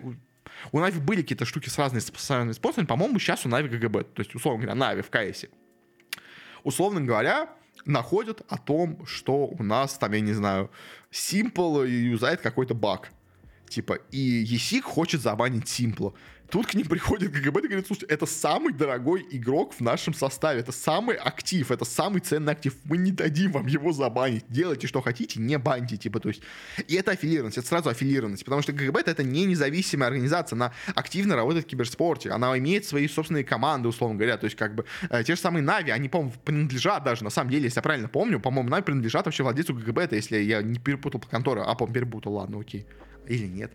у 0.73 0.79
Нави 0.79 1.01
были 1.01 1.23
какие-то 1.23 1.47
штуки 1.47 1.69
с 1.69 1.79
разными 1.79 2.01
спонсорами. 2.01 2.87
По-моему, 2.87 3.19
сейчас 3.19 3.47
у 3.47 3.49
Нави 3.49 3.69
GGBet. 3.69 4.05
То 4.05 4.21
есть, 4.21 4.35
условно 4.35 4.65
говоря, 4.65 4.79
Нави 4.79 5.03
в 5.03 5.11
КСе. 5.11 5.49
Условно 6.65 7.01
говоря, 7.01 7.49
находят 7.87 8.43
о 8.49 8.59
том, 8.59 9.07
что 9.07 9.47
у 9.47 9.63
нас 9.63 9.97
там, 9.99 10.13
я 10.13 10.21
не 10.21 10.33
знаю, 10.33 10.71
s1mple 11.11 11.89
юзает 11.89 12.41
какой-то 12.41 12.75
баг. 12.75 13.11
Типа, 13.69 13.99
и 14.11 14.45
ESIC 14.45 14.83
хочет 14.83 15.21
забанить 15.21 15.65
s1mple. 15.65 16.15
Тут 16.51 16.69
к 16.69 16.75
ним 16.75 16.87
приходит 16.87 17.33
GGBet 17.33 17.61
и 17.61 17.67
говорит, 17.67 17.87
слушайте, 17.87 18.07
это 18.13 18.25
самый 18.25 18.73
дорогой 18.73 19.27
игрок 19.31 19.75
в 19.75 19.81
нашем 19.81 20.15
составе, 20.15 20.61
это 20.61 20.71
самый 20.71 21.17
актив, 21.17 21.71
это 21.71 21.85
самый 21.85 22.21
ценный 22.21 22.53
актив, 22.53 22.75
мы 22.85 22.99
не 22.99 23.11
дадим 23.11 23.51
вам 23.53 23.67
его 23.67 23.93
забанить, 23.93 24.45
делайте 24.49 24.87
что 24.87 25.01
хотите, 25.01 25.41
не 25.41 25.59
баньте, 25.59 25.97
типа, 25.97 26.21
то 26.21 26.29
есть, 26.29 26.43
и 26.87 26.95
это 26.95 27.13
аффилированность, 27.13 27.59
это 27.59 27.67
сразу 27.67 27.89
аффилированность, 27.91 28.45
потому 28.45 28.63
что 28.63 28.73
GGBet 28.73 29.03
это 29.07 29.25
не 29.25 29.45
независимая 29.45 30.09
организация, 30.09 30.57
она 30.57 30.73
активно 30.95 31.35
работает 31.35 31.65
в 31.65 31.69
киберспорте, 31.69 32.31
она 32.31 32.57
имеет 32.59 32.85
свои 32.85 33.09
собственные 33.09 33.45
команды, 33.45 33.89
условно 33.89 34.17
говоря, 34.17 34.37
то 34.37 34.45
есть, 34.45 34.57
как 34.57 34.75
бы, 34.77 34.85
э, 35.11 35.25
те 35.25 35.35
же 35.35 35.41
самые 35.41 35.65
Нави, 35.65 35.91
они, 35.91 36.09
по-моему, 36.09 36.33
принадлежат 36.45 37.03
даже, 37.03 37.25
на 37.25 37.31
самом 37.31 37.51
деле, 37.51 37.65
если 37.65 37.79
я 37.79 37.83
правильно 37.83 38.09
помню, 38.09 38.39
по-моему, 38.39 38.71
Нави 38.71 38.85
принадлежат 38.85 39.27
вообще 39.27 39.43
владельцу 39.43 39.75
GGBet, 39.75 40.05
это 40.05 40.15
если 40.15 40.39
я 40.39 40.63
не 40.63 40.79
перепутал 40.79 41.21
по 41.21 41.27
контору, 41.27 41.63
а, 41.63 41.75
по-моему, 41.75 41.95
перепутал, 41.95 42.35
ладно, 42.35 42.61
окей, 42.61 42.87
или 43.29 43.47
нет. 43.47 43.73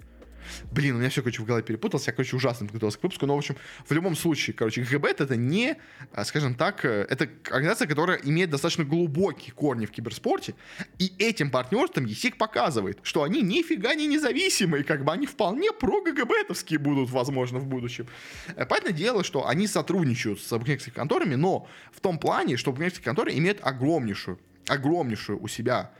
Блин, 0.71 0.95
у 0.95 0.99
меня 0.99 1.09
все, 1.09 1.21
короче, 1.21 1.41
в 1.41 1.45
голове 1.45 1.63
перепутался. 1.63 2.11
Я, 2.11 2.13
короче, 2.13 2.35
ужасно 2.35 2.65
подготовился 2.65 2.99
к 2.99 3.03
выпуску. 3.03 3.25
Но, 3.25 3.35
в 3.35 3.37
общем, 3.37 3.55
в 3.85 3.91
любом 3.91 4.15
случае, 4.15 4.53
короче, 4.53 4.81
GGBet 4.81 5.09
это 5.09 5.35
не, 5.35 5.77
а, 6.13 6.25
скажем 6.25 6.55
так, 6.55 6.85
э, 6.85 7.05
это 7.09 7.29
организация, 7.49 7.87
которая 7.87 8.17
имеет 8.17 8.49
достаточно 8.49 8.83
глубокие 8.83 9.53
корни 9.53 9.85
в 9.85 9.91
киберспорте. 9.91 10.55
И 10.99 11.13
этим 11.19 11.51
партнерством 11.51 12.05
ЕСИК 12.05 12.37
показывает, 12.37 12.99
что 13.03 13.23
они 13.23 13.41
нифига 13.41 13.93
не 13.95 14.07
независимые. 14.07 14.83
Как 14.83 15.03
бы 15.03 15.11
они 15.11 15.27
вполне 15.27 15.71
про 15.71 16.01
ГГБ-товские 16.01 16.79
будут, 16.79 17.09
возможно, 17.09 17.59
в 17.59 17.65
будущем. 17.65 18.07
Э, 18.55 18.65
понятное 18.65 18.93
дело, 18.93 19.23
что 19.23 19.47
они 19.47 19.67
сотрудничают 19.67 20.41
с 20.41 20.49
букмекерскими 20.57 20.93
конторами, 20.93 21.35
но 21.35 21.67
в 21.91 21.99
том 21.99 22.17
плане, 22.17 22.57
что 22.57 22.71
букмекерские 22.71 23.05
конторы 23.05 23.33
имеют 23.33 23.59
огромнейшую, 23.61 24.39
огромнейшую 24.67 25.41
у 25.41 25.47
себя 25.47 25.91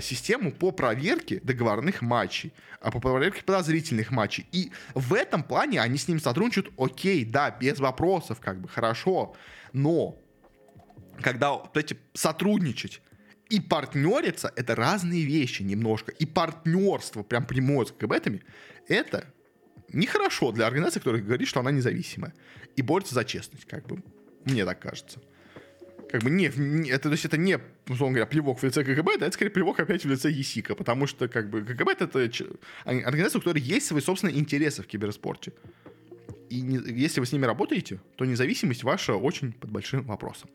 систему 0.00 0.52
по 0.52 0.70
проверке 0.70 1.40
договорных 1.42 2.00
матчей, 2.02 2.52
а 2.80 2.90
по 2.90 3.00
проверке 3.00 3.42
подозрительных 3.42 4.10
матчей. 4.10 4.46
И 4.52 4.70
в 4.94 5.14
этом 5.14 5.42
плане 5.42 5.80
они 5.80 5.98
с 5.98 6.06
ним 6.08 6.20
сотрудничают, 6.20 6.72
окей, 6.78 7.24
да, 7.24 7.50
без 7.50 7.78
вопросов, 7.80 8.40
как 8.40 8.60
бы, 8.60 8.68
хорошо. 8.68 9.34
Но 9.72 10.16
когда 11.20 11.52
вот 11.52 11.76
эти 11.76 11.96
сотрудничать 12.12 13.00
и 13.48 13.60
партнериться, 13.60 14.52
это 14.56 14.74
разные 14.74 15.24
вещи 15.24 15.62
немножко. 15.62 16.12
И 16.12 16.26
партнерство 16.26 17.22
прям 17.22 17.46
прямое 17.46 17.86
с 17.86 17.92
КГБтами, 17.92 18.42
это 18.88 19.32
нехорошо 19.88 20.52
для 20.52 20.66
организации, 20.66 21.00
которая 21.00 21.22
говорит, 21.22 21.48
что 21.48 21.60
она 21.60 21.70
независимая. 21.70 22.32
И 22.76 22.82
борется 22.82 23.14
за 23.14 23.24
честность, 23.24 23.64
как 23.64 23.86
бы. 23.86 24.02
Мне 24.44 24.64
так 24.64 24.78
кажется 24.78 25.20
как 26.10 26.22
бы 26.22 26.30
не, 26.30 26.50
не 26.56 26.90
это, 26.90 27.04
то 27.04 27.12
есть 27.12 27.24
это 27.24 27.36
не, 27.36 27.58
условно 27.88 28.14
говоря, 28.14 28.26
плевок 28.26 28.60
в 28.60 28.62
лице 28.62 28.84
КГБ, 28.84 29.18
да, 29.18 29.26
это 29.26 29.34
скорее 29.34 29.50
плевок 29.50 29.80
опять 29.80 30.04
в 30.04 30.08
лице 30.08 30.30
ЕСИКа, 30.30 30.74
потому 30.74 31.06
что 31.06 31.28
как 31.28 31.50
бы 31.50 31.62
КГБ 31.62 31.92
это 31.92 32.30
организация, 32.84 33.38
у 33.38 33.42
которой 33.42 33.60
есть 33.60 33.86
свои 33.86 34.00
собственные 34.00 34.38
интересы 34.38 34.82
в 34.82 34.86
киберспорте. 34.86 35.52
и 36.50 36.60
не, 36.60 36.78
если 37.00 37.20
вы 37.20 37.26
с 37.26 37.32
ними 37.32 37.46
работаете, 37.46 38.00
то 38.16 38.24
независимость 38.24 38.84
ваша 38.84 39.14
очень 39.14 39.52
под 39.52 39.70
большим 39.70 40.02
вопросом. 40.04 40.48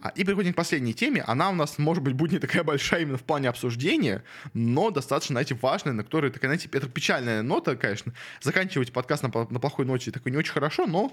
А, 0.00 0.08
и 0.08 0.24
переходим 0.24 0.52
к 0.52 0.56
последней 0.56 0.94
теме. 0.94 1.22
Она 1.26 1.50
у 1.50 1.54
нас, 1.54 1.78
может 1.78 2.02
быть, 2.02 2.14
будет 2.14 2.32
не 2.32 2.38
такая 2.38 2.64
большая 2.64 3.02
именно 3.02 3.18
в 3.18 3.22
плане 3.22 3.48
обсуждения, 3.48 4.24
но 4.52 4.90
достаточно, 4.90 5.34
знаете, 5.34 5.56
важная, 5.60 5.92
на 5.92 6.02
которой, 6.02 6.30
такая, 6.30 6.50
знаете, 6.50 6.68
это 6.72 6.88
печальная 6.88 7.42
нота, 7.42 7.76
конечно. 7.76 8.12
Заканчивать 8.40 8.92
подкаст 8.92 9.22
на, 9.22 9.28
на 9.28 9.60
плохой 9.60 9.84
ноте 9.84 10.10
такой 10.10 10.32
не 10.32 10.38
очень 10.38 10.52
хорошо, 10.52 10.86
но 10.86 11.12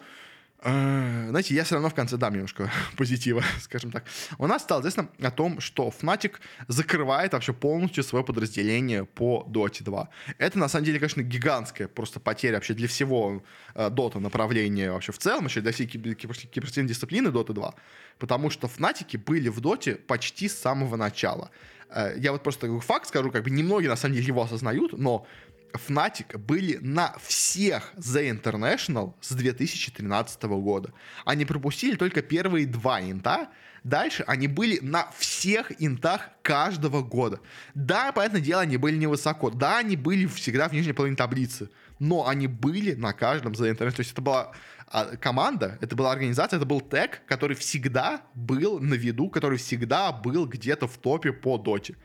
знаете, 0.69 1.55
я 1.55 1.63
все 1.63 1.75
равно 1.75 1.89
в 1.89 1.95
конце 1.95 2.17
дам 2.17 2.33
немножко 2.33 2.71
позитива, 2.97 3.43
скажем 3.61 3.91
так. 3.91 4.03
У 4.37 4.45
нас 4.45 4.61
стало 4.61 4.81
известно 4.81 5.09
о 5.19 5.31
том, 5.31 5.59
что 5.59 5.91
Fnatic 6.01 6.33
закрывает 6.67 7.33
вообще 7.33 7.51
полностью 7.53 8.03
свое 8.03 8.23
подразделение 8.23 9.05
по 9.05 9.47
Dota 9.49 9.83
2. 9.83 10.09
Это, 10.37 10.59
на 10.59 10.69
самом 10.69 10.85
деле, 10.85 10.99
конечно, 10.99 11.23
гигантская 11.23 11.87
просто 11.87 12.19
потеря 12.19 12.55
вообще 12.55 12.75
для 12.75 12.87
всего 12.87 13.43
э, 13.73 13.89
Dota 13.89 14.19
направления 14.19 14.91
вообще 14.91 15.11
в 15.11 15.17
целом, 15.17 15.45
еще 15.45 15.61
для 15.61 15.71
всей 15.71 15.87
киберспортивной 15.87 16.89
дисциплины 16.89 17.29
Dota 17.29 17.53
2. 17.53 17.73
Потому 18.19 18.51
что 18.51 18.67
Fnatic 18.67 19.17
были 19.17 19.49
в 19.49 19.61
Доте 19.61 19.95
почти 19.95 20.47
с 20.47 20.59
самого 20.59 20.95
начала. 20.95 21.49
Э, 21.89 22.13
я 22.17 22.31
вот 22.31 22.43
просто 22.43 22.79
факт 22.81 23.07
скажу, 23.07 23.31
как 23.31 23.43
бы 23.43 23.49
немногие 23.49 23.89
на 23.89 23.95
самом 23.95 24.13
деле 24.13 24.27
его 24.27 24.43
осознают, 24.43 24.93
но 24.93 25.25
Fnatic 25.73 26.37
были 26.37 26.77
на 26.81 27.15
всех 27.23 27.93
The 27.97 28.29
International 28.31 29.13
с 29.21 29.33
2013 29.33 30.43
года. 30.43 30.93
Они 31.25 31.45
пропустили 31.45 31.95
только 31.95 32.21
первые 32.21 32.65
два 32.65 33.01
инта. 33.01 33.49
Дальше 33.83 34.23
они 34.27 34.47
были 34.47 34.79
на 34.81 35.09
всех 35.17 35.71
интах 35.81 36.29
каждого 36.43 37.01
года. 37.01 37.39
Да, 37.73 38.11
понятное 38.11 38.41
дело, 38.41 38.61
они 38.61 38.77
были 38.77 38.97
невысоко. 38.97 39.49
Да, 39.49 39.79
они 39.79 39.95
были 39.95 40.27
всегда 40.27 40.69
в 40.69 40.73
нижней 40.73 40.93
половине 40.93 41.17
таблицы. 41.17 41.69
Но 41.99 42.27
они 42.27 42.47
были 42.47 42.93
на 42.93 43.13
каждом 43.13 43.53
The 43.53 43.71
International. 43.71 43.91
То 43.91 43.99
есть 44.01 44.11
это 44.11 44.21
была 44.21 44.51
а, 44.87 45.15
команда, 45.15 45.77
это 45.79 45.95
была 45.95 46.11
организация, 46.11 46.57
это 46.57 46.65
был 46.65 46.81
тег, 46.81 47.21
который 47.25 47.55
всегда 47.55 48.21
был 48.35 48.79
на 48.79 48.95
виду, 48.95 49.29
который 49.29 49.57
всегда 49.57 50.11
был 50.11 50.45
где-то 50.45 50.87
в 50.87 50.97
топе 50.97 51.31
по 51.31 51.57
доте. 51.57 51.95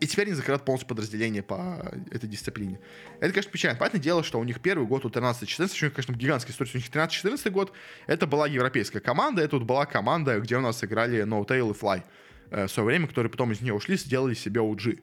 И 0.00 0.06
теперь 0.06 0.26
они 0.26 0.34
закрывают 0.34 0.64
полностью 0.64 0.88
подразделение 0.88 1.42
по 1.42 1.92
этой 2.10 2.26
дисциплине. 2.26 2.80
Это, 3.20 3.32
конечно, 3.32 3.52
печально. 3.52 3.78
Понятное 3.78 4.00
дело, 4.00 4.24
что 4.24 4.40
у 4.40 4.44
них 4.44 4.60
первый 4.60 4.86
год, 4.86 5.04
у 5.04 5.10
13-14, 5.10 5.60
у 5.82 5.84
них, 5.84 5.94
конечно, 5.94 6.12
гигантская 6.14 6.52
история. 6.52 6.70
У 6.74 6.76
них 6.78 6.88
13-14 6.88 7.50
год, 7.50 7.72
это 8.06 8.26
была 8.26 8.46
европейская 8.46 9.00
команда, 9.00 9.42
это 9.42 9.56
вот 9.56 9.66
была 9.66 9.84
команда, 9.84 10.40
где 10.40 10.56
у 10.56 10.60
нас 10.60 10.82
играли 10.82 11.22
No 11.24 11.46
Tail 11.46 11.70
и 11.70 11.78
Fly 11.78 12.02
э, 12.50 12.66
в 12.66 12.70
свое 12.70 12.86
время, 12.86 13.08
которые 13.08 13.30
потом 13.30 13.52
из 13.52 13.60
нее 13.60 13.74
ушли, 13.74 13.96
сделали 13.96 14.32
себе 14.32 14.62
OG. 14.62 15.00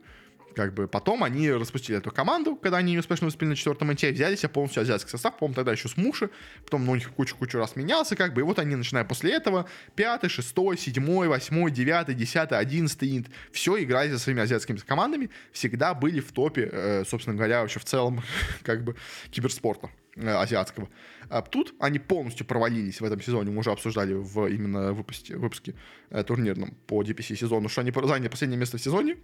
Как 0.57 0.73
бы 0.73 0.87
потом 0.87 1.23
они 1.23 1.51
распустили 1.51 1.99
эту 1.99 2.09
команду, 2.09 2.55
когда 2.55 2.77
они 2.77 2.97
успешно 2.97 3.25
выступили 3.25 3.49
на 3.49 3.55
четвертом 3.55 3.91
инте, 3.91 4.11
взяли 4.11 4.35
себе 4.35 4.49
полностью 4.49 4.81
азиатский 4.81 5.11
состав, 5.11 5.37
по-моему, 5.37 5.53
тогда 5.53 5.71
еще 5.71 5.87
с 5.87 5.95
Муши, 5.97 6.31
потом 6.63 6.83
ну, 6.83 6.93
у 6.93 6.95
них 6.95 7.11
кучу-кучу 7.11 7.59
раз 7.59 7.75
менялся, 7.75 8.15
как 8.15 8.33
бы, 8.33 8.41
и 8.41 8.43
вот 8.43 8.57
они, 8.57 8.75
начиная 8.75 9.03
после 9.03 9.33
этого, 9.33 9.69
пятый, 9.93 10.31
шестой, 10.31 10.75
седьмой, 10.79 11.27
восьмой, 11.27 11.69
девятый, 11.69 12.15
десятый, 12.15 12.57
одиннадцатый 12.57 13.15
инт, 13.15 13.27
все 13.51 13.79
играли 13.83 14.11
со 14.11 14.17
своими 14.17 14.41
азиатскими 14.41 14.77
командами, 14.77 15.29
всегда 15.51 15.93
были 15.93 16.21
в 16.21 16.31
топе, 16.31 16.67
э, 16.73 17.03
собственно 17.05 17.35
говоря, 17.35 17.61
вообще 17.61 17.79
в 17.79 17.85
целом, 17.85 18.23
как 18.63 18.83
бы, 18.83 18.95
киберспорта 19.29 19.91
э, 20.15 20.27
азиатского. 20.27 20.89
А 21.29 21.43
тут 21.43 21.75
они 21.79 21.99
полностью 21.99 22.47
провалились 22.47 22.99
в 22.99 23.05
этом 23.05 23.21
сезоне, 23.21 23.51
мы 23.51 23.59
уже 23.59 23.69
обсуждали 23.69 24.15
в 24.15 24.47
именно 24.47 24.91
выпуске, 24.93 25.37
выпуске 25.37 25.75
э, 26.09 26.23
турнирном 26.23 26.75
по 26.87 27.03
DPC 27.03 27.35
сезону, 27.35 27.69
что 27.69 27.81
они 27.81 27.91
заняли 27.91 28.29
последнее 28.29 28.57
место 28.57 28.79
в 28.79 28.81
сезоне, 28.81 29.17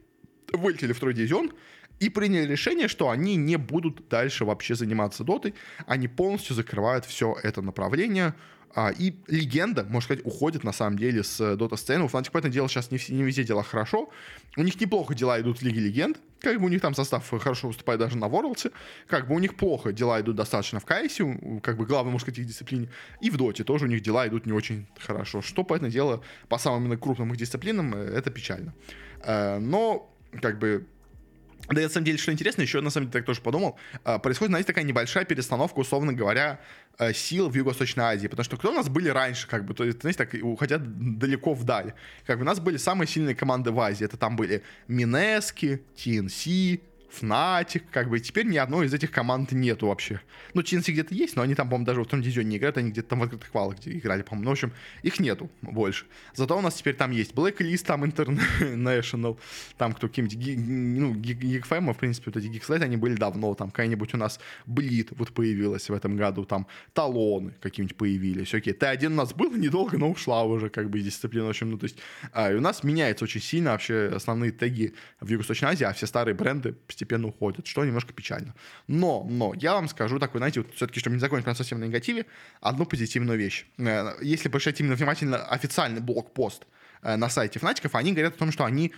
вылетели 0.54 0.94
в 0.94 0.98
второй 0.98 1.14
дивизион 1.14 1.52
и 2.00 2.10
приняли 2.10 2.48
решение, 2.48 2.88
что 2.88 3.10
они 3.10 3.36
не 3.36 3.58
будут 3.58 4.08
дальше 4.10 4.46
вообще 4.46 4.76
заниматься 4.76 5.24
дотой, 5.24 5.54
они 5.86 6.08
полностью 6.08 6.56
закрывают 6.56 7.06
все 7.06 7.36
это 7.44 7.62
направление, 7.62 8.34
а, 8.76 8.90
и 8.90 9.14
легенда, 9.28 9.84
можно 9.84 10.02
сказать, 10.02 10.26
уходит 10.26 10.64
на 10.64 10.72
самом 10.72 10.98
деле 10.98 11.24
с 11.24 11.56
дота-сцены. 11.56 12.06
У 12.06 12.08
Fnatic, 12.08 12.32
понятное 12.32 12.52
дело, 12.52 12.68
сейчас 12.68 12.90
не, 12.90 12.98
не 13.10 13.22
везде 13.22 13.44
дела 13.44 13.62
хорошо. 13.62 14.10
У 14.58 14.64
них 14.64 14.80
неплохо 14.82 15.14
дела 15.14 15.40
идут 15.40 15.60
в 15.60 15.62
Лиге 15.62 15.80
Легенд. 15.80 16.20
Как 16.40 16.60
бы 16.60 16.66
у 16.66 16.70
них 16.70 16.82
там 16.82 16.96
состав 16.96 17.30
хорошо 17.30 17.68
выступает 17.68 18.00
даже 18.00 18.18
на 18.18 18.28
Ворлдсе. 18.28 18.72
Как 19.08 19.28
бы 19.28 19.36
у 19.36 19.40
них 19.40 19.56
плохо 19.58 19.94
дела 19.94 20.20
идут 20.22 20.36
достаточно 20.36 20.80
в 20.80 20.86
Кайсе, 20.86 21.60
как 21.62 21.78
бы 21.78 21.86
главной, 21.86 22.12
можно 22.12 22.26
сказать, 22.26 22.40
их 22.40 22.48
дисциплине. 22.48 22.90
И 23.22 23.30
в 23.30 23.38
Доте 23.38 23.64
тоже 23.64 23.86
у 23.86 23.88
них 23.88 24.02
дела 24.02 24.28
идут 24.28 24.48
не 24.48 24.54
очень 24.54 24.88
хорошо. 25.00 25.44
Что, 25.44 25.64
понятное 25.64 25.92
дело, 25.92 26.24
по 26.50 26.58
самым 26.58 26.86
именно 26.86 26.98
крупным 26.98 27.32
их 27.32 27.38
дисциплинам, 27.38 27.94
э, 27.94 28.00
это 28.00 28.32
печально. 28.32 28.74
Э, 29.22 29.60
но 29.60 30.13
как 30.42 30.60
бы 30.60 30.86
да, 31.70 31.82
на 31.82 31.90
самом 31.90 32.06
деле, 32.06 32.18
что 32.18 32.32
интересно, 32.32 32.62
еще 32.62 32.82
на 32.82 32.90
самом 32.90 33.08
деле 33.08 33.20
так 33.20 33.26
тоже 33.26 33.42
подумал, 33.42 33.78
а, 34.04 34.20
происходит, 34.20 34.50
знаете, 34.50 34.68
такая 34.68 34.84
небольшая 34.84 35.24
перестановка, 35.24 35.80
условно 35.80 36.12
говоря, 36.12 36.60
э, 37.00 37.14
сил 37.14 37.50
в 37.50 37.56
Юго-Восточной 37.56 38.04
Азии, 38.04 38.28
потому 38.28 38.44
что 38.44 38.58
кто 38.58 38.72
у 38.72 38.74
нас 38.74 38.90
были 38.90 39.08
раньше, 39.08 39.48
как 39.48 39.66
бы, 39.66 39.74
то 39.74 39.86
есть, 39.86 40.02
знаете, 40.02 40.26
так 40.26 40.34
уходя 40.44 40.78
далеко 40.78 41.54
вдаль, 41.54 41.94
как 42.26 42.38
бы 42.38 42.44
у 42.44 42.46
нас 42.46 42.60
были 42.60 42.78
самые 42.78 43.08
сильные 43.08 43.34
команды 43.34 43.72
в 43.72 43.80
Азии, 43.80 44.04
это 44.04 44.18
там 44.18 44.36
были 44.36 44.62
Минески, 44.90 45.82
TNC, 45.96 46.82
Fnatic, 47.22 47.84
как 47.92 48.10
бы 48.10 48.20
теперь 48.20 48.46
ни 48.46 48.58
одной 48.58 48.88
из 48.88 48.94
этих 48.94 49.12
команд 49.12 49.52
нету 49.52 49.88
вообще. 49.88 50.20
Ну, 50.54 50.62
TNC 50.62 50.92
где-то 50.92 51.14
есть, 51.14 51.36
но 51.36 51.42
они 51.42 51.56
там, 51.56 51.68
по-моему, 51.68 51.86
даже 51.86 52.02
в 52.02 52.06
том 52.06 52.22
дивизионе 52.22 52.50
не 52.50 52.58
играют, 52.58 52.78
они 52.78 52.92
где-то 52.92 53.10
там 53.10 53.20
в 53.20 53.24
открытых 53.24 53.54
валах 53.54 53.78
где 53.78 53.98
играли, 53.98 54.24
по-моему. 54.24 54.46
Ну, 54.46 54.50
в 54.50 54.54
общем, 54.54 54.72
их 55.04 55.20
нету 55.20 55.50
больше. 55.62 56.06
Зато 56.34 56.58
у 56.58 56.62
нас 56.62 56.76
теперь 56.76 56.96
там 56.96 57.12
есть 57.12 57.34
Blacklist, 57.34 57.86
там 57.86 58.04
International, 58.04 59.38
там 59.78 59.94
кто 59.94 60.08
каким-нибудь, 60.08 60.58
ну, 60.58 61.14
Geekfam, 61.14 61.94
в 61.94 61.98
принципе, 61.98 62.32
вот 62.34 62.38
эти 62.38 62.48
Geekslate, 62.48 62.84
они 62.84 62.98
были 62.98 63.16
давно, 63.16 63.54
там 63.56 63.70
какая-нибудь 63.70 64.14
у 64.14 64.18
нас 64.18 64.40
Bleed 64.66 65.14
вот 65.18 65.32
появилась 65.34 65.90
в 65.90 65.94
этом 65.94 66.18
году, 66.18 66.46
там 66.46 66.68
Талоны 66.94 67.54
какие-нибудь 67.62 67.98
появились, 67.98 68.54
окей. 68.54 68.74
Т1 68.74 69.08
у 69.08 69.10
нас 69.10 69.34
был 69.34 69.52
недолго, 69.52 69.98
но 69.98 70.10
ушла 70.10 70.44
уже 70.44 70.70
как 70.70 70.90
бы 70.90 71.00
из 71.00 71.06
дисциплины, 71.06 71.46
в 71.46 71.50
общем, 71.50 71.72
ну, 71.72 71.78
то 71.78 71.86
есть 71.86 71.98
а, 72.32 72.52
и 72.52 72.56
у 72.56 72.62
нас 72.62 72.84
меняется 72.84 73.26
очень 73.26 73.42
сильно 73.42 73.72
вообще 73.72 74.12
основные 74.14 74.52
теги 74.52 74.94
в 75.20 75.30
Юго-Восточной 75.30 75.70
Азии, 75.70 75.84
а 75.84 75.94
все 75.94 76.08
старые 76.08 76.36
бренды 76.36 76.76
уходят, 77.26 77.68
что 77.68 77.86
немножко 77.86 78.14
печально. 78.14 78.54
Но, 78.88 79.26
но, 79.30 79.54
я 79.56 79.74
вам 79.74 79.88
скажу 79.88 80.20
такой, 80.20 80.40
знаете, 80.40 80.62
вот 80.62 80.74
все-таки, 80.74 81.00
чтобы 81.00 81.16
не 81.16 81.20
закончить 81.20 81.46
прям 81.46 81.56
совсем 81.56 81.80
на 81.80 81.86
негативе, 81.86 82.26
одну 82.62 82.86
позитивную 82.86 83.38
вещь. 83.38 83.66
Э, 83.78 84.14
если 84.22 84.50
почитать 84.50 84.80
именно 84.80 84.96
внимательно 84.96 85.38
официальный 85.46 86.02
блокпост 86.02 86.66
э, 87.02 87.16
на 87.16 87.30
сайте 87.30 87.60
Фнатиков, 87.60 87.96
они 87.96 88.12
говорят 88.14 88.36
о 88.36 88.38
том, 88.38 88.52
что 88.52 88.66
они 88.66 88.94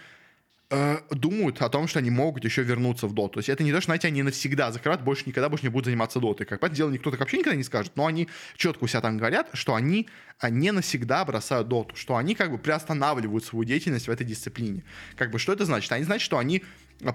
э, 0.70 0.98
думают 1.12 1.62
о 1.62 1.70
том, 1.70 1.88
что 1.88 2.00
они 2.00 2.10
могут 2.10 2.44
еще 2.44 2.64
вернуться 2.64 3.08
в 3.08 3.14
доту. 3.14 3.36
То 3.36 3.40
есть 3.40 3.50
это 3.50 3.64
не 3.64 3.72
то, 3.72 3.80
что, 3.82 3.88
знаете, 3.88 4.08
они 4.08 4.24
навсегда 4.24 4.72
закрывают, 4.72 5.04
больше 5.04 5.24
никогда 5.26 5.50
больше 5.50 5.66
не 5.66 5.70
будут 5.70 5.86
заниматься 5.86 6.20
дотой. 6.20 6.46
Как 6.46 6.60
понятное 6.60 6.78
дело, 6.78 6.92
никто 6.92 7.12
так 7.12 7.20
вообще 7.20 7.38
никогда 7.38 7.58
не 7.58 7.64
скажет, 7.64 7.94
но 7.96 8.06
они 8.06 8.28
четко 8.56 8.84
у 8.84 8.88
себя 8.88 9.02
там 9.02 9.18
говорят, 9.18 9.50
что 9.54 9.76
они 9.76 10.08
не 10.50 10.72
навсегда 10.72 11.24
бросают 11.26 11.68
доту, 11.68 11.96
что 11.96 12.16
они 12.16 12.36
как 12.36 12.52
бы 12.52 12.58
приостанавливают 12.58 13.46
свою 13.46 13.64
деятельность 13.64 14.08
в 14.08 14.12
этой 14.12 14.26
дисциплине. 14.26 14.84
Как 15.16 15.32
бы 15.32 15.40
что 15.40 15.54
это 15.54 15.66
значит? 15.66 15.92
Они 15.92 16.04
значит, 16.04 16.26
что 16.26 16.38
они 16.38 16.64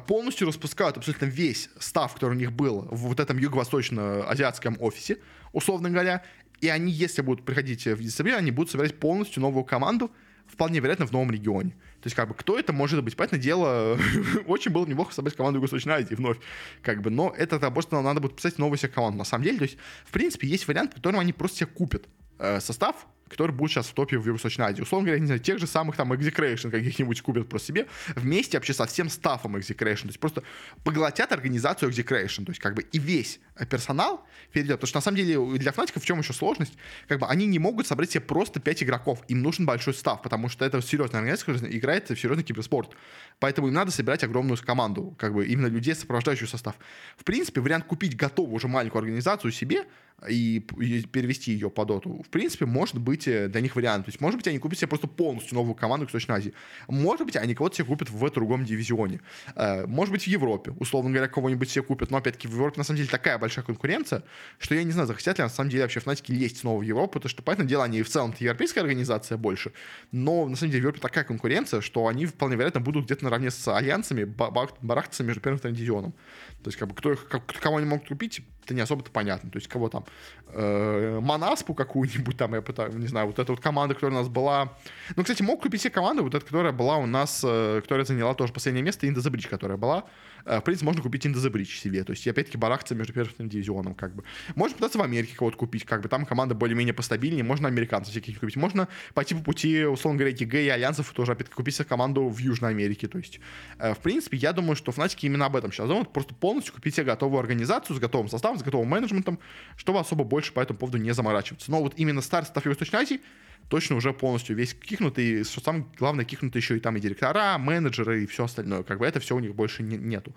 полностью 0.06 0.46
распускают 0.46 0.96
абсолютно 0.96 1.26
весь 1.26 1.70
став, 1.78 2.12
который 2.12 2.32
у 2.32 2.38
них 2.38 2.52
был 2.52 2.82
в 2.90 3.08
вот 3.08 3.20
этом 3.20 3.38
юго-восточно-азиатском 3.38 4.76
офисе, 4.80 5.18
условно 5.52 5.90
говоря, 5.90 6.22
и 6.60 6.68
они, 6.68 6.92
если 6.92 7.22
будут 7.22 7.44
приходить 7.44 7.86
в 7.86 8.02
дисциплину, 8.02 8.36
они 8.36 8.50
будут 8.50 8.70
собирать 8.70 8.98
полностью 8.98 9.40
новую 9.40 9.64
команду, 9.64 10.10
вполне 10.50 10.80
вероятно, 10.80 11.06
в 11.06 11.12
новом 11.12 11.30
регионе. 11.30 11.70
То 11.70 12.06
есть, 12.06 12.16
как 12.16 12.28
бы, 12.28 12.34
кто 12.34 12.58
это 12.58 12.72
может 12.72 13.02
быть? 13.04 13.16
Понятное 13.16 13.40
дело, 13.40 13.98
очень 14.46 14.70
было 14.70 14.86
неплохо 14.86 15.14
собрать 15.14 15.36
команду 15.36 15.58
Юго-Восточной 15.58 15.94
Азии 15.94 16.14
вновь. 16.14 16.38
Как 16.82 17.02
бы, 17.02 17.10
но 17.10 17.34
это 17.36 17.58
просто 17.70 18.00
надо 18.00 18.20
будет 18.20 18.36
писать 18.36 18.58
новую 18.58 18.78
себе 18.78 18.88
команду. 18.88 19.18
На 19.18 19.24
самом 19.24 19.44
деле, 19.44 19.58
то 19.58 19.64
есть, 19.64 19.76
в 20.04 20.10
принципе, 20.10 20.48
есть 20.48 20.66
вариант, 20.68 20.92
в 20.92 20.94
котором 20.96 21.20
они 21.20 21.32
просто 21.32 21.58
себе 21.58 21.66
купят 21.66 22.08
э, 22.38 22.60
состав, 22.60 23.06
который 23.30 23.52
будет 23.52 23.70
сейчас 23.70 23.86
в 23.86 23.94
топе 23.94 24.18
в 24.18 24.26
Юго-Восточной 24.26 24.66
Азии. 24.66 24.82
Условно 24.82 25.06
говоря, 25.06 25.20
не 25.20 25.26
знаю, 25.26 25.40
тех 25.40 25.58
же 25.58 25.66
самых 25.66 25.96
там 25.96 26.12
Execration 26.12 26.70
каких-нибудь 26.70 27.22
купят 27.22 27.48
просто 27.48 27.68
себе 27.68 27.86
вместе 28.16 28.58
вообще 28.58 28.74
со 28.74 28.86
всем 28.86 29.08
стафом 29.08 29.56
Execration. 29.56 30.02
То 30.02 30.08
есть 30.08 30.20
просто 30.20 30.42
поглотят 30.84 31.32
организацию 31.32 31.90
Execration. 31.90 32.44
То 32.44 32.50
есть 32.50 32.60
как 32.60 32.74
бы 32.74 32.82
и 32.82 32.98
весь 32.98 33.38
персонал 33.70 34.26
перейдет. 34.52 34.76
Потому 34.76 34.88
что 34.88 34.96
на 34.98 35.02
самом 35.02 35.16
деле 35.16 35.58
для 35.58 35.72
Фнатиков 35.72 36.02
в 36.02 36.06
чем 36.06 36.18
еще 36.18 36.32
сложность? 36.32 36.74
Как 37.06 37.20
бы 37.20 37.26
они 37.26 37.46
не 37.46 37.58
могут 37.58 37.86
собрать 37.86 38.10
себе 38.10 38.22
просто 38.22 38.58
5 38.60 38.82
игроков. 38.82 39.22
Им 39.28 39.42
нужен 39.42 39.64
большой 39.64 39.94
став, 39.94 40.20
потому 40.22 40.48
что 40.48 40.64
это 40.64 40.82
серьезная 40.82 41.20
организация, 41.20 41.54
которая 41.54 41.72
играет 41.72 42.10
в 42.10 42.16
серьезный 42.16 42.42
киберспорт. 42.42 42.90
Поэтому 43.38 43.68
им 43.68 43.74
надо 43.74 43.92
собирать 43.92 44.24
огромную 44.24 44.58
команду, 44.58 45.14
как 45.18 45.34
бы 45.34 45.46
именно 45.46 45.68
людей, 45.68 45.94
сопровождающих 45.94 46.48
состав. 46.48 46.74
В 47.16 47.24
принципе, 47.24 47.60
вариант 47.60 47.84
купить 47.84 48.16
готовую 48.16 48.56
уже 48.56 48.66
маленькую 48.66 49.00
организацию 49.00 49.52
себе 49.52 49.84
и, 50.28 50.58
и 50.78 51.02
перевести 51.02 51.52
ее 51.52 51.70
по 51.70 51.84
доту, 51.84 52.22
в 52.22 52.28
принципе, 52.28 52.66
может 52.66 52.98
быть 52.98 53.19
э, 53.28 53.48
для 53.48 53.60
них 53.60 53.76
вариант. 53.76 54.06
То 54.06 54.08
есть, 54.10 54.20
может 54.20 54.36
быть, 54.38 54.46
они 54.48 54.58
купят 54.58 54.78
себе 54.78 54.88
просто 54.88 55.06
полностью 55.06 55.54
новую 55.54 55.74
команду 55.74 56.06
в 56.06 56.08
Восточной 56.08 56.36
Азии. 56.36 56.54
Может 56.88 57.26
быть, 57.26 57.36
они 57.36 57.54
кого-то 57.54 57.76
себе 57.76 57.86
купят 57.86 58.10
в 58.10 58.30
другом 58.30 58.64
дивизионе. 58.64 59.20
Э, 59.54 59.86
может 59.86 60.12
быть, 60.12 60.24
в 60.24 60.26
Европе. 60.26 60.72
Условно 60.78 61.10
говоря, 61.10 61.28
кого-нибудь 61.28 61.70
себе 61.70 61.82
купят. 61.82 62.10
Но, 62.10 62.18
опять-таки, 62.18 62.48
в 62.48 62.52
Европе, 62.52 62.78
на 62.78 62.84
самом 62.84 62.98
деле, 62.98 63.08
такая 63.08 63.38
большая 63.38 63.64
конкуренция, 63.64 64.22
что 64.58 64.74
я 64.74 64.84
не 64.84 64.92
знаю, 64.92 65.06
захотят 65.06 65.38
ли 65.38 65.44
на 65.44 65.50
самом 65.50 65.70
деле 65.70 65.82
вообще 65.82 66.00
Фнатики 66.00 66.32
лезть 66.32 66.58
снова 66.58 66.80
в 66.80 66.82
Европу, 66.82 67.14
потому 67.14 67.30
что, 67.30 67.42
понятное 67.42 67.66
дело, 67.66 67.84
они 67.84 68.02
в 68.02 68.08
целом-то 68.08 68.42
европейская 68.42 68.80
организация 68.80 69.36
больше, 69.38 69.72
но, 70.12 70.48
на 70.48 70.56
самом 70.56 70.72
деле, 70.72 70.82
в 70.82 70.84
Европе 70.84 71.00
такая 71.00 71.24
конкуренция, 71.24 71.80
что 71.80 72.06
они, 72.06 72.26
вполне 72.26 72.56
вероятно, 72.56 72.80
будут 72.80 73.04
где-то 73.04 73.24
наравне 73.24 73.50
с 73.50 73.68
альянсами 73.68 74.24
барахтаться 74.24 75.24
между 75.24 75.40
первым 75.40 75.56
и 75.56 75.58
вторым 75.58 75.76
дивизионом. 75.76 76.14
То 76.62 76.68
есть, 76.68 76.78
как 76.78 76.88
бы, 76.88 76.94
кто 76.94 77.12
их, 77.12 77.28
как, 77.28 77.46
кого 77.46 77.78
они 77.78 77.86
могут 77.86 78.08
купить, 78.08 78.42
как-то 78.70 78.74
не 78.74 78.80
особо-то 78.80 79.10
понятно. 79.10 79.50
То 79.50 79.58
есть 79.58 79.68
кого 79.68 79.88
там, 79.88 80.04
э, 80.48 81.18
Манаспу 81.20 81.74
какую-нибудь 81.74 82.36
там, 82.36 82.54
я 82.54 82.62
пытаюсь, 82.62 82.94
не 82.94 83.06
знаю, 83.06 83.26
вот 83.26 83.38
эта 83.38 83.52
вот 83.52 83.60
команда, 83.60 83.94
которая 83.94 84.16
у 84.16 84.20
нас 84.20 84.28
была... 84.28 84.72
Ну, 85.16 85.22
кстати, 85.22 85.42
мог 85.42 85.62
купить 85.62 85.82
себе 85.82 85.90
команду, 85.90 86.22
вот 86.22 86.34
эта, 86.34 86.44
которая 86.44 86.72
была 86.72 86.96
у 86.96 87.06
нас, 87.06 87.42
э, 87.44 87.80
которая 87.82 88.04
заняла 88.04 88.34
тоже 88.34 88.52
последнее 88.52 88.84
место, 88.84 89.08
Индо 89.08 89.28
Бридж, 89.30 89.48
которая 89.48 89.76
была. 89.76 90.04
Э, 90.44 90.58
в 90.58 90.62
принципе, 90.62 90.86
можно 90.86 91.02
купить 91.02 91.26
Бридж 91.50 91.78
себе. 91.78 92.04
То 92.04 92.12
есть, 92.12 92.26
опять-таки, 92.26 92.58
барахтаться 92.58 92.94
между 92.94 93.12
первым 93.12 93.32
и 93.38 93.48
дивизионом, 93.48 93.94
как 93.94 94.14
бы. 94.14 94.24
Можно 94.54 94.76
пытаться 94.76 94.98
в 94.98 95.02
Америке 95.02 95.34
кого-то 95.36 95.56
купить, 95.56 95.84
как 95.84 96.02
бы 96.02 96.08
там 96.08 96.26
команда 96.26 96.54
более-менее 96.54 96.94
постабильнее, 96.94 97.44
можно 97.44 97.68
американцев 97.68 98.12
всяких 98.12 98.40
купить. 98.40 98.56
Можно 98.56 98.88
пойти 99.14 99.34
по 99.34 99.42
пути, 99.42 99.84
условно 99.84 100.18
говоря, 100.18 100.36
ТГ 100.36 100.54
и 100.54 100.68
Альянсов 100.68 101.12
тоже, 101.12 101.32
опять-таки, 101.32 101.56
купить 101.56 101.74
себе 101.74 101.84
команду 101.84 102.28
в 102.28 102.38
Южной 102.38 102.70
Америке. 102.70 103.08
То 103.08 103.18
есть, 103.18 103.40
э, 103.78 103.94
в 103.94 103.98
принципе, 103.98 104.36
я 104.36 104.52
думаю, 104.52 104.76
что 104.76 104.92
Фнатики 104.92 105.26
именно 105.26 105.46
об 105.46 105.56
этом 105.56 105.72
сейчас 105.72 105.88
думают, 105.88 106.12
просто 106.12 106.34
полностью 106.34 106.74
купить 106.74 106.94
себе 106.94 107.04
готовую 107.04 107.40
организацию 107.40 107.96
с 107.96 107.98
готовым 107.98 108.28
составом, 108.28 108.58
с 108.58 108.62
готовым 108.62 108.88
менеджментом, 108.88 109.38
чтобы 109.76 110.00
особо 110.00 110.24
больше 110.24 110.52
по 110.52 110.60
этому 110.60 110.78
поводу 110.78 110.98
не 110.98 111.12
заморачиваться. 111.12 111.70
Но 111.70 111.80
вот 111.80 111.94
именно 111.96 112.20
старт 112.20 112.46
состав 112.46 112.64
Юго-Восточной 112.64 113.00
Азии 113.00 113.20
точно 113.68 113.96
уже 113.96 114.12
полностью 114.12 114.56
весь 114.56 114.74
кихнутый, 114.74 115.44
что 115.44 115.60
самое 115.60 115.86
главное, 115.98 116.24
кихнуты 116.24 116.58
еще 116.58 116.76
и 116.76 116.80
там 116.80 116.96
и 116.96 117.00
директора, 117.00 117.58
менеджеры 117.58 118.24
и 118.24 118.26
все 118.26 118.44
остальное. 118.44 118.82
Как 118.82 118.98
бы 118.98 119.06
это 119.06 119.20
все 119.20 119.36
у 119.36 119.40
них 119.40 119.54
больше 119.54 119.82
не, 119.82 119.96
нету. 119.96 120.34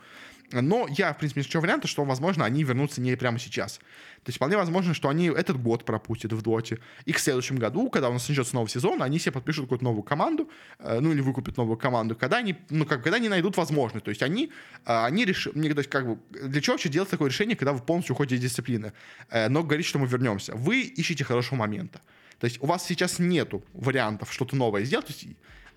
Но 0.51 0.88
я, 0.89 1.13
в 1.13 1.17
принципе, 1.17 1.41
исключаю 1.41 1.63
варианта, 1.63 1.88
что, 1.88 2.03
возможно, 2.03 2.45
они 2.45 2.63
вернутся 2.63 3.01
не 3.01 3.15
прямо 3.15 3.39
сейчас. 3.39 3.78
То 4.24 4.30
есть 4.30 4.38
вполне 4.38 4.55
возможно, 4.55 4.93
что 4.93 5.09
они 5.09 5.28
этот 5.28 5.61
год 5.61 5.84
пропустят 5.84 6.32
в 6.32 6.41
доте. 6.41 6.80
И 7.05 7.11
к 7.11 7.19
следующему 7.19 7.59
году, 7.59 7.89
когда 7.89 8.09
у 8.09 8.13
нас 8.13 8.28
начнется 8.28 8.55
новый 8.55 8.69
сезон, 8.69 9.01
они 9.01 9.19
себе 9.19 9.32
подпишут 9.32 9.65
какую-то 9.65 9.84
новую 9.84 10.03
команду, 10.03 10.49
э, 10.80 10.99
ну 10.99 11.11
или 11.11 11.21
выкупят 11.21 11.57
новую 11.57 11.78
команду, 11.78 12.15
когда 12.15 12.38
они, 12.38 12.55
ну 12.69 12.86
как, 12.86 13.03
когда 13.03 13.17
они 13.17 13.30
найдут 13.30 13.57
возможность. 13.57 14.05
То 14.05 14.09
есть 14.09 14.21
они, 14.21 14.51
э, 14.86 15.05
они 15.05 15.26
решили, 15.26 15.74
то 15.74 15.80
есть 15.80 15.89
как 15.89 16.07
бы, 16.07 16.19
для 16.30 16.61
чего 16.61 16.76
вообще 16.76 16.89
делать 16.89 17.09
такое 17.09 17.30
решение, 17.30 17.55
когда 17.55 17.74
вы 17.74 17.80
полностью 17.80 18.13
уходите 18.13 18.36
из 18.36 18.41
дисциплины? 18.41 18.93
Э, 19.30 19.49
но 19.49 19.63
говорить, 19.63 19.88
что 19.88 19.99
мы 19.99 20.07
вернемся. 20.07 20.53
Вы 20.55 20.82
ищете 20.82 21.24
хорошего 21.24 21.55
момента. 21.55 22.01
То 22.43 22.47
есть 22.47 22.61
у 22.61 22.65
вас 22.65 22.85
сейчас 22.85 23.19
нету 23.19 23.63
вариантов 23.71 24.33
что-то 24.33 24.57
новое 24.57 24.83
сделать. 24.83 25.05
То 25.05 25.13
есть 25.13 25.27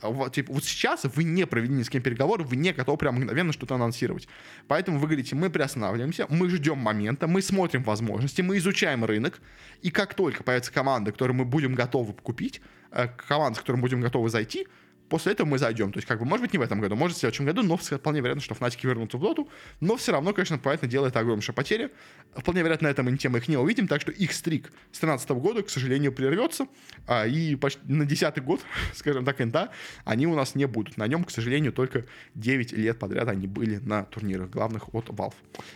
а 0.01 0.11
вот, 0.11 0.35
типа, 0.35 0.53
вот 0.53 0.65
сейчас 0.65 1.05
вы 1.05 1.23
не 1.23 1.47
провели 1.47 1.73
ни 1.73 1.85
с 1.85 1.89
кем 1.89 2.03
переговоры, 2.03 2.43
вы 2.43 2.57
не 2.57 2.73
готовы 2.73 2.99
прям 2.99 3.15
мгновенно 3.15 3.53
что-то 3.53 3.77
анонсировать. 3.77 4.27
Поэтому 4.67 4.99
вы 4.99 5.07
говорите, 5.07 5.37
мы 5.37 5.49
приостанавливаемся, 5.49 6.27
мы 6.29 6.51
ждем 6.51 6.79
момента, 6.79 7.29
мы 7.29 7.41
смотрим 7.41 7.85
возможности, 7.85 8.43
мы 8.43 8.59
изучаем 8.59 9.05
рынок, 9.05 9.41
и 9.81 9.93
как 9.93 10.15
только 10.15 10.43
появится 10.43 10.73
команда, 10.73 11.13
которую 11.13 11.37
мы 11.37 11.45
будем 11.45 11.77
готовы 11.77 12.15
купить, 12.15 12.61
э, 12.91 13.07
команда, 13.29 13.59
с 13.59 13.61
которой 13.61 13.77
мы 13.77 13.83
будем 13.83 14.01
готовы 14.01 14.29
зайти, 14.29 14.67
после 15.09 15.33
этого 15.33 15.47
мы 15.47 15.59
зайдем. 15.59 15.93
То 15.93 15.99
есть, 15.99 16.07
как 16.07 16.19
бы, 16.19 16.25
может 16.25 16.43
быть, 16.43 16.53
не 16.53 16.59
в 16.59 16.63
этом 16.63 16.81
году, 16.81 16.97
может, 16.97 17.17
в 17.17 17.21
следующем 17.21 17.45
году, 17.45 17.63
но 17.63 17.77
вполне 17.77 18.21
вероятно, 18.21 18.43
что 18.43 18.55
Фнатики 18.55 18.87
вернутся 18.87 19.19
в 19.19 19.21
доту. 19.21 19.49
Но 19.81 19.97
все 19.97 20.13
равно, 20.13 20.33
конечно, 20.33 20.59
понятно, 20.59 20.89
делает 20.89 21.17
огромнейшая 21.17 21.55
потеря. 21.55 21.91
Вполне 22.35 22.63
вероятно, 22.63 22.89
на 22.89 22.91
этом 22.91 23.09
инте 23.09 23.29
мы 23.29 23.39
их 23.39 23.49
не 23.49 23.57
увидим, 23.57 23.89
так 23.89 24.01
что 24.01 24.13
их 24.13 24.33
стрик 24.33 24.67
с 24.93 25.01
2013 25.01 25.31
года, 25.31 25.63
к 25.63 25.71
сожалению, 25.71 26.13
прервется. 26.13 26.67
А, 27.07 27.27
и 27.27 27.57
почти 27.57 27.81
на 27.85 28.05
10 28.05 28.43
год, 28.43 28.61
скажем 28.95 29.25
так, 29.25 29.41
инта, 29.41 29.71
они 30.05 30.27
у 30.27 30.35
нас 30.35 30.55
не 30.55 30.67
будут. 30.67 30.97
На 30.97 31.07
нем, 31.07 31.25
к 31.25 31.31
сожалению, 31.31 31.73
только 31.73 32.07
9 32.35 32.73
лет 32.73 32.99
подряд 32.99 33.29
они 33.29 33.47
были 33.47 33.77
на 33.77 34.05
турнирах 34.05 34.51
главных 34.51 34.95
от 34.95 35.09
Valve. 35.09 35.35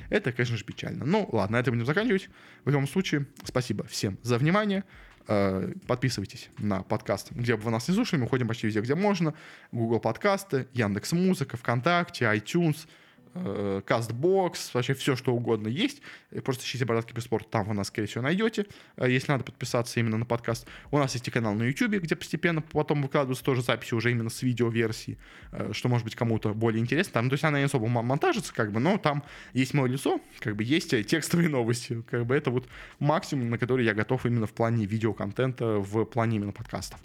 Это, 0.09 0.33
конечно 0.33 0.57
же, 0.57 0.65
печально. 0.65 1.05
Ну, 1.05 1.29
ладно, 1.33 1.57
на 1.57 1.61
этом 1.61 1.75
будем 1.75 1.87
заканчивать. 1.87 2.29
В 2.65 2.71
любом 2.71 2.87
случае, 2.87 3.27
спасибо 3.45 3.85
всем 3.85 4.19
за 4.23 4.39
внимание. 4.39 4.85
Э, 5.29 5.73
подписывайтесь 5.87 6.51
на 6.59 6.83
подкаст, 6.83 7.33
где 7.33 7.57
бы 7.57 7.63
вы 7.63 7.71
нас 7.71 7.89
не 7.89 7.95
слушали. 7.95 8.21
Мы 8.21 8.29
ходим 8.29 8.49
почти 8.49 8.67
везде, 8.67 8.81
где 8.81 8.95
можно. 8.95 9.35
Google 9.73 10.01
подкасты, 10.01 10.67
Яндекс 10.73 11.13
Музыка, 11.13 11.57
ВКонтакте, 11.57 12.25
iTunes– 12.25 12.87
Кастбокс, 13.33 14.75
вообще 14.75 14.95
все, 14.95 15.15
что 15.15 15.33
угодно 15.33 15.69
есть. 15.69 16.03
Просто 16.45 16.65
ищите 16.65 16.85
«Бородат 16.85 17.09
Киберспорт», 17.09 17.49
там 17.49 17.67
вы 17.67 17.75
нас, 17.75 17.89
скорее 17.89 18.09
всего, 18.09 18.23
найдете, 18.23 18.67
э, 18.97 19.11
если 19.11 19.31
надо 19.31 19.45
подписаться 19.45 20.01
именно 20.01 20.19
на 20.19 20.27
подкаст. 20.27 20.67
У 20.91 20.99
нас 20.99 21.15
есть 21.15 21.29
и 21.29 21.31
канал 21.31 21.55
на 21.55 21.63
YouTube, 21.63 22.03
где 22.03 22.17
постепенно 22.17 22.61
потом 22.61 23.03
выкладываются 23.03 23.45
тоже 23.45 23.63
записи 23.63 23.95
уже 23.95 24.11
именно 24.11 24.31
с 24.31 24.43
видеоверсии, 24.43 25.19
э, 25.53 25.71
что 25.73 25.89
может 25.89 26.05
быть 26.05 26.17
кому-то 26.17 26.53
более 26.55 26.81
интересно. 26.81 27.13
Там, 27.15 27.29
то 27.29 27.35
есть 27.35 27.45
она 27.45 27.59
не 27.59 27.65
особо 27.65 27.87
монтажится, 27.87 28.53
как 28.53 28.73
бы, 28.73 28.81
но 28.81 28.99
там 28.99 29.23
есть 29.53 29.75
мое 29.75 29.87
лицо, 29.87 30.21
как 30.41 30.57
бы 30.57 30.65
есть 30.65 30.91
текстовые 31.07 31.49
новости. 31.49 32.03
Как 32.11 32.27
бы 32.27 32.35
это 32.35 32.51
вот 32.51 32.67
максимум, 32.99 33.51
на 33.51 33.59
который 33.59 33.85
я 33.85 33.95
готов 33.95 34.27
именно 34.27 34.47
в 34.47 34.53
плане 34.53 34.87
видеоконтента, 34.87 35.79
в 35.79 36.05
плане 36.05 36.37
именно 36.37 36.53
подкастов. 36.53 37.01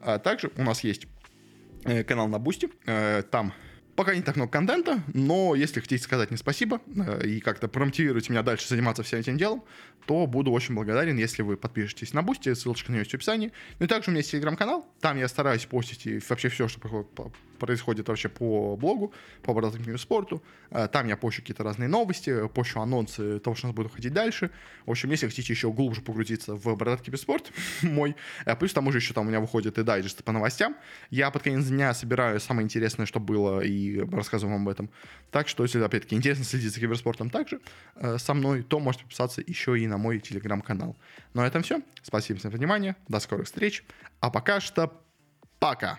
А 0.00 0.18
также 0.18 0.50
у 0.56 0.62
нас 0.62 0.82
есть 0.82 1.06
э, 1.84 2.02
канал 2.02 2.28
на 2.28 2.38
Бусти, 2.38 2.68
там 3.30 3.52
Пока 3.98 4.14
не 4.14 4.22
так 4.22 4.36
много 4.36 4.52
контента, 4.52 5.02
но 5.12 5.56
если 5.56 5.80
хотите 5.80 6.00
сказать 6.00 6.30
мне 6.30 6.38
спасибо 6.38 6.80
э, 6.86 7.26
и 7.26 7.40
как-то 7.40 7.66
промотивировать 7.66 8.28
меня 8.28 8.44
дальше 8.44 8.68
заниматься 8.68 9.02
всем 9.02 9.18
этим 9.18 9.36
делом, 9.36 9.64
то 10.06 10.24
буду 10.28 10.52
очень 10.52 10.76
благодарен, 10.76 11.16
если 11.16 11.42
вы 11.42 11.56
подпишетесь 11.56 12.12
на 12.12 12.22
Бусти, 12.22 12.54
ссылочка 12.54 12.92
на 12.92 12.94
нее 12.94 13.00
есть 13.00 13.10
в 13.10 13.14
описании. 13.14 13.50
Ну 13.80 13.86
и 13.86 13.88
также 13.88 14.10
у 14.10 14.12
меня 14.12 14.20
есть 14.20 14.30
телеграм-канал, 14.30 14.86
там 15.00 15.18
я 15.18 15.26
стараюсь 15.26 15.66
постить 15.66 16.06
вообще 16.30 16.48
все, 16.48 16.68
что 16.68 16.78
происходит 17.58 18.08
вообще 18.08 18.28
по 18.28 18.76
блогу, 18.76 19.12
по 19.42 19.52
Бородатому 19.52 19.98
киберспорту. 19.98 20.42
Э, 20.70 20.88
там 20.88 21.06
я 21.06 21.16
пощу 21.16 21.42
какие-то 21.42 21.64
разные 21.64 21.88
новости, 21.88 22.48
пощу 22.48 22.80
анонсы 22.80 23.38
того, 23.40 23.56
что 23.56 23.66
у 23.66 23.68
нас 23.68 23.76
будет 23.76 23.92
выходить 23.92 24.12
дальше. 24.12 24.50
В 24.86 24.90
общем, 24.90 25.10
если 25.10 25.26
хотите 25.26 25.52
еще 25.52 25.72
глубже 25.72 26.00
погрузиться 26.00 26.54
в 26.54 26.76
Бородатый 26.76 27.04
киберспорт 27.04 27.52
мой, 27.82 28.16
э, 28.44 28.56
плюс 28.56 28.72
там 28.72 28.86
уже 28.86 28.98
еще 28.98 29.14
там 29.14 29.26
у 29.26 29.28
меня 29.28 29.40
выходит 29.40 29.78
и 29.78 29.82
дайджесты 29.82 30.22
по 30.22 30.32
новостям. 30.32 30.76
Я 31.10 31.30
под 31.30 31.42
конец 31.42 31.66
дня 31.66 31.94
собираю 31.94 32.40
самое 32.40 32.64
интересное, 32.64 33.06
что 33.06 33.20
было, 33.20 33.60
и 33.60 34.00
рассказываю 34.00 34.54
вам 34.54 34.62
об 34.62 34.68
этом. 34.68 34.90
Так 35.30 35.48
что, 35.48 35.62
если, 35.62 35.80
опять-таки, 35.80 36.16
интересно 36.16 36.44
следить 36.44 36.72
за 36.72 36.80
киберспортом 36.80 37.30
также 37.30 37.60
э, 37.96 38.18
со 38.18 38.34
мной, 38.34 38.62
то 38.62 38.80
можете 38.80 39.04
подписаться 39.04 39.42
еще 39.46 39.78
и 39.78 39.86
на 39.86 39.98
мой 39.98 40.20
телеграм-канал. 40.20 40.96
Ну, 41.34 41.42
на 41.42 41.46
этом 41.46 41.62
все. 41.62 41.80
Спасибо 42.02 42.38
всем 42.38 42.50
за 42.50 42.58
внимание. 42.58 42.96
До 43.08 43.20
скорых 43.20 43.46
встреч. 43.46 43.84
А 44.20 44.30
пока 44.30 44.60
что 44.60 44.92
пока. 45.58 45.98